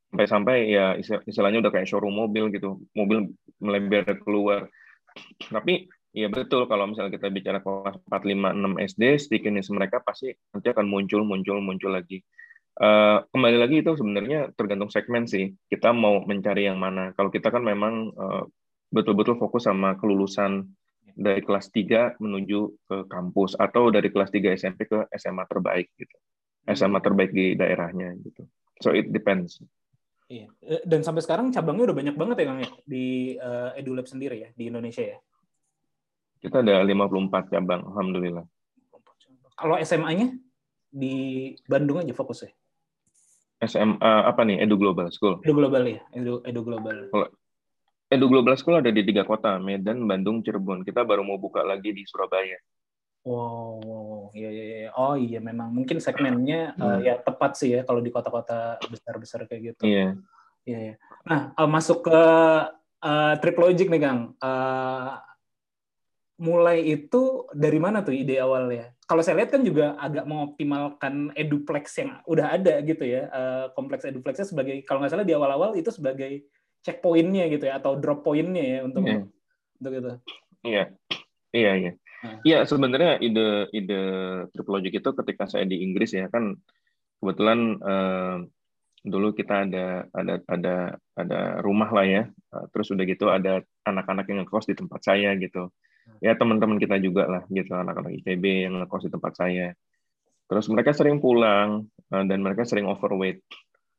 Sampai-sampai 0.08 0.56
ya 0.72 0.94
istilah- 0.96 1.24
istilahnya 1.26 1.58
udah 1.60 1.72
kayak 1.74 1.88
showroom 1.90 2.14
mobil 2.14 2.48
gitu, 2.54 2.80
mobil 2.94 3.34
melebar 3.58 4.18
keluar. 4.22 4.70
Tapi 5.42 5.90
ya 6.14 6.30
betul 6.30 6.64
kalau 6.70 6.88
misalnya 6.88 7.18
kita 7.18 7.28
bicara 7.28 7.58
kelas 7.60 7.98
4, 8.06 8.22
5, 8.24 8.50
6 8.54 8.72
SD, 8.78 9.02
stickiness 9.18 9.68
mereka 9.74 10.00
pasti 10.00 10.32
nanti 10.54 10.68
akan 10.70 10.86
muncul, 10.86 11.26
muncul, 11.26 11.58
muncul 11.60 11.92
lagi. 11.92 12.22
Eh, 12.78 13.18
kembali 13.34 13.58
lagi 13.58 13.82
itu 13.82 13.90
sebenarnya 13.98 14.54
tergantung 14.54 14.86
segmen 14.86 15.26
sih. 15.26 15.50
Kita 15.66 15.90
mau 15.90 16.22
mencari 16.22 16.70
yang 16.70 16.78
mana. 16.78 17.10
Kalau 17.18 17.26
kita 17.26 17.50
kan 17.50 17.66
memang 17.66 18.14
eh, 18.14 18.44
betul-betul 18.94 19.34
fokus 19.34 19.66
sama 19.66 19.98
kelulusan 19.98 20.62
dari 21.18 21.42
kelas 21.42 21.74
3 21.74 22.22
menuju 22.22 22.86
ke 22.86 22.96
kampus 23.10 23.58
atau 23.58 23.90
dari 23.90 24.14
kelas 24.14 24.30
3 24.30 24.54
SMP 24.54 24.86
ke 24.86 25.10
SMA 25.18 25.42
terbaik 25.50 25.90
gitu. 25.98 26.14
SMA 26.70 27.02
terbaik 27.02 27.34
di 27.34 27.58
daerahnya 27.58 28.14
gitu. 28.22 28.46
So 28.78 28.94
it 28.94 29.10
depends. 29.10 29.58
Iya. 30.30 30.46
Eh, 30.62 30.86
Dan 30.86 31.02
sampai 31.02 31.26
sekarang 31.26 31.50
cabangnya 31.50 31.90
udah 31.90 31.96
banyak 31.98 32.14
banget 32.14 32.36
ya 32.38 32.46
Kang 32.46 32.60
ya 32.62 32.70
di 32.86 33.34
uh, 33.42 33.74
EduLab 33.74 34.06
sendiri 34.06 34.38
ya 34.38 34.48
di 34.54 34.70
Indonesia 34.70 35.02
ya. 35.02 35.18
Kita 36.38 36.62
ada 36.62 36.86
54 36.86 37.50
cabang, 37.50 37.82
alhamdulillah. 37.90 38.46
Kalau 39.58 39.74
SMA-nya 39.82 40.38
di 40.94 41.50
Bandung 41.66 41.98
aja 41.98 42.14
fokus 42.14 42.46
ya. 42.46 42.54
SMA 43.58 44.12
apa 44.28 44.46
nih? 44.46 44.62
Edu 44.62 44.78
Global 44.78 45.10
School. 45.10 45.42
Edu 45.42 45.54
Global 45.58 45.82
ya, 45.86 46.00
Edu, 46.14 46.42
Edu 46.46 46.60
Global. 46.62 47.10
Edu 48.08 48.26
Global 48.30 48.56
School 48.56 48.80
ada 48.80 48.88
di 48.88 49.04
tiga 49.04 49.26
kota, 49.26 49.60
Medan, 49.60 50.08
Bandung, 50.08 50.40
Cirebon. 50.40 50.80
Kita 50.80 51.04
baru 51.04 51.20
mau 51.26 51.36
buka 51.36 51.60
lagi 51.60 51.92
di 51.92 52.06
Surabaya. 52.08 52.56
Wow, 53.28 54.32
iya 54.32 54.48
iya 54.48 54.64
iya. 54.64 54.90
Oh 54.96 55.12
iya 55.18 55.36
memang 55.42 55.68
mungkin 55.68 56.00
segmennya 56.00 56.72
hmm. 56.72 56.80
uh, 56.80 56.98
ya 57.04 57.20
tepat 57.20 57.60
sih 57.60 57.76
ya 57.76 57.80
kalau 57.84 58.00
di 58.00 58.08
kota-kota 58.08 58.80
besar-besar 58.88 59.44
kayak 59.44 59.74
gitu. 59.74 59.84
Iya. 59.84 60.16
Iya. 60.64 60.78
iya. 60.80 60.94
Nah, 61.28 61.52
uh, 61.52 61.68
masuk 61.68 62.08
ke 62.08 62.20
uh, 63.04 63.34
Trip 63.44 63.56
Logic 63.60 63.92
nih 63.92 64.00
Kang. 64.00 64.32
Uh, 64.40 65.20
mulai 66.38 66.86
itu 66.86 67.50
dari 67.50 67.82
mana 67.82 68.00
tuh 68.06 68.14
ide 68.14 68.38
awalnya? 68.38 68.94
Kalau 69.10 69.20
saya 69.26 69.42
lihat 69.42 69.50
kan 69.50 69.66
juga 69.66 69.98
agak 69.98 70.24
mengoptimalkan 70.24 71.34
eduplex 71.34 71.98
yang 71.98 72.22
udah 72.30 72.54
ada 72.54 72.78
gitu 72.86 73.02
ya, 73.02 73.26
uh, 73.28 73.66
kompleks 73.74 74.06
eduplexnya 74.06 74.46
sebagai 74.46 74.86
kalau 74.86 75.02
nggak 75.02 75.12
salah 75.12 75.26
di 75.26 75.34
awal-awal 75.34 75.74
itu 75.74 75.90
sebagai 75.90 76.46
checkpointnya 76.86 77.50
gitu 77.50 77.66
ya 77.66 77.82
atau 77.82 77.98
drop 77.98 78.22
pointnya 78.22 78.62
ya 78.62 78.78
untuk 78.86 79.02
yeah. 79.02 79.26
untuk 79.82 79.92
itu. 79.92 80.12
Iya, 80.62 80.84
iya, 81.50 81.72
iya. 81.74 81.92
Nah. 82.18 82.38
Iya 82.42 82.58
sebenarnya 82.66 83.22
ide 83.22 83.70
ide 83.70 84.02
Triplogic 84.50 84.98
itu 84.98 85.10
ketika 85.14 85.46
saya 85.46 85.66
di 85.66 85.86
Inggris 85.86 86.10
ya 86.14 86.26
kan 86.26 86.58
kebetulan 87.22 87.78
eh, 87.78 88.36
dulu 89.06 89.30
kita 89.30 89.66
ada 89.66 90.10
ada 90.10 90.34
ada 90.50 90.74
ada 91.14 91.40
rumah 91.62 91.86
lah 91.94 92.02
ya 92.02 92.22
terus 92.74 92.90
udah 92.90 93.04
gitu 93.06 93.30
ada 93.30 93.62
anak-anak 93.86 94.26
yang 94.26 94.42
ngekos 94.42 94.66
di 94.66 94.74
tempat 94.74 94.98
saya 95.06 95.38
gitu 95.38 95.70
ya 96.18 96.34
teman-teman 96.34 96.80
kita 96.80 96.96
juga 96.98 97.28
lah 97.28 97.42
gitu. 97.48 97.72
Anak-anak 97.72 98.12
ITB 98.22 98.68
yang 98.68 98.80
ngekos 98.82 99.06
di 99.06 99.10
tempat 99.12 99.32
saya. 99.36 99.74
Terus 100.48 100.66
mereka 100.72 100.96
sering 100.96 101.20
pulang 101.20 101.86
uh, 102.08 102.24
dan 102.24 102.38
mereka 102.40 102.64
sering 102.64 102.88
overweight. 102.88 103.44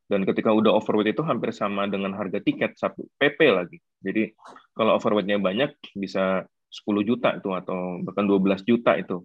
Dan 0.10 0.26
ketika 0.26 0.50
udah 0.50 0.74
overweight 0.74 1.14
itu 1.14 1.22
hampir 1.22 1.54
sama 1.54 1.86
dengan 1.86 2.18
harga 2.18 2.42
tiket 2.42 2.74
satu 2.74 3.06
PP 3.22 3.40
lagi. 3.54 3.78
Jadi 4.02 4.34
kalau 4.74 4.98
overweightnya 4.98 5.38
banyak 5.38 5.78
bisa 5.94 6.50
10 6.70 7.06
juta 7.06 7.38
itu 7.38 7.50
atau 7.54 8.02
bahkan 8.02 8.26
12 8.26 8.66
juta 8.66 8.98
itu 8.98 9.22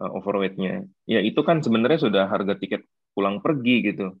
overweightnya. 0.00 0.88
Ya 1.04 1.20
itu 1.20 1.44
kan 1.44 1.60
sebenarnya 1.60 2.08
sudah 2.08 2.24
harga 2.32 2.56
tiket 2.56 2.88
pulang 3.12 3.44
pergi 3.44 3.92
gitu. 3.92 4.16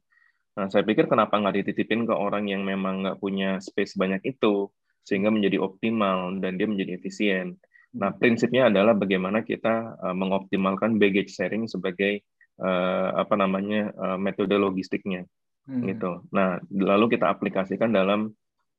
Nah 0.52 0.68
saya 0.68 0.84
pikir 0.84 1.08
kenapa 1.08 1.40
nggak 1.40 1.64
dititipin 1.64 2.04
ke 2.04 2.12
orang 2.12 2.44
yang 2.44 2.60
memang 2.60 3.04
nggak 3.04 3.18
punya 3.20 3.56
space 3.64 3.96
banyak 3.96 4.20
itu 4.36 4.68
sehingga 5.02 5.32
menjadi 5.32 5.58
optimal 5.64 6.36
dan 6.38 6.60
dia 6.60 6.68
menjadi 6.68 7.00
efisien 7.00 7.56
Nah, 7.92 8.10
prinsipnya 8.16 8.72
adalah 8.72 8.96
bagaimana 8.96 9.44
kita 9.44 10.00
uh, 10.00 10.16
mengoptimalkan 10.16 10.96
baggage 10.96 11.36
sharing 11.36 11.68
sebagai 11.68 12.24
uh, 12.56 13.20
apa 13.20 13.36
namanya 13.36 13.92
uh, 13.92 14.18
metode 14.18 14.56
logistiknya, 14.56 15.28
hmm. 15.68 15.84
gitu. 15.92 16.24
Nah, 16.32 16.56
lalu 16.72 17.12
kita 17.12 17.28
aplikasikan 17.28 17.92
dalam 17.92 18.32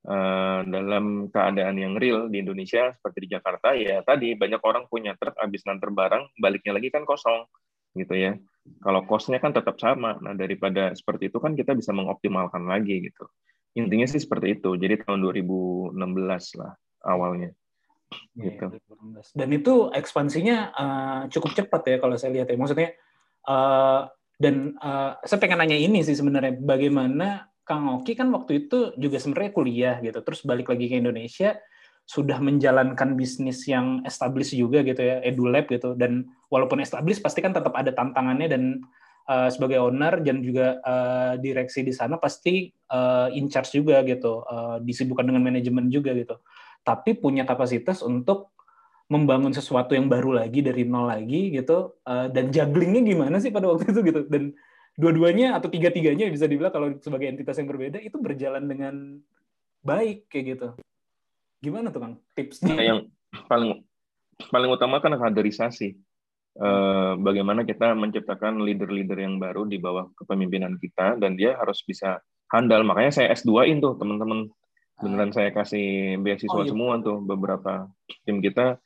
uh, 0.09 0.59
dalam 0.65 1.29
keadaan 1.29 1.77
yang 1.77 1.93
real 1.95 2.25
di 2.25 2.41
Indonesia 2.41 2.89
seperti 2.89 3.29
di 3.29 3.29
Jakarta 3.37 3.77
ya 3.77 4.01
tadi 4.01 4.33
banyak 4.33 4.61
orang 4.65 4.89
punya 4.89 5.15
truk 5.15 5.37
habis 5.37 5.63
nanti 5.63 5.87
barang 5.87 6.33
baliknya 6.41 6.73
lagi 6.75 6.89
kan 6.89 7.05
kosong 7.05 7.45
gitu 7.93 8.17
ya. 8.17 8.33
Kalau 8.81 9.05
kosnya 9.05 9.37
kan 9.37 9.53
tetap 9.53 9.77
sama. 9.77 10.17
Nah, 10.23 10.33
daripada 10.33 10.95
seperti 10.97 11.29
itu 11.29 11.37
kan 11.37 11.53
kita 11.53 11.77
bisa 11.77 11.93
mengoptimalkan 11.93 12.65
lagi 12.65 13.05
gitu. 13.05 13.29
Intinya 13.77 14.05
sih 14.09 14.21
seperti 14.21 14.57
itu. 14.57 14.73
Jadi 14.77 15.05
tahun 15.05 15.21
2016 15.21 15.93
lah 16.57 16.73
awalnya. 17.05 17.53
Iya, 18.33 18.57
gitu. 18.57 18.93
Dan 19.33 19.49
itu 19.53 19.73
ekspansinya 19.93 20.57
uh, 20.73 21.21
cukup 21.29 21.53
cepat 21.53 21.81
ya 21.85 21.97
kalau 22.01 22.15
saya 22.17 22.31
lihat 22.33 22.47
ya. 22.49 22.57
Maksudnya 22.57 22.89
uh, 23.45 24.09
dan 24.41 24.75
uh, 24.81 25.21
saya 25.23 25.39
pengen 25.39 25.61
nanya 25.61 25.77
ini 25.77 26.01
sih 26.01 26.17
sebenarnya 26.17 26.57
bagaimana 26.57 27.53
Kang 27.63 27.87
Oki 27.87 28.17
kan 28.17 28.27
waktu 28.35 28.67
itu 28.67 28.91
juga 28.99 29.21
sebenarnya 29.21 29.51
kuliah 29.55 29.95
gitu, 30.03 30.19
terus 30.19 30.43
balik 30.43 30.67
lagi 30.67 30.91
ke 30.91 30.99
Indonesia 30.99 31.55
sudah 32.03 32.35
menjalankan 32.43 33.15
bisnis 33.15 33.63
yang 33.63 34.03
established 34.03 34.51
juga 34.51 34.83
gitu 34.83 34.99
ya, 34.99 35.23
EduLab 35.23 35.71
gitu. 35.71 35.95
Dan 35.95 36.27
walaupun 36.51 36.83
established 36.83 37.23
pasti 37.23 37.39
kan 37.39 37.55
tetap 37.55 37.71
ada 37.71 37.95
tantangannya 37.95 38.51
dan 38.51 38.83
uh, 39.31 39.47
sebagai 39.47 39.79
owner 39.79 40.19
dan 40.19 40.43
juga 40.43 40.83
uh, 40.83 41.39
direksi 41.39 41.87
di 41.87 41.95
sana 41.95 42.19
pasti 42.19 42.67
uh, 42.91 43.31
in 43.31 43.47
charge 43.47 43.79
juga 43.79 44.03
gitu, 44.03 44.43
uh, 44.43 44.83
disibukkan 44.83 45.23
dengan 45.23 45.47
manajemen 45.47 45.87
juga 45.87 46.11
gitu 46.11 46.35
tapi 46.83 47.15
punya 47.15 47.47
kapasitas 47.47 48.03
untuk 48.03 48.53
membangun 49.11 49.51
sesuatu 49.51 49.95
yang 49.95 50.07
baru 50.07 50.39
lagi 50.43 50.63
dari 50.63 50.87
nol 50.87 51.11
lagi 51.11 51.51
gitu. 51.51 51.99
Uh, 52.07 52.31
dan 52.31 52.51
jugglingnya 52.51 53.03
gimana 53.03 53.39
sih 53.39 53.51
pada 53.51 53.71
waktu 53.71 53.91
itu 53.91 53.99
gitu. 54.03 54.21
Dan 54.27 54.55
dua-duanya 54.95 55.57
atau 55.57 55.67
tiga-tiganya 55.67 56.29
bisa 56.29 56.45
dibilang 56.45 56.71
kalau 56.71 56.93
sebagai 57.01 57.27
entitas 57.31 57.57
yang 57.57 57.67
berbeda 57.67 57.97
itu 57.99 58.15
berjalan 58.21 58.63
dengan 58.67 58.95
baik 59.83 60.29
kayak 60.31 60.45
gitu. 60.55 60.67
Gimana 61.63 61.89
tuh 61.89 62.01
kang 62.03 62.15
tipsnya? 62.35 62.75
Nah, 62.75 62.85
yang 62.85 62.99
paling 63.47 63.83
paling 64.51 64.69
utama 64.71 64.99
kan 65.03 65.15
kaderisasi. 65.15 65.95
Uh, 66.53 67.17
bagaimana 67.17 67.65
kita 67.65 67.97
menciptakan 67.97 68.61
leader-leader 68.61 69.17
yang 69.17 69.41
baru 69.41 69.65
di 69.65 69.81
bawah 69.81 70.13
kepemimpinan 70.13 70.77
kita 70.77 71.17
dan 71.17 71.33
dia 71.33 71.57
harus 71.57 71.81
bisa 71.81 72.21
handal. 72.53 72.85
Makanya 72.85 73.09
saya 73.09 73.27
S2-in 73.33 73.81
tuh 73.81 73.97
teman-teman 73.97 74.53
beneran 75.01 75.33
saya 75.33 75.49
kasih 75.49 76.19
beasiswa 76.21 76.53
oh, 76.53 76.65
iya. 76.65 76.69
semua 76.69 77.01
tuh 77.01 77.17
beberapa 77.23 77.89
tim 78.27 78.39
kita 78.43 78.77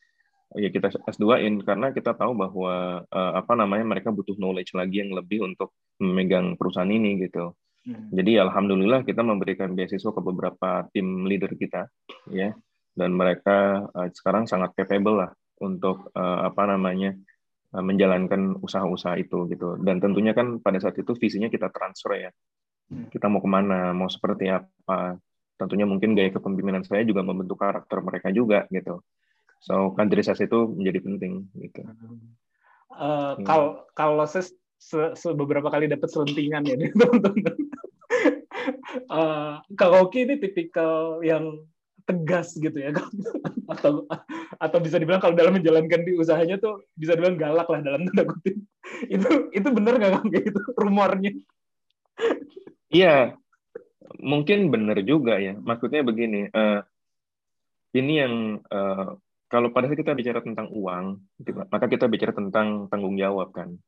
ya 0.55 0.71
kita 0.71 0.87
S2-in 1.11 1.59
karena 1.67 1.91
kita 1.91 2.15
tahu 2.15 2.31
bahwa 2.31 3.03
uh, 3.03 3.31
apa 3.35 3.53
namanya 3.59 3.83
mereka 3.83 4.15
butuh 4.15 4.39
knowledge 4.39 4.71
lagi 4.71 5.03
yang 5.03 5.11
lebih 5.11 5.43
untuk 5.43 5.75
memegang 5.99 6.55
perusahaan 6.55 6.87
ini 6.87 7.19
gitu. 7.27 7.51
Hmm. 7.83 8.07
Jadi 8.15 8.39
alhamdulillah 8.39 9.03
kita 9.03 9.23
memberikan 9.23 9.75
beasiswa 9.75 10.11
ke 10.11 10.21
beberapa 10.23 10.87
tim 10.95 11.27
leader 11.27 11.51
kita 11.59 11.91
ya 12.31 12.55
dan 12.95 13.11
mereka 13.11 13.87
uh, 13.91 14.07
sekarang 14.15 14.47
sangat 14.47 14.71
capable 14.79 15.27
lah 15.27 15.31
untuk 15.59 16.09
uh, 16.15 16.47
apa 16.47 16.63
namanya 16.63 17.11
uh, 17.75 17.83
menjalankan 17.83 18.55
usaha-usaha 18.63 19.19
itu 19.19 19.51
gitu. 19.51 19.75
Dan 19.83 19.99
tentunya 19.99 20.31
kan 20.31 20.63
pada 20.63 20.79
saat 20.79 20.95
itu 20.95 21.11
visinya 21.19 21.51
kita 21.51 21.67
transfer 21.75 22.15
ya. 22.15 22.31
Hmm. 22.87 23.11
Kita 23.11 23.27
mau 23.27 23.43
ke 23.43 23.49
mana, 23.51 23.91
mau 23.91 24.07
seperti 24.07 24.47
apa, 24.47 25.19
tentunya 25.57 25.85
mungkin 25.89 26.13
gaya 26.13 26.29
kepemimpinan 26.29 26.85
saya 26.85 27.03
juga 27.03 27.25
membentuk 27.25 27.57
karakter 27.57 27.99
mereka 28.05 28.29
juga 28.29 28.69
gitu. 28.69 29.01
So 29.61 29.93
kaderisasi 29.97 30.45
itu 30.45 30.59
menjadi 30.69 30.99
penting 31.01 31.33
gitu. 31.57 31.81
Uh, 32.93 33.37
kalau 33.43 33.85
kalau 33.97 34.25
saya 34.29 34.45
se, 34.77 34.99
se, 35.17 35.27
beberapa 35.33 35.67
kali 35.67 35.89
dapat 35.89 36.07
selentingan 36.07 36.63
ya 36.65 36.77
teman-teman. 36.97 37.55
uh, 39.09 39.59
kalau 39.73 40.07
Oki 40.07 40.29
ini 40.29 40.37
tipikal 40.37 41.19
yang 41.25 41.65
tegas 42.07 42.55
gitu 42.55 42.79
ya 42.79 42.95
atau 43.73 44.07
atau 44.57 44.79
bisa 44.79 44.95
dibilang 44.95 45.19
kalau 45.19 45.35
dalam 45.35 45.59
menjalankan 45.59 46.07
di 46.07 46.15
usahanya 46.15 46.55
tuh 46.55 46.87
bisa 46.95 47.19
dibilang 47.19 47.35
galak 47.35 47.67
lah 47.67 47.83
dalam 47.83 48.07
tanda 48.07 48.23
kutip 48.23 48.55
itu 49.13 49.29
itu 49.51 49.67
benar 49.75 49.99
nggak 49.99 50.23
kayak 50.31 50.43
gitu 50.47 50.59
rumornya 50.79 51.35
iya 52.87 53.35
mungkin 54.19 54.71
benar 54.71 54.99
juga 55.03 55.39
ya. 55.39 55.55
Maksudnya 55.57 56.01
begini, 56.03 56.47
uh, 56.51 56.81
ini 57.95 58.13
yang 58.19 58.61
uh, 58.67 59.17
kalau 59.47 59.71
pada 59.71 59.87
saat 59.87 59.99
kita 59.99 60.11
bicara 60.11 60.43
tentang 60.43 60.67
uang, 60.75 61.23
gitu, 61.39 61.63
maka 61.71 61.87
kita 61.87 62.11
bicara 62.11 62.35
tentang 62.35 62.91
tanggung 62.91 63.15
jawab 63.15 63.55
kan. 63.55 63.79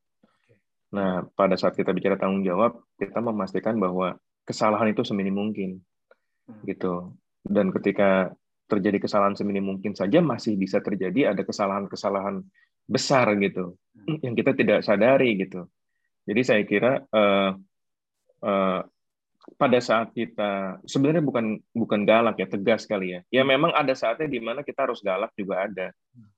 Nah, 0.95 1.27
pada 1.35 1.53
saat 1.59 1.75
kita 1.75 1.91
bicara 1.91 2.15
tanggung 2.15 2.41
jawab, 2.41 2.79
kita 2.95 3.19
memastikan 3.19 3.75
bahwa 3.77 4.15
kesalahan 4.47 4.89
itu 4.89 5.03
seminim 5.03 5.35
mungkin, 5.35 5.83
gitu. 6.63 7.13
Dan 7.43 7.75
ketika 7.75 8.33
terjadi 8.71 9.03
kesalahan 9.03 9.35
seminim 9.35 9.67
mungkin 9.75 9.93
saja, 9.93 10.23
masih 10.23 10.55
bisa 10.55 10.79
terjadi 10.79 11.35
ada 11.35 11.43
kesalahan-kesalahan 11.43 12.41
besar 12.89 13.29
gitu, 13.37 13.77
yang 14.25 14.33
kita 14.33 14.57
tidak 14.57 14.81
sadari 14.81 15.37
gitu. 15.37 15.69
Jadi 16.25 16.41
saya 16.41 16.61
kira 16.65 17.05
uh, 17.13 17.53
pada 19.59 19.83
saat 19.83 20.15
kita 20.15 20.79
sebenarnya 20.87 21.19
bukan 21.19 21.59
bukan 21.75 22.07
galak 22.07 22.39
ya 22.39 22.47
tegas 22.47 22.87
kali 22.87 23.19
ya. 23.19 23.21
Ya 23.27 23.43
memang 23.43 23.75
ada 23.75 23.91
saatnya 23.91 24.31
di 24.31 24.39
mana 24.39 24.63
kita 24.63 24.87
harus 24.87 25.03
galak 25.03 25.35
juga 25.35 25.67
ada 25.67 25.91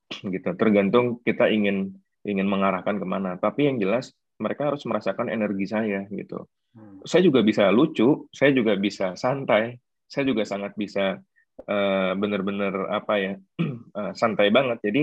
gitu. 0.33 0.49
Tergantung 0.57 1.21
kita 1.21 1.45
ingin 1.53 1.93
ingin 2.25 2.49
mengarahkan 2.49 2.97
ke 2.97 3.05
mana. 3.05 3.37
Tapi 3.37 3.69
yang 3.69 3.77
jelas 3.77 4.09
mereka 4.41 4.73
harus 4.73 4.81
merasakan 4.89 5.29
energi 5.29 5.69
saya 5.69 6.09
gitu. 6.09 6.49
Hmm. 6.71 7.03
saya 7.03 7.27
juga 7.27 7.43
bisa 7.43 7.67
lucu 7.67 8.31
saya 8.31 8.55
juga 8.55 8.79
bisa 8.79 9.11
santai 9.19 9.75
saya 10.07 10.23
juga 10.23 10.47
sangat 10.47 10.71
bisa 10.79 11.19
uh, 11.67 12.11
benar-benar 12.19 12.91
apa 12.91 13.13
ya 13.15 13.33
uh, 13.95 14.11
santai 14.19 14.51
banget. 14.51 14.83
Jadi 14.83 15.01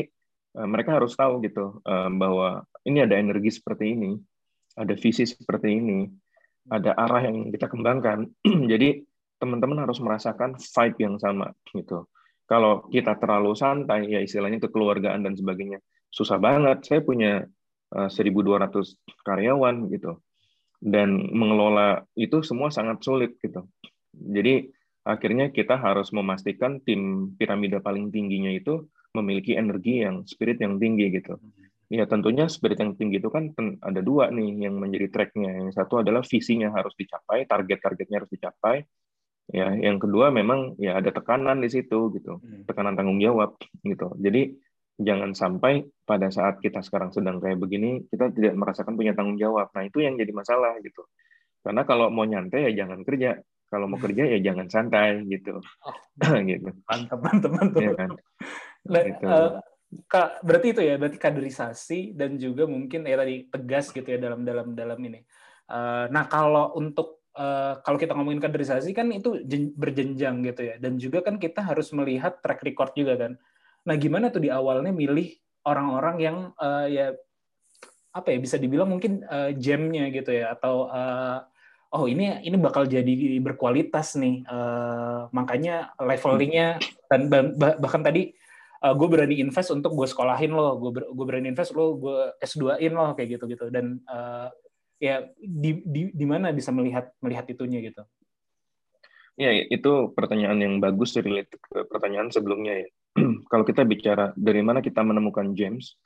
uh, 0.60 0.68
mereka 0.68 1.00
harus 1.00 1.16
tahu 1.16 1.40
gitu 1.40 1.80
uh, 1.84 2.10
bahwa 2.12 2.68
ini 2.84 3.04
ada 3.04 3.16
energi 3.16 3.56
seperti 3.56 3.96
ini, 3.96 4.20
ada 4.76 4.92
visi 4.96 5.24
seperti 5.24 5.80
ini, 5.80 6.08
ada 6.68 6.92
arah 6.94 7.24
yang 7.24 7.48
kita 7.52 7.66
kembangkan. 7.68 8.28
Jadi 8.72 9.04
teman-teman 9.38 9.86
harus 9.86 9.98
merasakan 10.02 10.58
vibe 10.58 10.98
yang 10.98 11.16
sama 11.20 11.52
gitu. 11.72 12.08
Kalau 12.48 12.88
kita 12.88 13.20
terlalu 13.20 13.52
santai, 13.52 14.08
ya 14.08 14.24
istilahnya 14.24 14.56
kekeluargaan 14.64 15.20
dan 15.20 15.36
sebagainya, 15.36 15.84
susah 16.08 16.40
banget. 16.40 16.80
Saya 16.88 17.04
punya 17.04 17.44
1.200 17.92 18.96
karyawan 19.24 19.88
gitu 19.92 20.20
dan 20.78 21.32
mengelola 21.34 22.06
itu 22.14 22.40
semua 22.44 22.70
sangat 22.70 23.02
sulit 23.02 23.36
gitu. 23.42 23.66
Jadi 24.14 24.70
akhirnya 25.02 25.50
kita 25.50 25.80
harus 25.80 26.14
memastikan 26.14 26.78
tim 26.84 27.32
piramida 27.34 27.82
paling 27.82 28.12
tingginya 28.14 28.52
itu 28.52 28.86
memiliki 29.16 29.56
energi 29.56 30.04
yang 30.04 30.22
spirit 30.28 30.62
yang 30.62 30.78
tinggi 30.78 31.10
gitu. 31.10 31.40
Ya 31.88 32.04
tentunya 32.04 32.44
spirit 32.52 32.78
yang 32.80 32.92
tinggi 33.00 33.16
itu 33.16 33.32
kan 33.32 33.52
ada 33.80 34.00
dua 34.04 34.28
nih 34.28 34.68
yang 34.68 34.76
menjadi 34.76 35.08
tracknya. 35.08 35.64
Yang 35.64 35.80
satu 35.80 36.04
adalah 36.04 36.20
visinya 36.20 36.68
harus 36.72 36.92
dicapai, 36.96 37.48
target-targetnya 37.48 38.16
harus 38.24 38.32
dicapai. 38.32 38.84
Ya, 39.48 39.72
yang 39.72 39.96
kedua 39.96 40.28
memang 40.28 40.76
ya 40.76 41.00
ada 41.00 41.08
tekanan 41.08 41.64
di 41.64 41.72
situ 41.72 42.12
gitu, 42.12 42.36
hmm. 42.36 42.68
tekanan 42.68 42.92
tanggung 42.92 43.16
jawab 43.16 43.56
gitu. 43.80 44.12
Jadi 44.20 44.52
jangan 44.98 45.30
sampai 45.30 45.86
pada 46.02 46.26
saat 46.28 46.58
kita 46.58 46.82
sekarang 46.82 47.14
sedang 47.14 47.38
kayak 47.38 47.62
begini 47.62 48.02
kita 48.10 48.34
tidak 48.34 48.58
merasakan 48.58 48.98
punya 48.98 49.14
tanggung 49.14 49.38
jawab 49.38 49.70
nah 49.70 49.86
itu 49.86 50.02
yang 50.02 50.18
jadi 50.18 50.34
masalah 50.34 50.74
gitu 50.82 51.06
karena 51.62 51.86
kalau 51.86 52.10
mau 52.10 52.26
nyantai 52.26 52.66
ya 52.66 52.82
jangan 52.82 53.06
kerja 53.06 53.38
kalau 53.70 53.86
mau 53.86 54.02
kerja 54.02 54.26
ya 54.26 54.38
jangan 54.42 54.66
santai 54.66 55.22
gitu 55.30 55.62
oh, 55.62 55.96
gitu 56.50 56.74
mantap 56.90 57.18
mantap 57.22 57.50
mantap 57.54 57.78
ya 57.80 57.92
kan? 57.94 58.10
nah, 58.90 59.02
gitu. 59.06 59.26
uh, 59.30 59.50
Kak, 59.88 60.44
berarti 60.44 60.76
itu 60.76 60.82
ya, 60.84 61.00
berarti 61.00 61.16
kaderisasi 61.16 62.12
dan 62.12 62.36
juga 62.36 62.68
mungkin 62.68 63.08
ya 63.08 63.16
tadi 63.16 63.48
tegas 63.48 63.88
gitu 63.88 64.04
ya 64.04 64.20
dalam 64.20 64.44
dalam 64.44 64.76
dalam 64.76 65.00
ini. 65.00 65.24
Uh, 65.68 66.08
nah 66.12 66.28
kalau 66.28 66.76
untuk 66.76 67.24
uh, 67.32 67.80
kalau 67.80 67.96
kita 67.96 68.12
ngomongin 68.12 68.40
kaderisasi 68.40 68.92
kan 68.92 69.08
itu 69.08 69.40
berjenjang 69.72 70.44
gitu 70.44 70.62
ya, 70.68 70.74
dan 70.76 71.00
juga 71.00 71.24
kan 71.24 71.40
kita 71.40 71.64
harus 71.64 71.88
melihat 71.96 72.36
track 72.44 72.60
record 72.68 72.92
juga 72.92 73.16
kan. 73.16 73.32
Nah, 73.88 73.96
gimana 73.96 74.28
tuh 74.28 74.44
di 74.44 74.52
awalnya 74.52 74.92
milih 74.92 75.32
orang-orang 75.64 76.16
yang 76.20 76.36
uh, 76.60 76.84
ya 76.84 77.16
apa 78.12 78.28
ya 78.34 78.38
bisa 78.40 78.60
dibilang 78.60 78.92
mungkin 78.92 79.24
uh, 79.24 79.52
gemnya 79.56 80.12
gitu 80.12 80.32
ya 80.32 80.52
atau 80.52 80.88
uh, 80.88 81.44
oh 81.92 82.04
ini 82.08 82.40
ini 82.44 82.56
bakal 82.60 82.84
jadi 82.84 83.40
berkualitas 83.40 84.16
nih 84.16 84.44
uh, 84.48 85.28
makanya 85.32 85.92
levelingnya 86.00 86.80
dan 87.08 87.28
bahkan 87.56 88.02
tadi 88.04 88.36
uh, 88.84 88.94
gue 88.94 89.08
berani 89.08 89.40
invest 89.40 89.70
untuk 89.74 89.94
gue 89.94 90.06
sekolahin 90.06 90.52
lo 90.52 90.78
gue 90.78 90.90
ber, 90.94 91.04
gue 91.10 91.26
berani 91.26 91.50
invest 91.52 91.74
lo 91.74 91.98
gue 91.98 92.34
S2in 92.42 92.92
lo 92.94 93.14
kayak 93.14 93.38
gitu 93.38 93.44
gitu 93.50 93.66
dan 93.72 94.02
uh, 94.10 94.48
ya 94.98 95.26
di, 95.38 95.82
di 95.86 96.10
di 96.10 96.26
mana 96.26 96.50
bisa 96.50 96.74
melihat 96.74 97.14
melihat 97.22 97.46
itunya 97.46 97.78
gitu 97.84 98.02
ya 99.38 99.54
itu 99.54 100.10
pertanyaan 100.18 100.58
yang 100.58 100.74
bagus 100.82 101.14
relate 101.14 101.54
ke 101.54 101.86
pertanyaan 101.86 102.34
sebelumnya 102.34 102.82
ya 102.82 102.88
kalau 103.52 103.64
kita 103.66 103.82
bicara 103.84 104.32
dari 104.34 104.60
mana 104.62 104.84
kita 104.84 105.02
menemukan 105.02 105.52
gems, 105.54 105.98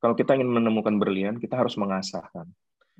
kalau 0.00 0.14
kita 0.16 0.36
ingin 0.36 0.50
menemukan 0.50 0.96
berlian, 0.96 1.36
kita 1.36 1.58
harus 1.60 1.76
mengasah 1.76 2.24
kan. 2.32 2.46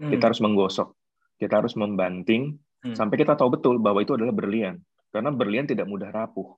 Hmm. 0.00 0.10
Kita 0.12 0.32
harus 0.32 0.40
menggosok, 0.42 0.96
kita 1.40 1.60
harus 1.60 1.74
membanting 1.76 2.56
hmm. 2.84 2.96
sampai 2.96 3.16
kita 3.20 3.36
tahu 3.36 3.56
betul 3.56 3.76
bahwa 3.80 4.00
itu 4.04 4.16
adalah 4.16 4.34
berlian. 4.34 4.80
Karena 5.10 5.34
berlian 5.34 5.66
tidak 5.66 5.90
mudah 5.90 6.10
rapuh. 6.12 6.54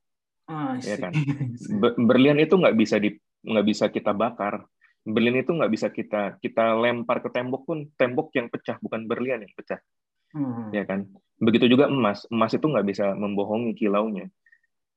Oh, 0.51 0.75
ya 0.81 0.97
kan. 0.99 1.13
berlian 2.11 2.39
itu 2.43 2.55
nggak 2.59 2.75
bisa 2.75 2.99
di 2.99 3.15
nggak 3.43 3.67
bisa 3.67 3.85
kita 3.91 4.11
bakar. 4.17 4.67
Berlian 5.03 5.43
itu 5.43 5.51
nggak 5.55 5.73
bisa 5.73 5.91
kita 5.91 6.39
kita 6.39 6.79
lempar 6.79 7.23
ke 7.23 7.31
tembok 7.31 7.63
pun 7.67 7.87
tembok 7.99 8.31
yang 8.35 8.47
pecah 8.51 8.79
bukan 8.83 9.07
berlian 9.07 9.43
yang 9.43 9.53
pecah. 9.55 9.79
Hmm. 10.35 10.71
Ya 10.75 10.87
kan. 10.87 11.07
Begitu 11.39 11.71
juga 11.71 11.91
emas. 11.91 12.27
Emas 12.31 12.55
itu 12.55 12.67
nggak 12.67 12.87
bisa 12.87 13.13
membohongi 13.15 13.75
kilaunya. 13.75 14.31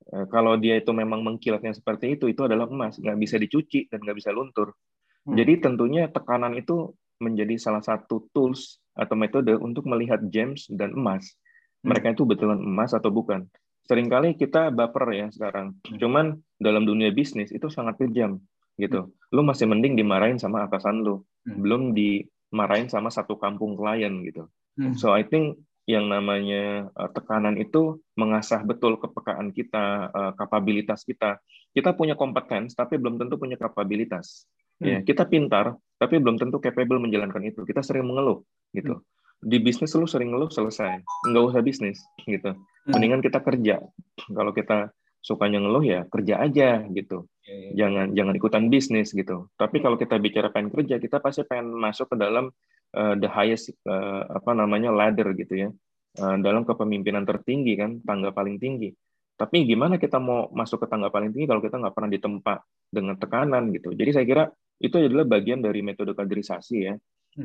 Eh, 0.05 0.25
kalau 0.29 0.53
dia 0.61 0.77
itu 0.77 0.93
memang 0.93 1.25
mengkilatnya 1.25 1.73
seperti 1.73 2.13
itu, 2.13 2.29
itu 2.29 2.45
adalah 2.45 2.69
emas, 2.69 3.01
nggak 3.01 3.17
bisa 3.17 3.41
dicuci 3.41 3.89
dan 3.89 4.05
nggak 4.05 4.17
bisa 4.21 4.29
luntur. 4.29 4.77
Hmm. 5.25 5.33
Jadi 5.33 5.65
tentunya 5.65 6.05
tekanan 6.13 6.53
itu 6.53 6.93
menjadi 7.17 7.57
salah 7.57 7.81
satu 7.81 8.29
tools 8.29 8.77
atau 8.93 9.17
metode 9.17 9.57
untuk 9.57 9.89
melihat 9.89 10.21
gems 10.29 10.69
dan 10.69 10.93
emas. 10.93 11.33
Hmm. 11.81 11.89
Mereka 11.89 12.13
itu 12.13 12.23
betulan 12.29 12.61
emas 12.61 12.93
atau 12.93 13.09
bukan. 13.09 13.49
Seringkali 13.86 14.33
kita 14.33 14.73
baper 14.73 15.13
ya 15.13 15.27
sekarang. 15.29 15.77
Hmm. 15.86 15.97
Cuman 16.01 16.25
dalam 16.57 16.83
dunia 16.86 17.13
bisnis 17.13 17.53
itu 17.53 17.69
sangat 17.69 18.01
kejam 18.01 18.41
gitu. 18.81 19.07
Hmm. 19.07 19.33
Lu 19.33 19.41
masih 19.45 19.69
mending 19.69 19.93
dimarahin 19.95 20.41
sama 20.41 20.65
atasan 20.65 21.05
lu, 21.05 21.21
hmm. 21.45 21.59
belum 21.61 21.81
dimarahin 21.93 22.89
sama 22.89 23.13
satu 23.13 23.38
kampung 23.38 23.77
klien 23.77 24.11
gitu. 24.25 24.49
So 24.99 25.15
I 25.15 25.23
think 25.23 25.63
yang 25.88 26.09
namanya 26.09 26.89
uh, 26.97 27.09
tekanan 27.13 27.55
itu 27.61 28.01
mengasah 28.17 28.65
betul 28.65 28.97
kepekaan 28.97 29.53
kita, 29.53 30.09
uh, 30.11 30.31
kapabilitas 30.33 31.05
kita. 31.05 31.39
Kita 31.71 31.93
punya 31.93 32.17
kompetens 32.17 32.73
tapi 32.73 32.97
belum 32.97 33.21
tentu 33.21 33.38
punya 33.38 33.55
kapabilitas. 33.55 34.49
Hmm. 34.81 34.86
Ya, 34.89 34.97
kita 35.05 35.23
pintar 35.29 35.77
tapi 35.95 36.19
belum 36.19 36.36
tentu 36.36 36.59
capable 36.59 36.99
menjalankan 36.99 37.39
itu. 37.47 37.63
Kita 37.63 37.86
sering 37.86 38.09
mengeluh 38.09 38.43
gitu. 38.73 38.99
Hmm. 38.99 39.14
Di 39.45 39.61
bisnis 39.61 39.93
lu 39.93 40.09
sering 40.09 40.33
ngeluh 40.33 40.49
selesai, 40.49 41.05
nggak 41.29 41.43
usah 41.53 41.61
bisnis 41.61 42.01
gitu. 42.25 42.57
Hmm. 42.57 42.91
Mendingan 42.97 43.21
kita 43.21 43.45
kerja. 43.45 43.77
Kalau 44.17 44.51
kita 44.57 44.89
sukanya 45.21 45.61
ngeluh 45.61 45.85
ya 45.85 46.01
kerja 46.09 46.41
aja 46.41 46.81
gitu. 46.89 47.29
Ya, 47.45 47.53
ya. 47.53 47.69
Jangan 47.85 48.17
jangan 48.17 48.33
ikutan 48.33 48.63
bisnis 48.73 49.13
gitu. 49.13 49.53
Tapi 49.53 49.85
kalau 49.85 50.01
kita 50.01 50.17
bicara 50.17 50.49
pengen 50.49 50.73
kerja, 50.73 50.97
kita 50.97 51.21
pasti 51.21 51.45
pengen 51.45 51.77
masuk 51.77 52.09
ke 52.09 52.17
dalam 52.17 52.49
uh, 52.95 53.15
the 53.19 53.27
highest 53.27 53.75
uh, 53.85 54.23
apa 54.31 54.55
namanya 54.55 54.89
ladder 54.89 55.35
gitu 55.35 55.67
ya 55.67 55.69
uh, 56.23 56.37
dalam 56.39 56.63
kepemimpinan 56.63 57.27
tertinggi 57.27 57.75
kan 57.75 57.99
tangga 58.01 58.31
paling 58.31 58.57
tinggi 58.57 58.95
tapi 59.35 59.67
gimana 59.67 59.99
kita 59.99 60.15
mau 60.15 60.47
masuk 60.55 60.85
ke 60.85 60.87
tangga 60.87 61.11
paling 61.11 61.35
tinggi 61.35 61.47
kalau 61.49 61.59
kita 61.59 61.75
nggak 61.75 61.93
pernah 61.93 62.11
ditempa 62.11 62.55
dengan 62.87 63.15
tekanan 63.19 63.63
gitu 63.75 63.91
jadi 63.91 64.09
saya 64.15 64.25
kira 64.25 64.43
itu 64.79 64.95
adalah 64.95 65.27
bagian 65.27 65.59
dari 65.59 65.83
metode 65.83 66.15
kaderisasi 66.15 66.75
ya 66.79 66.95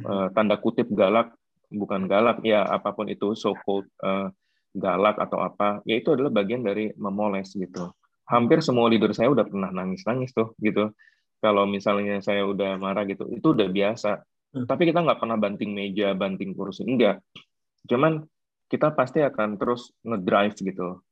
uh, 0.07 0.31
tanda 0.31 0.59
kutip 0.63 0.87
galak 0.95 1.35
bukan 1.71 2.11
galak 2.11 2.43
ya 2.43 2.67
apa 2.67 2.91
pun 2.93 3.07
itu 3.07 3.33
so 3.39 3.55
called 3.63 3.87
uh, 4.03 4.29
galak 4.75 5.19
atau 5.19 5.43
apa 5.43 5.83
ya 5.87 5.99
itu 5.99 6.15
adalah 6.15 6.31
bagian 6.31 6.67
dari 6.67 6.91
memoles 6.99 7.55
gitu 7.55 7.95
hampir 8.27 8.63
semua 8.63 8.91
leader 8.91 9.11
saya 9.15 9.31
udah 9.31 9.47
pernah 9.47 9.71
nangis 9.71 10.03
nangis 10.07 10.31
tuh 10.35 10.55
gitu 10.63 10.91
kalau 11.41 11.65
misalnya 11.65 12.19
saya 12.21 12.47
udah 12.47 12.79
marah 12.79 13.07
gitu 13.07 13.27
itu 13.33 13.55
udah 13.55 13.71
biasa 13.71 14.23
Hmm. 14.51 14.67
Tapi 14.67 14.91
kita 14.91 15.07
nggak 15.07 15.21
pernah 15.23 15.39
banting 15.39 15.71
meja, 15.71 16.11
banting 16.15 16.53
kursi, 16.59 16.83
enggak. 16.83 17.23
Cuman 17.87 18.27
kita 18.67 18.95
pasti 18.95 19.23
akan 19.23 19.59
terus 19.59 19.95
ngedrive 20.03 20.59
gitu. 20.59 21.03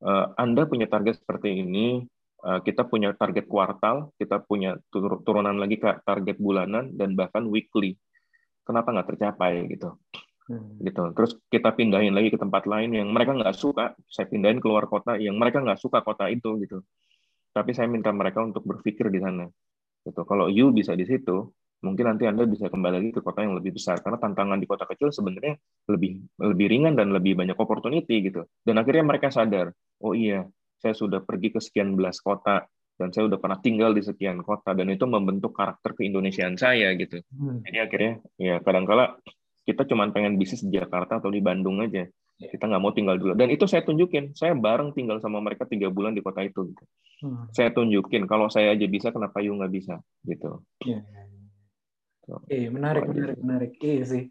Uh, 0.00 0.32
Anda 0.36 0.68
punya 0.68 0.88
target 0.88 1.20
seperti 1.20 1.60
ini, 1.60 2.04
uh, 2.44 2.60
kita 2.60 2.88
punya 2.88 3.12
target 3.16 3.48
kuartal, 3.48 4.12
kita 4.20 4.44
punya 4.44 4.76
tur 4.92 5.20
turunan 5.24 5.56
lagi 5.56 5.80
ke 5.80 6.04
target 6.04 6.36
bulanan 6.40 6.92
dan 6.96 7.16
bahkan 7.16 7.48
weekly. 7.48 7.96
Kenapa 8.66 8.90
nggak 8.90 9.08
tercapai 9.14 9.70
gitu? 9.70 9.94
Hmm. 10.46 10.78
gitu. 10.78 11.10
Terus 11.10 11.42
kita 11.50 11.74
pindahin 11.74 12.14
lagi 12.14 12.30
ke 12.30 12.38
tempat 12.38 12.70
lain 12.70 12.94
yang 12.94 13.10
mereka 13.10 13.34
nggak 13.34 13.54
suka. 13.54 13.98
Saya 14.06 14.30
pindahin 14.30 14.62
keluar 14.62 14.86
kota 14.86 15.18
yang 15.18 15.34
mereka 15.38 15.58
nggak 15.58 15.78
suka 15.78 16.06
kota 16.06 16.30
itu 16.30 16.54
gitu. 16.62 16.86
Tapi 17.50 17.74
saya 17.74 17.90
minta 17.90 18.14
mereka 18.14 18.46
untuk 18.46 18.62
berpikir 18.62 19.10
di 19.10 19.18
sana. 19.18 19.46
Gitu. 20.06 20.22
Kalau 20.22 20.46
you 20.46 20.70
bisa 20.70 20.94
di 20.94 21.02
situ, 21.02 21.50
mungkin 21.82 22.14
nanti 22.14 22.30
Anda 22.30 22.46
bisa 22.46 22.70
kembali 22.70 22.94
lagi 23.02 23.10
ke 23.10 23.20
kota 23.26 23.42
yang 23.42 23.58
lebih 23.58 23.74
besar 23.74 23.98
karena 23.98 24.22
tantangan 24.22 24.58
di 24.62 24.70
kota 24.70 24.86
kecil 24.86 25.10
sebenarnya 25.10 25.58
lebih 25.90 26.22
lebih 26.38 26.66
ringan 26.70 26.94
dan 26.94 27.10
lebih 27.10 27.34
banyak 27.34 27.58
opportunity 27.58 28.30
gitu. 28.30 28.46
Dan 28.62 28.78
akhirnya 28.78 29.02
mereka 29.02 29.34
sadar, 29.34 29.74
oh 29.98 30.14
iya, 30.14 30.46
saya 30.78 30.94
sudah 30.94 31.26
pergi 31.26 31.58
ke 31.58 31.58
sekian 31.58 31.98
belas 31.98 32.22
kota 32.22 32.70
dan 32.96 33.12
saya 33.12 33.28
sudah 33.28 33.40
pernah 33.40 33.60
tinggal 33.60 33.92
di 33.92 34.00
sekian 34.00 34.40
kota 34.40 34.72
dan 34.72 34.88
itu 34.88 35.04
membentuk 35.04 35.52
karakter 35.52 35.92
keindonesiaan 35.92 36.56
saya 36.56 36.96
gitu. 36.96 37.20
Hmm. 37.32 37.60
Jadi 37.62 37.78
akhirnya 37.78 38.12
ya 38.40 38.56
kadang-kala 38.64 39.20
kita 39.68 39.84
cuma 39.84 40.08
pengen 40.14 40.40
bisnis 40.40 40.64
di 40.64 40.72
Jakarta 40.72 41.20
atau 41.20 41.28
di 41.28 41.44
Bandung 41.44 41.84
aja. 41.84 42.08
Ya. 42.36 42.48
Kita 42.52 42.68
nggak 42.68 42.82
mau 42.82 42.92
tinggal 42.92 43.16
dulu. 43.16 43.32
Dan 43.32 43.48
itu 43.48 43.64
saya 43.64 43.82
tunjukin. 43.82 44.36
Saya 44.36 44.52
bareng 44.52 44.92
tinggal 44.92 45.18
sama 45.24 45.40
mereka 45.40 45.64
tiga 45.64 45.88
bulan 45.88 46.12
di 46.12 46.20
kota 46.20 46.44
itu. 46.44 46.68
Gitu. 46.72 46.84
Hmm. 47.24 47.48
Saya 47.50 47.72
tunjukin 47.72 48.28
kalau 48.28 48.46
saya 48.52 48.76
aja 48.76 48.84
bisa, 48.84 49.08
kenapa 49.08 49.40
you 49.40 49.56
nggak 49.56 49.72
bisa? 49.72 49.98
Gitu. 50.22 50.60
Ya, 50.84 51.00
ya. 51.00 51.22
Iya, 52.50 52.68
menarik, 52.74 53.08
menarik, 53.08 53.38
menarik. 53.40 53.72
Iya 53.80 54.04
sih. 54.04 54.24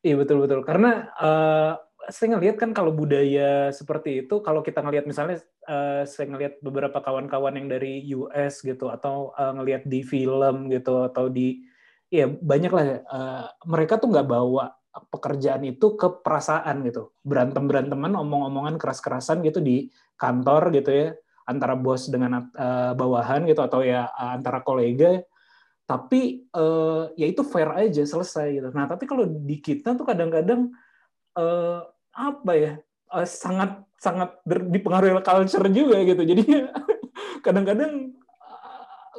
Iya 0.00 0.14
betul 0.16 0.40
betul. 0.40 0.64
Karena 0.64 1.12
uh, 1.20 1.72
saya 2.08 2.36
ngelihat 2.36 2.56
kan 2.56 2.72
kalau 2.72 2.94
budaya 2.94 3.68
seperti 3.68 4.24
itu, 4.24 4.40
kalau 4.40 4.64
kita 4.64 4.80
ngelihat 4.80 5.04
misalnya, 5.04 5.44
uh, 5.68 6.08
saya 6.08 6.32
ngelihat 6.32 6.64
beberapa 6.64 6.96
kawan-kawan 7.04 7.60
yang 7.60 7.68
dari 7.68 8.00
US 8.16 8.64
gitu, 8.64 8.88
atau 8.88 9.36
uh, 9.36 9.52
ngelihat 9.60 9.84
di 9.84 10.00
film 10.00 10.72
gitu, 10.72 11.04
atau 11.04 11.28
di, 11.28 11.60
ya 12.08 12.24
banyak 12.24 12.72
lah. 12.72 12.84
Uh, 13.04 13.44
mereka 13.68 14.00
tuh 14.00 14.08
nggak 14.08 14.28
bawa 14.28 14.72
pekerjaan 15.12 15.62
itu 15.68 15.94
ke 16.00 16.24
perasaan 16.24 16.82
gitu, 16.88 17.12
berantem 17.20 17.68
beranteman, 17.68 18.16
omong-omongan 18.16 18.80
keras-kerasan 18.80 19.44
gitu 19.44 19.60
di 19.60 19.92
kantor 20.16 20.72
gitu 20.74 20.90
ya 20.92 21.08
antara 21.48 21.74
bos 21.74 22.06
dengan 22.06 22.46
uh, 22.54 22.92
bawahan 22.94 23.42
gitu 23.48 23.64
atau 23.64 23.82
ya 23.82 24.06
antara 24.14 24.62
kolega 24.62 25.18
tapi 25.90 26.46
uh, 26.54 27.10
ya 27.18 27.26
itu 27.26 27.42
fair 27.42 27.66
aja 27.74 28.06
selesai 28.06 28.54
gitu. 28.54 28.68
Nah 28.70 28.86
tapi 28.86 29.10
kalau 29.10 29.26
di 29.26 29.58
kita 29.58 29.98
tuh 29.98 30.06
kadang-kadang 30.06 30.70
uh, 31.36 31.86
apa 32.14 32.52
ya 32.56 32.72
uh, 33.14 33.26
sangat 33.26 33.82
sangat 34.00 34.32
dipengaruhi 34.46 35.20
culture 35.20 35.68
juga 35.68 36.00
gitu. 36.02 36.22
Jadi 36.24 36.44
kadang-kadang 37.44 38.16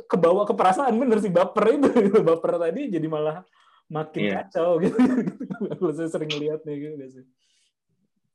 kebawa 0.09 0.47
ke 0.47 0.53
perasaan 0.57 0.97
bener 0.97 1.22
sih 1.22 1.32
baper 1.32 1.78
itu 1.78 1.89
gitu. 2.09 2.20
baper 2.30 2.57
tadi 2.57 2.89
jadi 2.89 3.07
malah 3.07 3.45
makin 3.91 4.22
yeah. 4.32 4.36
kacau 4.43 4.82
gitu. 4.82 4.97
kalau 5.78 5.93
saya 5.93 6.09
sering 6.09 6.32
lihat 6.36 6.66
nih 6.66 6.76
gitu 6.91 7.22
sih. 7.22 7.26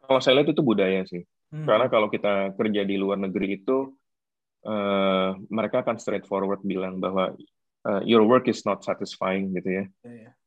Kalau 0.07 0.21
saya 0.23 0.39
lihat 0.41 0.55
itu 0.55 0.63
budaya 0.63 1.03
sih. 1.09 1.27
Hmm. 1.51 1.67
Karena 1.67 1.91
kalau 1.91 2.07
kita 2.07 2.55
kerja 2.55 2.83
di 2.87 2.95
luar 2.95 3.19
negeri 3.19 3.59
itu 3.59 3.91
uh, 4.67 5.35
mereka 5.51 5.83
akan 5.83 5.99
straightforward 5.99 6.63
bilang 6.63 7.03
bahwa 7.03 7.35
uh, 7.87 8.03
your 8.07 8.23
work 8.23 8.47
is 8.47 8.63
not 8.63 8.87
satisfying 8.87 9.51
gitu 9.55 9.83
ya. 9.83 9.85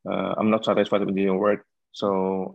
Uh, 0.08 0.32
I'm 0.40 0.48
not 0.48 0.64
satisfied 0.64 1.04
with 1.04 1.20
your 1.20 1.36
work. 1.36 1.68
So 1.90 2.10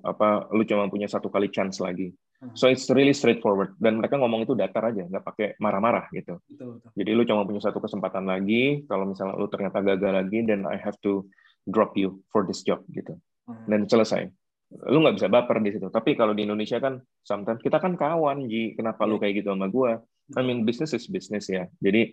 apa 0.06 0.48
lu 0.54 0.62
cuma 0.64 0.86
punya 0.86 1.10
satu 1.10 1.28
kali 1.28 1.50
chance 1.50 1.82
lagi. 1.82 2.14
Hmm. 2.42 2.54
So 2.54 2.70
it's 2.70 2.86
really 2.90 3.14
straightforward 3.14 3.74
dan 3.82 3.98
mereka 3.98 4.18
ngomong 4.18 4.46
itu 4.46 4.54
datar 4.54 4.90
aja, 4.90 5.06
nggak 5.06 5.24
pakai 5.24 5.46
marah-marah 5.58 6.10
gitu. 6.14 6.38
Betul, 6.46 6.78
betul. 6.78 6.90
Jadi 6.94 7.10
lu 7.14 7.22
cuma 7.26 7.42
punya 7.46 7.62
satu 7.62 7.78
kesempatan 7.82 8.26
lagi. 8.26 8.82
Kalau 8.86 9.10
misalnya 9.10 9.34
lu 9.38 9.46
ternyata 9.50 9.78
gagal 9.82 10.12
lagi, 10.12 10.38
then 10.46 10.66
I 10.66 10.78
have 10.78 10.98
to 11.02 11.26
drop 11.66 11.96
you 11.96 12.22
for 12.30 12.44
this 12.46 12.62
job 12.62 12.84
gitu. 12.92 13.16
Hmm. 13.48 13.64
Dan 13.66 13.80
selesai. 13.90 14.28
Lu 14.90 15.02
nggak 15.02 15.16
bisa 15.22 15.28
baper 15.30 15.62
di 15.62 15.70
situ. 15.74 15.86
Tapi 15.90 16.18
kalau 16.18 16.34
di 16.34 16.42
Indonesia 16.46 16.82
kan, 16.82 16.98
sometimes 17.22 17.62
kita 17.62 17.78
kan 17.78 17.94
kawan, 17.94 18.50
Ji. 18.50 18.74
Kenapa 18.74 19.06
lu 19.06 19.18
iya. 19.18 19.28
kayak 19.28 19.34
gitu 19.42 19.48
sama 19.54 19.70
gua? 19.70 20.02
I 20.34 20.42
mean 20.42 20.64
business 20.64 20.96
is 20.96 21.06
business 21.06 21.46
ya. 21.52 21.68
Jadi 21.84 22.10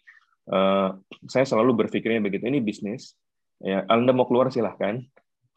uh, 0.51 0.93
saya 1.26 1.45
selalu 1.47 1.86
berpikirnya 1.86 2.22
begitu. 2.22 2.45
Ini 2.49 2.61
bisnis. 2.61 3.15
Ya, 3.61 3.86
Anda 3.86 4.09
mau 4.09 4.26
keluar 4.26 4.49
silahkan 4.49 5.05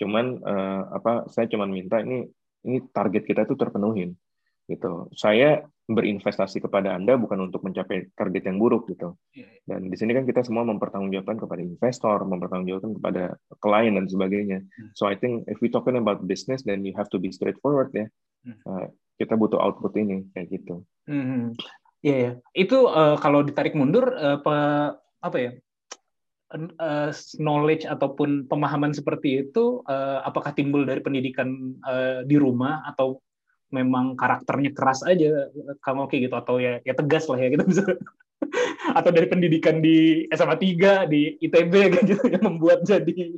cuman 0.01 0.42
uh, 0.42 0.82
apa 0.95 1.30
saya 1.30 1.47
cuman 1.47 1.70
minta 1.70 2.03
ini 2.03 2.26
ini 2.64 2.78
target 2.90 3.22
kita 3.28 3.47
itu 3.47 3.55
terpenuhin 3.55 4.16
gitu 4.64 5.12
saya 5.12 5.61
berinvestasi 5.84 6.64
kepada 6.64 6.97
anda 6.97 7.20
bukan 7.20 7.53
untuk 7.53 7.61
mencapai 7.61 8.09
target 8.16 8.49
yang 8.49 8.57
buruk 8.57 8.88
gitu 8.88 9.12
iya, 9.36 9.45
iya. 9.45 9.61
dan 9.68 9.92
di 9.92 9.97
sini 10.01 10.16
kan 10.16 10.24
kita 10.24 10.40
semua 10.40 10.64
mempertanggungjawabkan 10.64 11.36
kepada 11.36 11.61
investor 11.61 12.24
mempertanggungjawabkan 12.24 12.92
kepada 12.97 13.24
klien 13.61 13.92
dan 13.92 14.09
sebagainya 14.09 14.59
hmm. 14.64 14.97
so 14.97 15.05
I 15.05 15.20
think 15.20 15.45
if 15.53 15.61
we 15.61 15.68
talking 15.68 16.01
about 16.01 16.24
business 16.24 16.64
then 16.64 16.80
you 16.88 16.97
have 16.97 17.12
to 17.12 17.20
be 17.20 17.28
straightforward 17.28 17.92
ya 17.92 18.09
uh, 18.64 18.88
kita 19.20 19.36
butuh 19.36 19.61
output 19.61 19.92
ini 20.01 20.24
kayak 20.32 20.49
gitu 20.49 20.80
hmm. 21.09 21.53
Iya, 22.05 22.16
ya. 22.20 22.32
itu 22.53 22.84
uh, 22.84 23.16
kalau 23.16 23.40
ditarik 23.40 23.72
mundur 23.72 24.12
uh, 24.12 24.36
apa 24.36 24.57
apa 25.24 25.36
ya 25.40 25.53
uh, 26.55 27.11
knowledge 27.43 27.85
ataupun 27.85 28.47
pemahaman 28.47 28.95
seperti 28.95 29.47
itu 29.47 29.83
uh, 29.87 30.23
apakah 30.25 30.55
timbul 30.55 30.87
dari 30.87 31.03
pendidikan 31.03 31.75
uh, 31.83 32.23
di 32.25 32.39
rumah 32.39 32.87
atau 32.87 33.19
memang 33.75 34.15
karakternya 34.15 34.71
keras 34.71 35.03
aja 35.03 35.51
kamu 35.83 36.07
kayak 36.07 36.31
gitu 36.31 36.37
atau 36.39 36.63
ya 36.63 36.79
ya 36.87 36.95
tegas 36.95 37.27
lah 37.27 37.39
ya 37.43 37.51
gitu 37.51 37.65
bisa 37.67 37.83
atau 38.99 39.11
dari 39.11 39.27
pendidikan 39.27 39.83
di 39.83 40.31
SMA 40.31 40.55
3 40.55 41.11
di 41.11 41.35
ITB 41.43 41.73
kayak 41.93 42.07
gitu 42.07 42.25
yang 42.31 42.45
membuat 42.47 42.87
jadi 42.87 43.35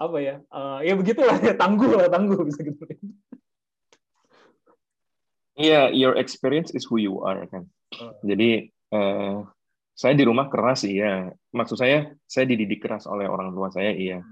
apa 0.00 0.16
ya 0.20 0.36
uh, 0.52 0.84
ya 0.84 0.92
begitulah 0.96 1.36
ya 1.40 1.56
tangguh 1.56 1.96
lah 1.96 2.08
tangguh 2.12 2.44
bisa 2.44 2.60
gitu 2.64 2.84
Iya, 5.60 5.92
yeah, 5.92 5.92
your 5.92 6.16
experience 6.16 6.72
is 6.72 6.88
who 6.88 6.96
you 6.96 7.20
are 7.20 7.44
kan. 7.52 7.68
Uh. 7.92 8.16
Jadi 8.24 8.72
uh, 8.96 9.44
saya 10.00 10.16
di 10.16 10.24
rumah 10.24 10.48
keras 10.48 10.88
iya. 10.88 11.28
Maksud 11.52 11.76
saya 11.76 12.08
saya 12.24 12.48
dididik 12.48 12.80
keras 12.80 13.04
oleh 13.04 13.28
orang 13.28 13.52
tua 13.52 13.68
saya 13.68 13.92
iya 13.92 14.24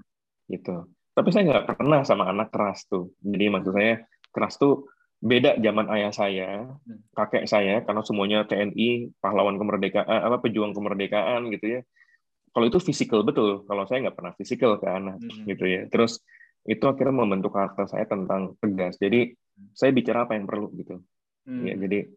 gitu. 0.49 0.89
Tapi 1.13 1.29
saya 1.29 1.45
nggak 1.45 1.77
pernah 1.77 2.01
sama 2.01 2.25
anak 2.25 2.49
keras 2.49 2.89
tuh. 2.89 3.13
Jadi 3.21 3.45
maksud 3.53 3.77
saya 3.77 4.01
keras 4.33 4.57
tuh 4.57 4.89
beda 5.21 5.61
zaman 5.61 5.85
ayah 5.93 6.15
saya 6.15 6.49
kakek 7.11 7.43
saya 7.45 7.83
karena 7.83 8.01
semuanya 8.01 8.47
TNI 8.47 9.19
pahlawan 9.19 9.59
kemerdekaan 9.59 10.07
apa 10.09 10.41
pejuang 10.41 10.73
kemerdekaan 10.73 11.53
gitu 11.53 11.77
ya. 11.77 11.81
Kalau 12.49 12.65
itu 12.65 12.81
fisikal 12.81 13.21
betul. 13.21 13.61
Kalau 13.69 13.85
saya 13.85 14.09
nggak 14.09 14.17
pernah 14.17 14.33
fisikal 14.33 14.81
ke 14.81 14.89
anak 14.89 15.21
hmm. 15.21 15.45
gitu 15.53 15.69
ya. 15.69 15.85
Terus 15.85 16.17
itu 16.65 16.81
akhirnya 16.89 17.13
membentuk 17.13 17.53
karakter 17.53 17.85
saya 17.85 18.09
tentang 18.09 18.57
tegas. 18.57 18.97
Jadi 18.97 19.37
saya 19.77 19.93
bicara 19.93 20.25
apa 20.25 20.33
yang 20.33 20.49
perlu 20.49 20.73
gitu. 20.73 20.97
Ya 21.49 21.73
jadi 21.77 22.09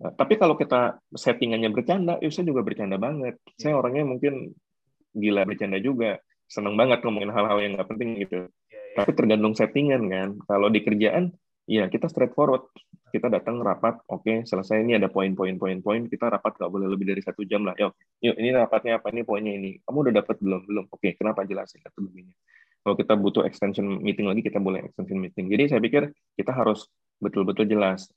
Nah, 0.00 0.12
tapi 0.16 0.40
kalau 0.40 0.56
kita 0.56 0.96
settingannya 1.12 1.68
bercanda, 1.68 2.16
ya 2.24 2.32
saya 2.32 2.48
juga 2.48 2.64
bercanda 2.64 2.96
banget. 2.96 3.36
Ya. 3.60 3.68
Saya 3.68 3.74
orangnya 3.84 4.08
mungkin 4.08 4.56
gila 5.12 5.44
bercanda 5.44 5.76
juga, 5.76 6.16
seneng 6.48 6.74
banget 6.80 7.04
ngomongin 7.04 7.28
hal-hal 7.28 7.58
yang 7.60 7.76
nggak 7.76 7.88
penting 7.92 8.16
gitu. 8.24 8.48
Ya, 8.72 8.80
ya. 8.80 8.96
Tapi 9.04 9.10
tergantung 9.12 9.52
settingan 9.52 10.02
kan. 10.08 10.28
Kalau 10.48 10.72
di 10.72 10.80
kerjaan, 10.80 11.36
ya 11.68 11.86
kita 11.92 12.08
straightforward. 12.08 12.64
Kita 13.10 13.26
datang 13.26 13.58
rapat, 13.58 14.06
oke 14.06 14.22
okay, 14.22 14.36
selesai 14.46 14.86
ini 14.86 14.94
ada 14.94 15.10
poin-poin 15.10 15.58
poin-poin. 15.58 16.06
Kita 16.06 16.30
rapat 16.30 16.62
nggak 16.62 16.70
boleh 16.70 16.86
lebih 16.86 17.10
dari 17.10 17.18
satu 17.26 17.42
jam 17.42 17.66
lah. 17.66 17.74
Yuk, 17.74 18.22
yuk 18.22 18.38
ini 18.38 18.54
rapatnya 18.54 19.02
apa 19.02 19.10
ini 19.10 19.26
poinnya 19.26 19.50
ini. 19.50 19.82
Kamu 19.82 20.06
udah 20.06 20.14
dapat 20.22 20.38
belum 20.38 20.62
belum? 20.62 20.84
Oke, 20.94 21.10
okay, 21.10 21.12
kenapa 21.18 21.42
jelasin 21.42 21.82
atau 21.82 22.06
begini? 22.06 22.30
Kalau 22.80 22.94
kita 22.94 23.12
butuh 23.18 23.42
extension 23.44 23.84
meeting 23.98 24.30
lagi, 24.30 24.46
kita 24.46 24.62
boleh 24.62 24.86
extension 24.86 25.18
meeting. 25.18 25.50
Jadi 25.50 25.74
saya 25.74 25.80
pikir 25.82 26.14
kita 26.38 26.54
harus 26.54 26.86
betul-betul 27.18 27.66
jelas. 27.66 28.08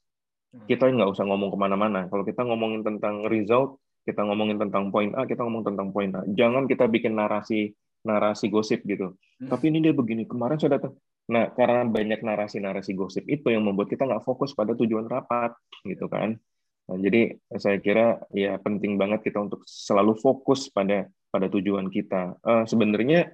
Kita 0.70 0.90
nggak 0.90 1.10
usah 1.10 1.26
ngomong 1.26 1.50
ke 1.54 1.58
mana-mana. 1.58 2.06
Kalau 2.08 2.24
kita 2.24 2.46
ngomongin 2.46 2.86
tentang 2.86 3.26
result, 3.26 3.82
kita 4.06 4.22
ngomongin 4.22 4.62
tentang 4.62 4.94
poin 4.94 5.10
A, 5.18 5.26
kita 5.26 5.42
ngomong 5.42 5.64
tentang 5.66 5.90
poin 5.90 6.12
A. 6.14 6.22
Jangan 6.30 6.70
kita 6.70 6.86
bikin 6.88 7.18
narasi 7.18 7.74
narasi 8.04 8.52
gosip 8.52 8.84
gitu. 8.84 9.16
Hmm. 9.40 9.50
Tapi 9.50 9.72
ini 9.72 9.80
dia 9.80 9.96
begini, 9.96 10.28
kemarin 10.28 10.60
saya 10.60 10.78
datang. 10.78 10.94
Nah, 11.24 11.56
karena 11.56 11.88
banyak 11.88 12.20
narasi-narasi 12.20 12.92
gosip 13.00 13.24
itu 13.32 13.48
yang 13.48 13.64
membuat 13.64 13.88
kita 13.88 14.04
nggak 14.04 14.28
fokus 14.28 14.52
pada 14.52 14.76
tujuan 14.76 15.08
rapat, 15.08 15.56
gitu 15.88 16.12
kan. 16.12 16.36
Nah, 16.84 16.98
jadi 17.00 17.40
saya 17.56 17.80
kira 17.80 18.20
ya 18.36 18.60
penting 18.60 19.00
banget 19.00 19.24
kita 19.24 19.40
untuk 19.40 19.64
selalu 19.64 20.20
fokus 20.20 20.68
pada 20.68 21.08
pada 21.32 21.48
tujuan 21.48 21.88
kita. 21.88 22.36
Uh, 22.44 22.68
sebenarnya 22.68 23.32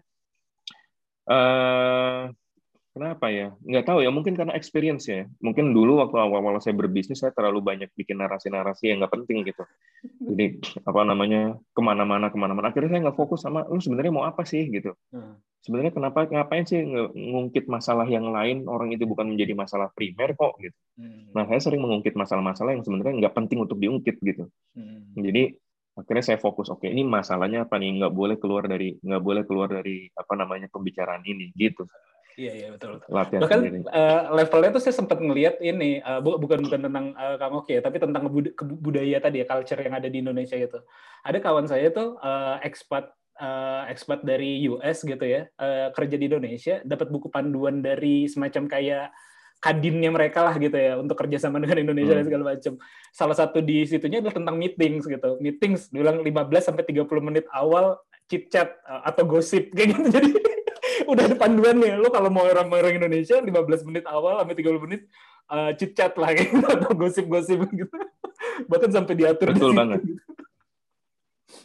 uh, 1.25 2.29
Kenapa 2.99 3.31
ya? 3.31 3.55
Nggak 3.63 3.85
tahu 3.87 4.03
ya, 4.03 4.11
mungkin 4.11 4.35
karena 4.35 4.51
experience 4.59 5.07
ya. 5.07 5.23
Mungkin 5.39 5.71
dulu 5.71 6.03
waktu 6.03 6.19
awal-awal 6.19 6.59
saya 6.59 6.75
berbisnis, 6.75 7.23
saya 7.23 7.31
terlalu 7.31 7.63
banyak 7.63 7.87
bikin 7.95 8.19
narasi-narasi 8.19 8.91
yang 8.91 8.99
nggak 8.99 9.15
penting 9.15 9.47
gitu. 9.47 9.63
Jadi, 10.19 10.59
apa 10.83 11.07
namanya, 11.07 11.55
ke 11.71 11.79
mana-mana, 11.79 12.27
ke 12.27 12.35
mana-mana. 12.35 12.75
Akhirnya 12.75 12.91
saya 12.91 13.07
nggak 13.07 13.15
fokus 13.15 13.47
sama, 13.47 13.63
lu 13.71 13.79
sebenarnya 13.79 14.11
mau 14.11 14.27
apa 14.27 14.43
sih 14.43 14.67
gitu. 14.67 14.91
Hmm. 15.15 15.39
Sebenarnya 15.63 15.95
kenapa, 15.95 16.27
ngapain 16.27 16.67
sih 16.67 16.83
ngungkit 17.15 17.71
masalah 17.71 18.03
yang 18.03 18.35
lain, 18.35 18.67
orang 18.67 18.91
itu 18.91 19.07
bukan 19.07 19.31
menjadi 19.31 19.55
masalah 19.55 19.87
primer 19.95 20.35
kok 20.35 20.59
gitu. 20.59 20.75
Hmm. 20.99 21.31
Nah, 21.31 21.47
saya 21.47 21.63
sering 21.63 21.79
mengungkit 21.79 22.19
masalah-masalah 22.19 22.75
yang 22.75 22.83
sebenarnya 22.83 23.15
nggak 23.15 23.35
penting 23.39 23.63
untuk 23.63 23.79
diungkit 23.79 24.19
gitu. 24.19 24.51
Hmm. 24.75 25.15
Jadi, 25.15 25.55
akhirnya 25.95 26.23
saya 26.23 26.39
fokus 26.39 26.71
oke 26.71 26.87
ini 26.87 27.03
masalahnya 27.03 27.67
apa 27.67 27.75
nih 27.75 27.99
nggak 27.99 28.13
boleh 28.15 28.39
keluar 28.39 28.63
dari 28.71 28.95
nggak 29.03 29.19
boleh 29.19 29.43
keluar 29.43 29.67
dari 29.67 30.07
apa 30.15 30.31
namanya 30.39 30.71
pembicaraan 30.71 31.27
ini 31.27 31.51
gitu 31.59 31.83
Iya 32.37 32.53
iya 32.55 32.67
betul. 32.71 33.01
betul. 33.01 33.09
Latihan 33.09 33.41
Bahkan 33.41 33.59
uh, 33.89 34.21
levelnya 34.37 34.71
tuh 34.75 34.83
saya 34.83 34.95
sempat 34.95 35.17
ngelihat 35.19 35.57
ini 35.63 36.03
uh, 36.03 36.21
bukan 36.21 36.61
bukan 36.65 36.79
tentang 36.85 37.05
uh, 37.17 37.35
Kang 37.39 37.55
Oki 37.57 37.79
ya, 37.79 37.81
tapi 37.81 37.97
tentang 37.97 38.29
budaya 38.79 39.17
tadi 39.23 39.41
ya 39.41 39.45
culture 39.49 39.79
yang 39.79 39.95
ada 39.97 40.07
di 40.07 40.21
Indonesia 40.21 40.55
itu. 40.55 40.79
Ada 41.25 41.37
kawan 41.41 41.65
saya 41.65 41.89
tuh 41.89 42.15
uh, 42.21 42.61
expat 42.61 43.09
uh, 43.41 43.89
expat 43.89 44.21
dari 44.23 44.67
US 44.69 45.03
gitu 45.03 45.25
ya, 45.25 45.47
uh, 45.57 45.89
kerja 45.95 46.15
di 46.15 46.25
Indonesia, 46.29 46.83
dapat 46.85 47.07
buku 47.09 47.27
panduan 47.31 47.81
dari 47.81 48.27
semacam 48.29 48.67
kayak 48.67 49.07
kadinnya 49.59 50.07
mereka 50.07 50.39
lah 50.39 50.55
gitu 50.55 50.75
ya 50.75 50.95
untuk 50.95 51.19
kerjasama 51.19 51.59
dengan 51.63 51.83
Indonesia 51.83 52.15
hmm. 52.15 52.19
dan 52.23 52.25
segala 52.27 52.43
macam. 52.55 52.73
Salah 53.11 53.35
satu 53.35 53.59
di 53.59 53.83
situnya 53.83 54.23
adalah 54.23 54.35
tentang 54.37 54.55
meetings 54.55 55.03
gitu. 55.07 55.35
Meetings 55.43 55.91
bilang 55.91 56.23
15 56.23 56.71
sampai 56.71 56.83
30 56.87 57.03
menit 57.19 57.45
awal 57.51 57.99
chit 58.29 58.47
chat 58.47 58.77
atau 58.85 59.27
gosip 59.27 59.73
kayak 59.75 59.97
gitu. 59.97 60.07
Jadi 60.13 60.29
udah 61.11 61.23
ada 61.29 61.35
panduan 61.35 61.77
nih 61.79 61.95
lo 61.95 62.09
kalau 62.11 62.29
mau 62.31 62.45
orang-orang 62.45 62.99
Indonesia 62.99 63.39
15 63.39 63.87
menit 63.87 64.05
awal 64.09 64.41
sampai 64.43 64.55
30 64.57 64.85
menit 64.85 65.01
uh, 65.49 65.71
chit 65.75 65.91
chat 65.95 66.13
lah 66.15 66.31
gitu 66.35 66.59
atau 66.75 66.91
gosip-gosip 66.95 67.59
gitu. 67.71 67.97
Bahkan 68.67 68.89
sampai 68.91 69.13
diatur 69.15 69.55
betul 69.55 69.71
di 69.73 69.77
banget. 69.77 69.99
Gitu. 70.05 70.23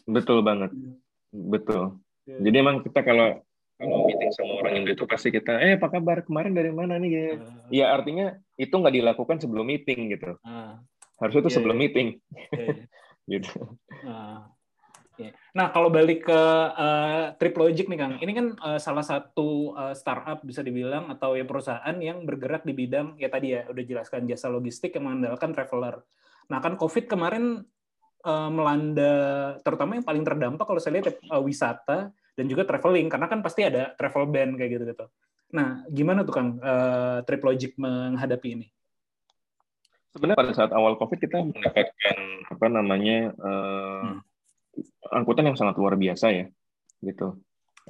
betul 0.09 0.39
banget. 0.41 0.71
Iya. 0.73 0.93
betul. 1.31 1.83
Ya. 2.25 2.37
jadi 2.41 2.57
emang 2.65 2.81
kita 2.81 3.05
kalau 3.05 3.45
kalau 3.75 4.07
meeting 4.07 4.31
sama 4.33 4.65
orang 4.65 4.73
Indo 4.81 4.97
itu 4.97 5.05
pasti 5.05 5.29
kita 5.29 5.61
eh 5.61 5.77
apa 5.77 5.91
kabar? 5.91 6.23
Kemarin 6.25 6.55
dari 6.55 6.73
mana 6.73 6.97
nih? 6.97 7.11
Ya 7.11 7.25
uh, 7.37 7.67
ya 7.69 7.87
artinya 7.93 8.39
itu 8.55 8.73
nggak 8.73 8.95
dilakukan 8.95 9.37
sebelum 9.43 9.67
meeting 9.67 10.15
gitu. 10.15 10.39
Uh, 10.47 10.79
harusnya 11.21 11.43
itu 11.45 11.51
yeah, 11.51 11.57
sebelum 11.59 11.77
yeah. 11.77 11.83
meeting. 11.85 12.09
Yeah, 12.15 12.59
yeah. 12.65 12.77
gitu. 13.29 13.61
Uh, 14.07 14.41
Nah, 15.55 15.71
kalau 15.71 15.89
balik 15.95 16.27
ke 16.27 16.41
uh, 16.75 17.33
Triplogic 17.39 17.87
nih 17.87 17.99
Kang, 17.99 18.15
ini 18.19 18.33
kan 18.35 18.47
uh, 18.59 18.81
salah 18.83 19.07
satu 19.07 19.71
uh, 19.79 19.95
startup 19.95 20.43
bisa 20.43 20.67
dibilang 20.67 21.07
atau 21.07 21.39
ya 21.39 21.47
perusahaan 21.47 21.97
yang 22.03 22.27
bergerak 22.27 22.67
di 22.67 22.75
bidang 22.75 23.15
ya 23.23 23.31
tadi 23.31 23.55
ya 23.55 23.63
udah 23.71 23.85
jelaskan 23.87 24.27
jasa 24.27 24.51
logistik 24.51 24.99
yang 24.99 25.07
mengandalkan 25.07 25.55
traveler. 25.55 26.03
Nah, 26.51 26.59
kan 26.59 26.75
COVID 26.75 27.07
kemarin 27.07 27.63
uh, 28.27 28.51
melanda 28.51 29.15
terutama 29.63 29.97
yang 30.01 30.07
paling 30.07 30.25
terdampak 30.27 30.67
kalau 30.67 30.81
saya 30.83 30.99
lihat 30.99 31.15
uh, 31.31 31.39
wisata 31.39 32.11
dan 32.35 32.45
juga 32.51 32.67
traveling 32.67 33.07
karena 33.07 33.31
kan 33.31 33.41
pasti 33.45 33.63
ada 33.63 33.95
travel 33.95 34.27
ban 34.27 34.59
kayak 34.59 34.71
gitu 34.81 34.85
gitu. 34.91 35.07
Nah, 35.55 35.87
gimana 35.87 36.27
tuh 36.27 36.35
Kang 36.35 36.59
uh, 36.59 37.23
Triplogic 37.23 37.79
menghadapi 37.79 38.49
ini? 38.59 38.67
Sebenarnya 40.11 40.39
pada 40.39 40.53
saat 40.55 40.71
awal 40.75 40.99
COVID 40.99 41.19
kita 41.19 41.43
mendapatkan 41.43 42.19
apa 42.51 42.67
namanya 42.71 43.35
uh, 43.39 44.03
hmm. 44.03 44.19
Angkutan 45.11 45.51
yang 45.51 45.59
sangat 45.59 45.77
luar 45.79 45.95
biasa 45.99 46.27
ya, 46.33 46.47
gitu, 47.03 47.39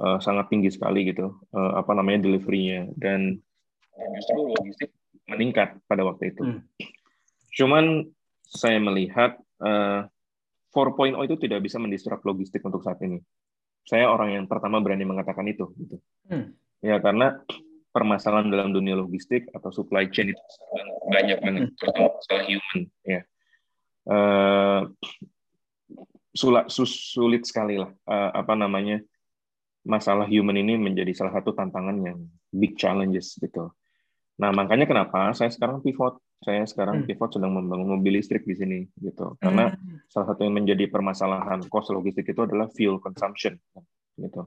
uh, 0.00 0.18
sangat 0.20 0.50
tinggi 0.50 0.70
sekali 0.72 1.08
gitu, 1.08 1.38
uh, 1.54 1.72
apa 1.78 1.92
namanya 1.96 2.26
deliverynya 2.26 2.90
dan 2.98 3.38
justru 4.18 4.40
logistik 4.54 4.90
meningkat 5.30 5.78
pada 5.88 6.02
waktu 6.04 6.34
itu. 6.34 6.42
Hmm. 6.42 6.60
Cuman 7.54 7.84
saya 8.44 8.78
melihat 8.82 9.38
uh, 9.62 10.06
4.0 10.74 11.14
itu 11.22 11.36
tidak 11.38 11.62
bisa 11.62 11.78
mendisrupt 11.78 12.26
logistik 12.26 12.60
untuk 12.66 12.82
saat 12.82 12.98
ini. 13.06 13.22
Saya 13.86 14.10
orang 14.10 14.34
yang 14.34 14.44
pertama 14.50 14.82
berani 14.82 15.06
mengatakan 15.06 15.46
itu. 15.46 15.70
Gitu. 15.78 15.96
Hmm. 16.26 16.50
Ya 16.82 16.98
karena 16.98 17.38
permasalahan 17.94 18.50
dalam 18.50 18.74
dunia 18.74 18.98
logistik 18.98 19.46
atau 19.54 19.70
supply 19.70 20.10
chain 20.10 20.34
itu 20.34 20.42
banyak 21.06 21.38
banget, 21.38 21.62
hmm. 21.70 21.76
terutama 21.78 22.08
masalah 22.18 22.44
human. 22.50 22.80
Ya. 23.06 23.20
Uh, 24.04 24.80
sulit, 26.34 26.66
sulit 26.68 27.42
sekali 27.46 27.78
lah 27.78 27.90
uh, 28.10 28.30
apa 28.34 28.58
namanya 28.58 28.98
masalah 29.86 30.26
human 30.26 30.58
ini 30.58 30.74
menjadi 30.76 31.14
salah 31.14 31.38
satu 31.38 31.54
tantangan 31.54 31.96
yang 32.02 32.18
big 32.50 32.74
challenges 32.74 33.38
gitu. 33.38 33.70
Nah 34.40 34.50
makanya 34.50 34.90
kenapa 34.90 35.30
saya 35.36 35.52
sekarang 35.52 35.80
pivot 35.80 36.18
saya 36.44 36.68
sekarang 36.68 37.02
hmm. 37.02 37.06
pivot 37.08 37.30
sedang 37.32 37.56
membangun 37.56 37.96
mobil 37.96 38.20
listrik 38.20 38.44
di 38.44 38.52
sini 38.52 38.78
gitu 39.00 39.40
karena 39.40 39.72
hmm. 39.72 40.04
salah 40.12 40.28
satu 40.28 40.44
yang 40.44 40.60
menjadi 40.60 40.92
permasalahan 40.92 41.64
cost 41.72 41.88
logistik 41.88 42.28
itu 42.28 42.40
adalah 42.44 42.68
fuel 42.68 43.00
consumption 43.00 43.56
gitu 44.20 44.44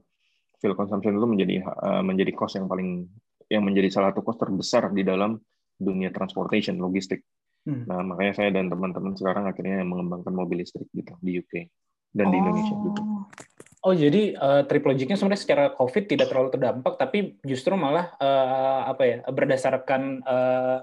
fuel 0.62 0.78
consumption 0.78 1.18
itu 1.18 1.26
menjadi 1.26 1.54
uh, 1.66 2.02
menjadi 2.06 2.30
cost 2.38 2.54
yang 2.54 2.70
paling 2.70 3.10
yang 3.50 3.66
menjadi 3.66 3.90
salah 3.90 4.14
satu 4.14 4.22
cost 4.22 4.38
terbesar 4.38 4.94
di 4.94 5.02
dalam 5.02 5.34
dunia 5.74 6.14
transportation 6.14 6.78
logistik 6.78 7.26
hmm. 7.68 7.84
nah 7.84 8.00
makanya 8.00 8.32
saya 8.40 8.50
dan 8.50 8.72
teman-teman 8.72 9.12
sekarang 9.12 9.44
akhirnya 9.44 9.84
mengembangkan 9.84 10.32
mobil 10.32 10.64
listrik 10.64 10.88
gitu 10.96 11.12
di 11.20 11.44
UK 11.44 11.68
dan 12.16 12.26
oh. 12.26 12.32
di 12.32 12.36
Indonesia 12.40 12.74
juga 12.80 13.02
Oh 13.86 13.94
jadi 13.94 14.34
uh, 14.34 14.66
trip 14.66 14.82
logiknya 14.82 15.14
sebenarnya 15.14 15.42
secara 15.46 15.64
COVID 15.70 16.10
tidak 16.10 16.34
terlalu 16.34 16.50
terdampak, 16.50 16.98
tapi 16.98 17.38
justru 17.46 17.78
malah 17.78 18.10
uh, 18.18 18.90
apa 18.90 19.02
ya 19.06 19.18
berdasarkan 19.30 20.18
uh, 20.26 20.82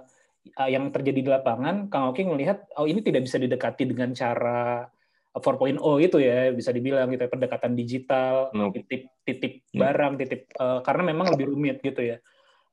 yang 0.72 0.96
terjadi 0.96 1.20
di 1.20 1.28
lapangan, 1.28 1.92
Kang 1.92 2.16
Oki 2.16 2.24
melihat 2.24 2.64
oh 2.80 2.88
ini 2.88 3.04
tidak 3.04 3.28
bisa 3.28 3.36
didekati 3.36 3.84
dengan 3.84 4.16
cara 4.16 4.88
4.0 5.36 5.76
itu 6.00 6.18
ya 6.24 6.56
bisa 6.56 6.72
dibilang 6.72 7.12
gitu 7.12 7.28
ya, 7.28 7.32
pendekatan 7.36 7.76
digital, 7.76 8.56
no. 8.56 8.72
titip 8.72 9.12
titip 9.28 9.68
hmm. 9.76 9.76
barang, 9.76 10.14
titip 10.16 10.42
uh, 10.56 10.80
karena 10.80 11.12
memang 11.12 11.36
lebih 11.36 11.52
rumit 11.52 11.84
gitu 11.84 12.00
ya. 12.00 12.24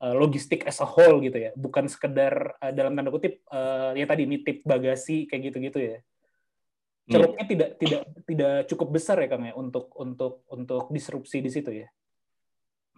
Uh, 0.03 0.11
logistik 0.19 0.67
as 0.67 0.83
a 0.83 0.87
whole 0.87 1.23
gitu 1.23 1.39
ya, 1.39 1.55
bukan 1.55 1.87
sekedar 1.87 2.59
uh, 2.59 2.75
dalam 2.75 2.91
tanda 2.91 3.07
kutip 3.07 3.39
uh, 3.47 3.95
ya 3.95 4.03
tadi 4.03 4.27
nitip 4.27 4.59
bagasi 4.67 5.31
kayak 5.31 5.47
gitu-gitu 5.47 5.79
ya. 5.79 5.97
Ceruknya 7.07 7.47
hmm. 7.47 7.51
tidak 7.55 7.69
tidak 7.79 8.01
tidak 8.27 8.55
cukup 8.67 8.87
besar 8.99 9.23
ya 9.23 9.31
Kang 9.31 9.47
ya 9.47 9.55
untuk 9.55 9.91
untuk 9.95 10.43
untuk 10.51 10.91
disrupsi 10.91 11.39
di 11.39 11.47
situ 11.47 11.71
ya. 11.71 11.87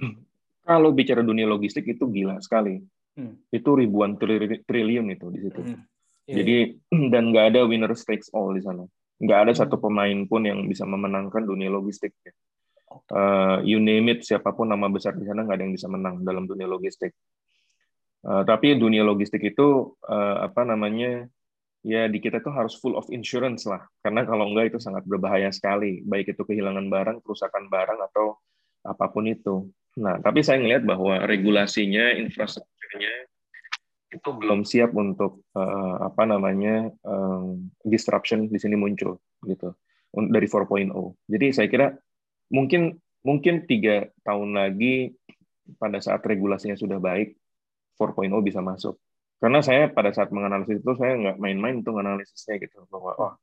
Hmm. 0.01 0.17
Kalau 0.65 0.89
bicara 0.97 1.21
dunia 1.21 1.45
logistik 1.45 1.85
itu 1.85 2.09
gila 2.09 2.41
sekali 2.41 2.81
hmm. 3.17 3.53
itu 3.53 3.69
ribuan 3.73 4.17
triliun 4.17 5.05
itu 5.13 5.25
di 5.29 5.39
situ. 5.45 5.61
Hmm. 5.61 5.85
Yeah. 6.25 6.37
Jadi 6.41 6.55
iya. 6.89 7.09
dan 7.13 7.23
nggak 7.29 7.45
ada 7.53 7.69
winner 7.69 7.93
takes 7.93 8.33
all 8.33 8.53
di 8.53 8.61
sana. 8.61 8.85
Nggak 9.21 9.39
ada 9.45 9.51
hmm. 9.53 9.61
satu 9.61 9.75
pemain 9.81 10.19
pun 10.25 10.41
yang 10.45 10.61
bisa 10.65 10.85
memenangkan 10.85 11.45
dunia 11.45 11.69
logistik. 11.69 12.13
Uh, 13.09 13.59
you 13.65 13.81
name 13.81 14.07
it, 14.11 14.23
siapa 14.23 14.53
pun 14.55 14.69
nama 14.71 14.87
besar 14.87 15.15
di 15.17 15.25
sana 15.27 15.43
nggak 15.43 15.55
ada 15.57 15.63
yang 15.67 15.75
bisa 15.75 15.87
menang 15.91 16.21
dalam 16.23 16.47
dunia 16.47 16.69
logistik. 16.69 17.11
Uh, 18.25 18.41
tapi 18.47 18.73
dunia 18.77 19.05
logistik 19.05 19.41
itu 19.45 19.93
uh, 20.07 20.37
apa 20.45 20.65
namanya 20.65 21.29
ya 21.85 22.09
di 22.09 22.17
kita 22.17 22.41
tuh 22.41 22.49
harus 22.49 22.73
full 22.81 22.97
of 22.97 23.05
insurance 23.13 23.69
lah 23.69 23.85
karena 24.01 24.25
kalau 24.25 24.49
enggak 24.49 24.73
itu 24.73 24.81
sangat 24.81 25.05
berbahaya 25.05 25.53
sekali 25.53 26.01
baik 26.01 26.33
itu 26.33 26.41
kehilangan 26.41 26.89
barang 26.89 27.17
kerusakan 27.21 27.69
barang 27.69 28.01
atau 28.09 28.41
apa 28.81 29.05
pun 29.13 29.29
itu 29.29 29.69
nah 30.01 30.17
tapi 30.17 30.41
saya 30.41 30.57
melihat 30.57 30.81
bahwa 30.81 31.21
regulasinya 31.29 32.17
infrastruktur 32.17 32.73
akhirnya 32.81 33.13
itu 34.15 34.29
belum 34.31 34.63
siap 34.63 34.95
untuk 34.95 35.43
uh, 35.53 36.07
apa 36.07 36.23
namanya 36.23 36.87
um, 37.03 37.67
disruption 37.83 38.47
di 38.47 38.55
sini 38.55 38.79
muncul 38.79 39.19
gitu 39.43 39.75
dari 40.15 40.47
4.0. 40.47 40.95
Jadi 41.27 41.47
saya 41.51 41.67
kira 41.67 41.87
mungkin 42.51 43.01
mungkin 43.25 43.65
tiga 43.65 44.09
tahun 44.21 44.53
lagi 44.53 45.17
pada 45.81 45.97
saat 45.97 46.21
regulasinya 46.21 46.77
sudah 46.77 47.01
baik 47.01 47.33
4.0 47.97 48.29
bisa 48.45 48.61
masuk. 48.61 49.01
Karena 49.41 49.59
saya 49.65 49.91
pada 49.91 50.13
saat 50.15 50.31
menganalisis 50.31 50.79
itu 50.79 50.93
saya 50.95 51.17
nggak 51.17 51.37
main-main 51.41 51.81
untuk 51.81 51.97
analisisnya 51.99 52.61
gitu 52.61 52.85
bahwa 52.87 53.11
oh 53.17 53.33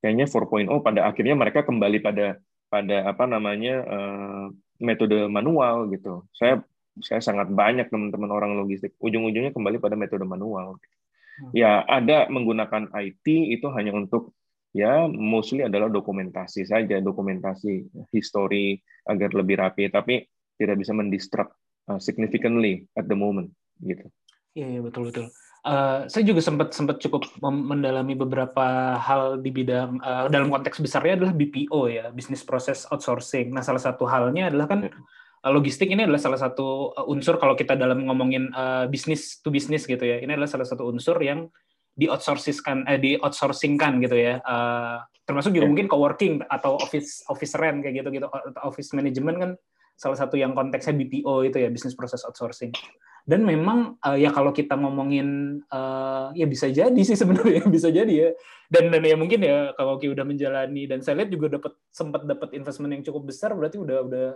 kayaknya 0.00 0.26
4.0 0.26 0.68
pada 0.82 1.00
akhirnya 1.06 1.34
mereka 1.38 1.62
kembali 1.62 1.98
pada 2.02 2.40
pada 2.72 2.96
apa 3.04 3.24
namanya 3.28 3.74
uh, 3.84 4.46
metode 4.80 5.28
manual 5.28 5.92
gitu. 5.92 6.26
Saya 6.34 6.64
saya 7.00 7.24
sangat 7.24 7.48
banyak 7.48 7.88
teman-teman 7.88 8.28
orang 8.28 8.52
logistik 8.58 8.92
ujung-ujungnya 9.00 9.56
kembali 9.56 9.80
pada 9.80 9.96
metode 9.96 10.28
manual 10.28 10.76
hmm. 10.76 11.56
ya 11.56 11.80
ada 11.88 12.28
menggunakan 12.28 12.92
IT 12.92 13.24
itu 13.24 13.64
hanya 13.72 13.96
untuk 13.96 14.36
ya 14.72 15.06
mostly 15.08 15.64
adalah 15.64 15.92
dokumentasi 15.92 16.64
saja 16.64 16.98
dokumentasi 16.98 17.88
history 18.12 18.80
agar 19.08 19.32
lebih 19.36 19.60
rapi 19.60 19.88
tapi 19.92 20.24
tidak 20.56 20.80
bisa 20.80 20.92
mendistract 20.96 21.52
uh, 21.88 22.00
significantly 22.00 22.88
at 22.96 23.06
the 23.08 23.16
moment 23.16 23.52
gitu 23.80 24.08
iya, 24.56 24.78
iya 24.78 24.80
betul 24.82 25.08
betul 25.12 25.28
Uh, 25.62 26.10
saya 26.10 26.26
juga 26.26 26.42
sempat 26.42 26.74
sempat 26.74 26.98
cukup 26.98 27.22
mendalami 27.38 28.18
beberapa 28.18 28.98
hal 28.98 29.38
di 29.38 29.54
bidang 29.54 30.02
uh, 30.02 30.26
dalam 30.26 30.50
konteks 30.50 30.82
besarnya 30.82 31.22
adalah 31.22 31.30
BPO 31.38 31.86
ya, 31.86 32.10
business 32.10 32.42
process 32.42 32.82
outsourcing. 32.90 33.54
Nah, 33.54 33.62
salah 33.62 33.78
satu 33.78 34.02
halnya 34.02 34.50
adalah 34.50 34.66
kan 34.66 34.90
hmm. 34.90 35.06
Eh, 35.42 35.50
logistik 35.50 35.90
ini 35.90 36.06
adalah 36.06 36.22
salah 36.22 36.38
satu 36.38 36.94
eh, 36.94 37.10
unsur 37.10 37.34
kalau 37.42 37.58
kita 37.58 37.74
dalam 37.74 38.06
ngomongin 38.06 38.54
uh, 38.54 38.86
bisnis 38.86 39.42
to 39.42 39.50
bisnis 39.50 39.90
gitu 39.90 40.02
ya. 40.02 40.22
Ini 40.22 40.38
adalah 40.38 40.46
salah 40.46 40.66
satu 40.66 40.86
unsur 40.86 41.18
yang 41.18 41.50
di 41.92 42.08
outsourcingkan 42.08 42.88
eh, 42.88 42.98
di 42.98 43.10
outsourcingkan 43.20 44.00
gitu 44.00 44.16
ya. 44.16 44.40
Uh, 44.42 45.00
termasuk 45.22 45.54
juga 45.54 45.68
yeah. 45.68 45.70
mungkin 45.70 45.86
coworking 45.86 46.42
atau 46.50 46.80
office 46.80 47.22
office 47.30 47.54
rent 47.54 47.84
kayak 47.84 48.02
gitu 48.02 48.08
gitu 48.10 48.26
office 48.66 48.90
management 48.90 49.36
kan 49.38 49.50
salah 49.94 50.18
satu 50.18 50.34
yang 50.34 50.56
konteksnya 50.56 50.98
BPO 50.98 51.46
itu 51.46 51.62
ya 51.62 51.68
business 51.70 51.94
process 51.94 52.24
outsourcing. 52.26 52.74
Dan 53.22 53.46
memang 53.46 54.02
uh, 54.02 54.18
ya 54.18 54.34
kalau 54.34 54.50
kita 54.50 54.74
ngomongin 54.74 55.62
uh, 55.70 56.34
ya 56.34 56.42
bisa 56.50 56.66
jadi 56.74 56.98
sih 57.06 57.14
sebenarnya 57.22 57.68
bisa 57.70 57.92
jadi 57.92 58.10
ya. 58.10 58.28
Dan 58.66 58.90
dan 58.90 59.04
ya 59.04 59.14
mungkin 59.14 59.44
ya 59.44 59.76
kalau 59.78 60.00
kita 60.00 60.16
udah 60.16 60.26
menjalani 60.26 60.90
dan 60.90 61.04
saya 61.04 61.22
lihat 61.22 61.30
juga 61.30 61.60
dapat 61.60 61.76
sempat 61.92 62.26
dapat 62.26 62.56
investment 62.56 62.98
yang 62.98 63.04
cukup 63.06 63.30
besar 63.30 63.54
berarti 63.54 63.78
udah 63.78 63.98
udah 64.08 64.28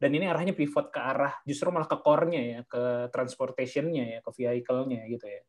dan 0.00 0.16
ini 0.16 0.24
arahnya 0.24 0.56
pivot 0.56 0.88
ke 0.88 0.96
arah 0.96 1.36
justru 1.44 1.68
malah 1.68 1.84
ke 1.84 1.98
core-nya 2.00 2.40
ya, 2.40 2.60
ke 2.64 3.12
transportation-nya 3.12 4.04
ya, 4.16 4.18
ke 4.24 4.30
vehicle-nya 4.32 5.04
gitu 5.12 5.26
ya. 5.28 5.42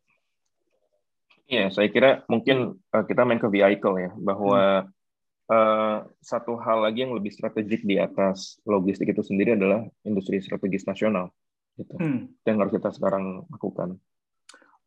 Iya, 1.51 1.67
saya 1.67 1.91
kira 1.91 2.23
mungkin 2.31 2.79
uh, 2.95 3.03
kita 3.03 3.27
main 3.27 3.35
ke 3.35 3.51
vehicle 3.51 3.99
ya, 3.99 4.15
bahwa 4.15 4.87
hmm. 4.87 5.51
uh, 5.51 5.97
satu 6.23 6.55
hal 6.63 6.87
lagi 6.87 7.03
yang 7.03 7.11
lebih 7.11 7.27
strategik 7.27 7.83
di 7.83 7.99
atas 7.99 8.55
logistik 8.63 9.11
itu 9.11 9.19
sendiri 9.19 9.59
adalah 9.59 9.83
industri 10.07 10.39
strategis 10.39 10.87
nasional, 10.87 11.27
gitu. 11.75 11.91
Hmm. 11.99 12.31
Yang 12.47 12.55
harus 12.55 12.73
kita 12.79 12.89
sekarang 12.95 13.43
lakukan. 13.51 13.99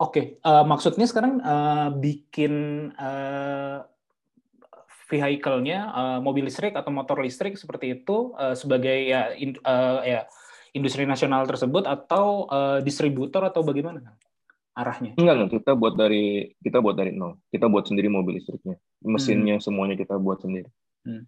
Oke, 0.01 0.09
okay. 0.09 0.25
uh, 0.41 0.65
maksudnya 0.65 1.05
sekarang 1.05 1.45
uh, 1.45 1.93
bikin 1.93 2.89
uh, 2.97 3.85
vehicle-nya 5.13 5.93
uh, 5.93 6.19
mobil 6.25 6.49
listrik 6.49 6.73
atau 6.73 6.89
motor 6.89 7.21
listrik 7.21 7.61
seperti 7.61 8.01
itu 8.01 8.33
uh, 8.41 8.57
sebagai 8.57 9.05
ya, 9.05 9.37
in, 9.37 9.53
uh, 9.69 10.01
ya 10.01 10.25
industri 10.73 11.05
nasional 11.05 11.45
tersebut 11.45 11.85
atau 11.85 12.49
uh, 12.49 12.81
distributor 12.81 13.45
atau 13.45 13.61
bagaimana 13.61 14.17
arahnya? 14.75 15.15
Enggak, 15.15 15.35
enggak, 15.39 15.51
kita 15.63 15.73
buat 15.79 15.95
dari 15.95 16.53
kita 16.61 16.79
buat 16.83 16.97
dari 16.99 17.15
nol. 17.15 17.39
Kita 17.49 17.71
buat 17.71 17.87
sendiri 17.87 18.11
mobil 18.11 18.43
listriknya. 18.43 18.77
Mesinnya 19.07 19.57
hmm. 19.59 19.65
semuanya 19.65 19.97
kita 19.97 20.19
buat 20.19 20.43
sendiri. 20.43 20.69
Hmm. 21.07 21.25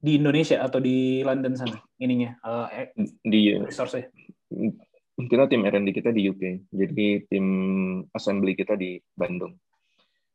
Di 0.00 0.16
Indonesia 0.16 0.64
atau 0.64 0.80
di 0.80 1.20
London 1.20 1.52
sana 1.56 1.76
ininya 2.00 2.32
uh, 2.40 2.68
di 3.20 3.52
resource 3.60 4.00
Kita 5.20 5.44
tim 5.52 5.68
R&D 5.68 5.92
kita 5.92 6.16
di 6.16 6.32
UK. 6.32 6.72
Jadi 6.72 7.28
tim 7.28 7.46
assembly 8.16 8.56
kita 8.56 8.72
di 8.76 8.96
Bandung. 9.12 9.52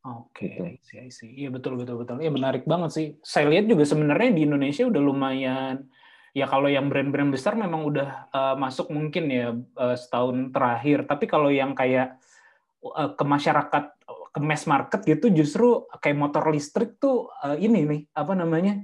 Oke, 0.05 0.53
okay. 0.53 1.09
Gitu. 1.09 1.33
Iya 1.33 1.49
betul 1.49 1.81
betul 1.81 1.97
betul. 1.97 2.21
Iya 2.21 2.29
menarik 2.29 2.69
banget 2.69 2.93
sih. 2.93 3.07
Saya 3.25 3.49
lihat 3.49 3.65
juga 3.65 3.89
sebenarnya 3.89 4.37
di 4.37 4.45
Indonesia 4.45 4.85
udah 4.85 5.01
lumayan. 5.01 5.89
Ya 6.35 6.51
kalau 6.51 6.67
yang 6.67 6.91
brand-brand 6.91 7.31
besar 7.31 7.55
memang 7.55 7.87
udah 7.87 8.27
uh, 8.35 8.55
masuk 8.59 8.91
mungkin 8.91 9.31
ya 9.31 9.55
uh, 9.55 9.95
setahun 9.95 10.51
terakhir. 10.51 11.07
Tapi 11.07 11.31
kalau 11.31 11.47
yang 11.47 11.71
kayak 11.71 12.19
uh, 12.83 13.15
ke 13.15 13.23
masyarakat 13.23 13.95
ke 14.35 14.39
mass 14.43 14.67
market 14.67 14.99
gitu 15.07 15.31
justru 15.31 15.87
kayak 16.03 16.19
motor 16.19 16.51
listrik 16.51 16.99
tuh 16.99 17.31
uh, 17.39 17.55
ini 17.55 17.87
nih 17.87 18.01
apa 18.11 18.35
namanya 18.35 18.83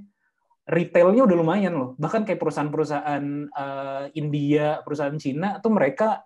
retailnya 0.64 1.28
udah 1.28 1.36
lumayan 1.36 1.76
loh. 1.76 1.90
Bahkan 2.00 2.24
kayak 2.24 2.40
perusahaan-perusahaan 2.40 3.24
uh, 3.52 4.08
India 4.16 4.80
perusahaan 4.80 5.20
Cina 5.20 5.60
tuh 5.60 5.76
mereka 5.76 6.24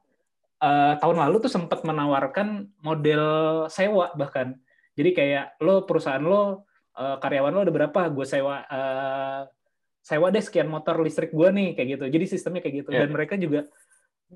uh, 0.62 0.94
tahun 1.02 1.26
lalu 1.26 1.42
tuh 1.42 1.50
sempat 1.50 1.82
menawarkan 1.82 2.70
model 2.86 3.24
sewa 3.66 4.14
bahkan. 4.14 4.54
Jadi 4.94 5.10
kayak 5.10 5.58
lo 5.58 5.82
perusahaan 5.90 6.22
lo 6.22 6.70
uh, 6.94 7.18
karyawan 7.18 7.50
lo 7.50 7.60
ada 7.66 7.74
berapa? 7.74 8.00
Gue 8.14 8.22
sewa 8.22 8.62
uh, 8.62 9.42
sewa 10.06 10.30
deh 10.30 10.38
sekian 10.38 10.70
motor 10.70 11.02
listrik 11.02 11.34
gue 11.34 11.48
nih 11.50 11.74
kayak 11.74 11.88
gitu. 11.98 12.04
Jadi 12.06 12.24
sistemnya 12.30 12.62
kayak 12.62 12.86
gitu. 12.86 12.90
Yeah. 12.94 13.02
dan 13.02 13.10
mereka 13.10 13.34
juga 13.34 13.66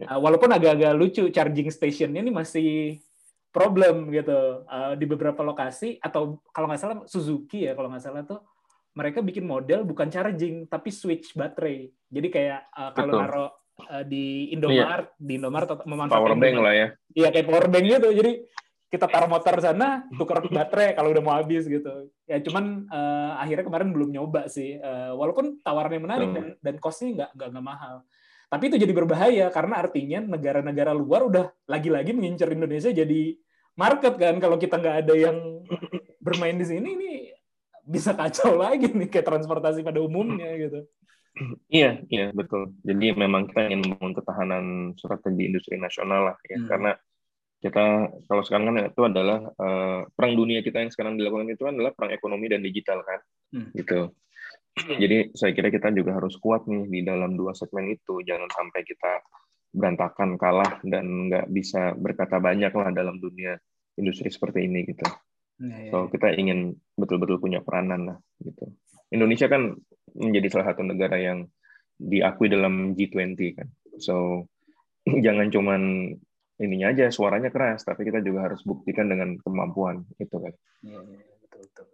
uh, 0.02 0.18
walaupun 0.18 0.50
agak-agak 0.50 0.92
lucu 0.98 1.30
charging 1.30 1.70
stationnya 1.70 2.26
ini 2.26 2.34
masih 2.34 2.98
problem 3.54 4.10
gitu. 4.10 4.66
Uh, 4.66 4.98
di 4.98 5.06
beberapa 5.06 5.46
lokasi 5.46 6.02
atau 6.02 6.42
kalau 6.50 6.66
nggak 6.66 6.80
salah 6.82 6.96
Suzuki 7.06 7.70
ya 7.70 7.78
kalau 7.78 7.86
nggak 7.86 8.02
salah 8.02 8.26
tuh 8.26 8.42
mereka 8.98 9.22
bikin 9.22 9.46
model 9.46 9.86
bukan 9.86 10.10
charging 10.10 10.66
tapi 10.66 10.90
switch 10.90 11.38
baterai. 11.38 11.86
Jadi 12.10 12.28
kayak 12.34 12.60
uh, 12.74 12.90
kalau 12.90 13.12
naruh 13.22 13.50
uh, 13.86 14.02
di 14.02 14.50
Indomaret 14.50 15.14
iya. 15.14 15.22
di 15.22 15.32
Indomaret 15.38 15.70
memanfaatkan 15.86 16.18
power 16.18 16.34
bank 16.34 16.56
lah 16.58 16.74
ya. 16.74 16.88
Iya 17.14 17.28
kayak 17.30 17.46
power 17.46 17.66
bank 17.70 17.84
gitu. 17.86 18.08
Jadi 18.10 18.32
kita 18.90 19.06
taruh 19.06 19.30
motor 19.30 19.54
sana 19.62 20.02
tukar 20.18 20.42
baterai 20.42 20.98
kalau 20.98 21.14
udah 21.14 21.22
mau 21.22 21.34
habis 21.38 21.64
gitu 21.70 22.10
ya 22.26 22.42
cuman 22.42 22.90
uh, 22.90 23.38
akhirnya 23.38 23.64
kemarin 23.70 23.94
belum 23.94 24.10
nyoba 24.10 24.50
sih 24.50 24.76
uh, 24.82 25.14
walaupun 25.14 25.62
tawarannya 25.62 26.02
menarik 26.02 26.28
hmm. 26.28 26.36
dan 26.36 26.46
dan 26.58 26.74
costnya 26.82 27.30
nggak 27.30 27.30
nggak 27.38 27.64
mahal 27.64 28.02
tapi 28.50 28.66
itu 28.66 28.82
jadi 28.82 28.90
berbahaya 28.90 29.46
karena 29.54 29.78
artinya 29.78 30.18
negara-negara 30.26 30.90
luar 30.90 31.30
udah 31.30 31.54
lagi-lagi 31.70 32.10
mengincar 32.10 32.50
Indonesia 32.50 32.90
jadi 32.90 33.38
market 33.78 34.14
kan. 34.18 34.36
Kalau 34.42 34.56
kita 34.58 34.76
nggak 34.76 34.96
ada 35.06 35.14
yang 35.14 35.38
bermain 36.26 36.58
di 36.58 36.66
sini, 36.66 36.88
ini 36.98 37.10
bisa 37.86 38.12
kacau 38.12 38.58
lagi 38.58 38.90
nih 38.90 39.06
kayak 39.06 39.26
transportasi 39.26 39.86
pada 39.86 40.02
umumnya 40.02 40.50
gitu. 40.58 40.82
Iya, 41.70 42.02
iya 42.10 42.34
betul. 42.34 42.74
Jadi 42.82 43.14
memang 43.14 43.46
kita 43.48 43.70
ingin 43.70 43.86
membangun 43.86 44.18
ketahanan 44.18 44.64
strategi 44.98 45.46
industri 45.46 45.78
nasional 45.78 46.34
lah 46.34 46.36
ya, 46.42 46.58
hmm. 46.58 46.66
karena 46.66 46.90
kita 47.60 48.08
kalau 48.24 48.42
sekarang 48.42 48.72
kan 48.72 48.76
itu 48.88 49.02
adalah 49.04 49.38
uh, 49.60 50.00
perang 50.16 50.32
dunia 50.32 50.64
kita 50.64 50.80
yang 50.80 50.88
sekarang 50.88 51.20
dilakukan 51.20 51.52
itu 51.52 51.68
adalah 51.68 51.92
perang 51.92 52.12
ekonomi 52.16 52.48
dan 52.48 52.64
digital 52.64 53.04
kan, 53.04 53.20
hmm. 53.52 53.70
gitu. 53.76 54.16
Jadi 55.02 55.36
saya 55.36 55.52
kira 55.52 55.68
kita 55.68 55.92
juga 55.92 56.16
harus 56.16 56.40
kuat 56.40 56.64
nih 56.64 56.88
di 56.88 57.00
dalam 57.04 57.36
dua 57.36 57.52
segmen 57.52 57.92
itu. 57.92 58.24
Jangan 58.24 58.48
sampai 58.48 58.80
kita 58.80 59.12
berantakan 59.70 60.34
kalah 60.34 60.82
dan 60.82 61.30
nggak 61.30 61.46
bisa 61.52 61.94
berkata 61.94 62.42
banyak 62.42 62.72
lah 62.74 62.90
dalam 62.90 63.22
dunia 63.22 63.54
industri 64.00 64.32
seperti 64.32 64.66
ini 64.66 64.88
gitu. 64.88 65.06
Ya, 65.60 65.76
ya. 65.76 65.90
So 65.92 66.08
kita 66.08 66.32
ingin 66.34 66.74
betul-betul 66.96 67.38
punya 67.38 67.60
peranan 67.60 68.14
lah 68.14 68.18
gitu. 68.40 68.72
Indonesia 69.12 69.52
kan 69.52 69.76
menjadi 70.16 70.48
salah 70.48 70.72
satu 70.72 70.82
negara 70.86 71.20
yang 71.20 71.44
diakui 72.00 72.48
dalam 72.48 72.96
G20 72.96 73.36
kan. 73.52 73.68
So 74.00 74.48
jangan 75.26 75.52
cuman 75.52 75.82
ininya 76.60 76.92
aja 76.92 77.08
suaranya 77.08 77.48
keras, 77.48 77.82
tapi 77.82 78.04
kita 78.04 78.20
juga 78.20 78.52
harus 78.52 78.60
buktikan 78.62 79.08
dengan 79.08 79.40
kemampuan 79.40 80.04
itu 80.20 80.36
kan. 80.36 80.52
Ya, 80.84 81.00
ya, 81.00 81.20
betul 81.40 81.60
betul. 81.64 81.86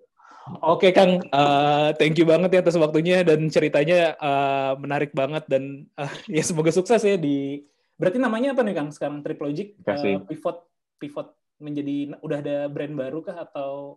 Oke 0.62 0.94
Kang, 0.94 1.26
uh, 1.34 1.90
thank 1.98 2.14
you 2.18 2.26
banget 2.26 2.54
ya 2.54 2.60
atas 2.62 2.78
waktunya 2.78 3.26
dan 3.26 3.50
ceritanya 3.50 4.14
uh, 4.18 4.78
menarik 4.78 5.10
banget 5.10 5.42
dan 5.50 5.90
uh, 5.98 6.10
ya 6.36 6.42
semoga 6.42 6.74
sukses 6.74 7.02
ya 7.02 7.14
di. 7.14 7.62
Berarti 7.96 8.20
namanya 8.20 8.52
apa 8.52 8.60
nih 8.60 8.74
Kang 8.76 8.90
sekarang 8.92 9.24
Triplogic? 9.24 9.78
Uh, 9.86 10.20
pivot 10.26 10.66
pivot 11.00 11.32
menjadi 11.56 12.14
udah 12.20 12.38
ada 12.44 12.56
brand 12.68 12.94
baru 12.94 13.24
kah 13.24 13.48
atau 13.48 13.96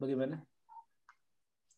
bagaimana? 0.00 0.40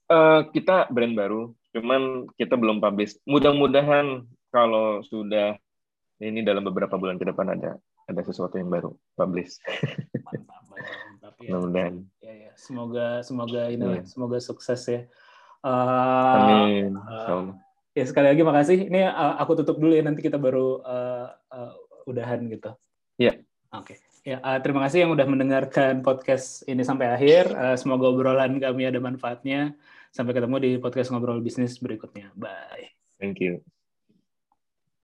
Uh, 0.06 0.46
kita 0.52 0.86
brand 0.92 1.16
baru, 1.16 1.50
cuman 1.74 2.28
kita 2.36 2.54
belum 2.54 2.78
publish. 2.78 3.18
Mudah-mudahan 3.26 4.22
kalau 4.54 5.02
sudah 5.02 5.58
ini 6.22 6.46
dalam 6.46 6.62
beberapa 6.62 6.94
bulan 6.94 7.18
ke 7.18 7.26
depan 7.26 7.58
ada 7.58 7.74
ada 8.04 8.20
sesuatu 8.24 8.54
yang 8.60 8.68
baru 8.68 8.92
publish. 9.16 9.60
Mantap, 10.24 10.62
mantap 10.70 11.34
ya. 11.40 11.48
Mudah-mudahan. 11.52 11.94
Ya, 12.20 12.32
ya. 12.48 12.50
Semoga 12.56 13.24
semoga 13.24 13.62
ini 13.72 14.00
yeah. 14.00 14.04
semoga 14.04 14.38
sukses 14.40 14.80
ya. 14.86 15.00
Uh, 15.64 16.36
Amin. 16.36 16.92
Uh, 17.00 17.56
ya 17.96 18.04
sekali 18.04 18.28
lagi 18.32 18.42
makasih. 18.44 18.78
Ini 18.92 19.08
uh, 19.08 19.40
aku 19.40 19.64
tutup 19.64 19.80
dulu 19.80 19.96
ya 19.96 20.04
nanti 20.04 20.20
kita 20.20 20.36
baru 20.36 20.84
uh, 20.84 21.28
uh, 21.52 21.72
udahan 22.04 22.44
gitu. 22.52 22.76
Iya. 23.16 23.32
Yeah. 23.32 23.36
Oke. 23.74 23.96
Okay. 23.96 23.98
Ya, 24.24 24.40
uh, 24.40 24.56
terima 24.64 24.80
kasih 24.88 25.04
yang 25.04 25.12
udah 25.12 25.28
mendengarkan 25.28 26.00
podcast 26.00 26.64
ini 26.64 26.80
sampai 26.80 27.12
akhir. 27.12 27.52
Uh, 27.52 27.76
semoga 27.76 28.08
obrolan 28.08 28.56
kami 28.56 28.88
ada 28.88 28.96
manfaatnya. 28.96 29.76
Sampai 30.14 30.32
ketemu 30.32 30.56
di 30.62 30.70
podcast 30.80 31.12
ngobrol 31.12 31.44
bisnis 31.44 31.76
berikutnya. 31.76 32.32
Bye. 32.32 32.94
Thank 33.20 33.44
you. 33.44 33.73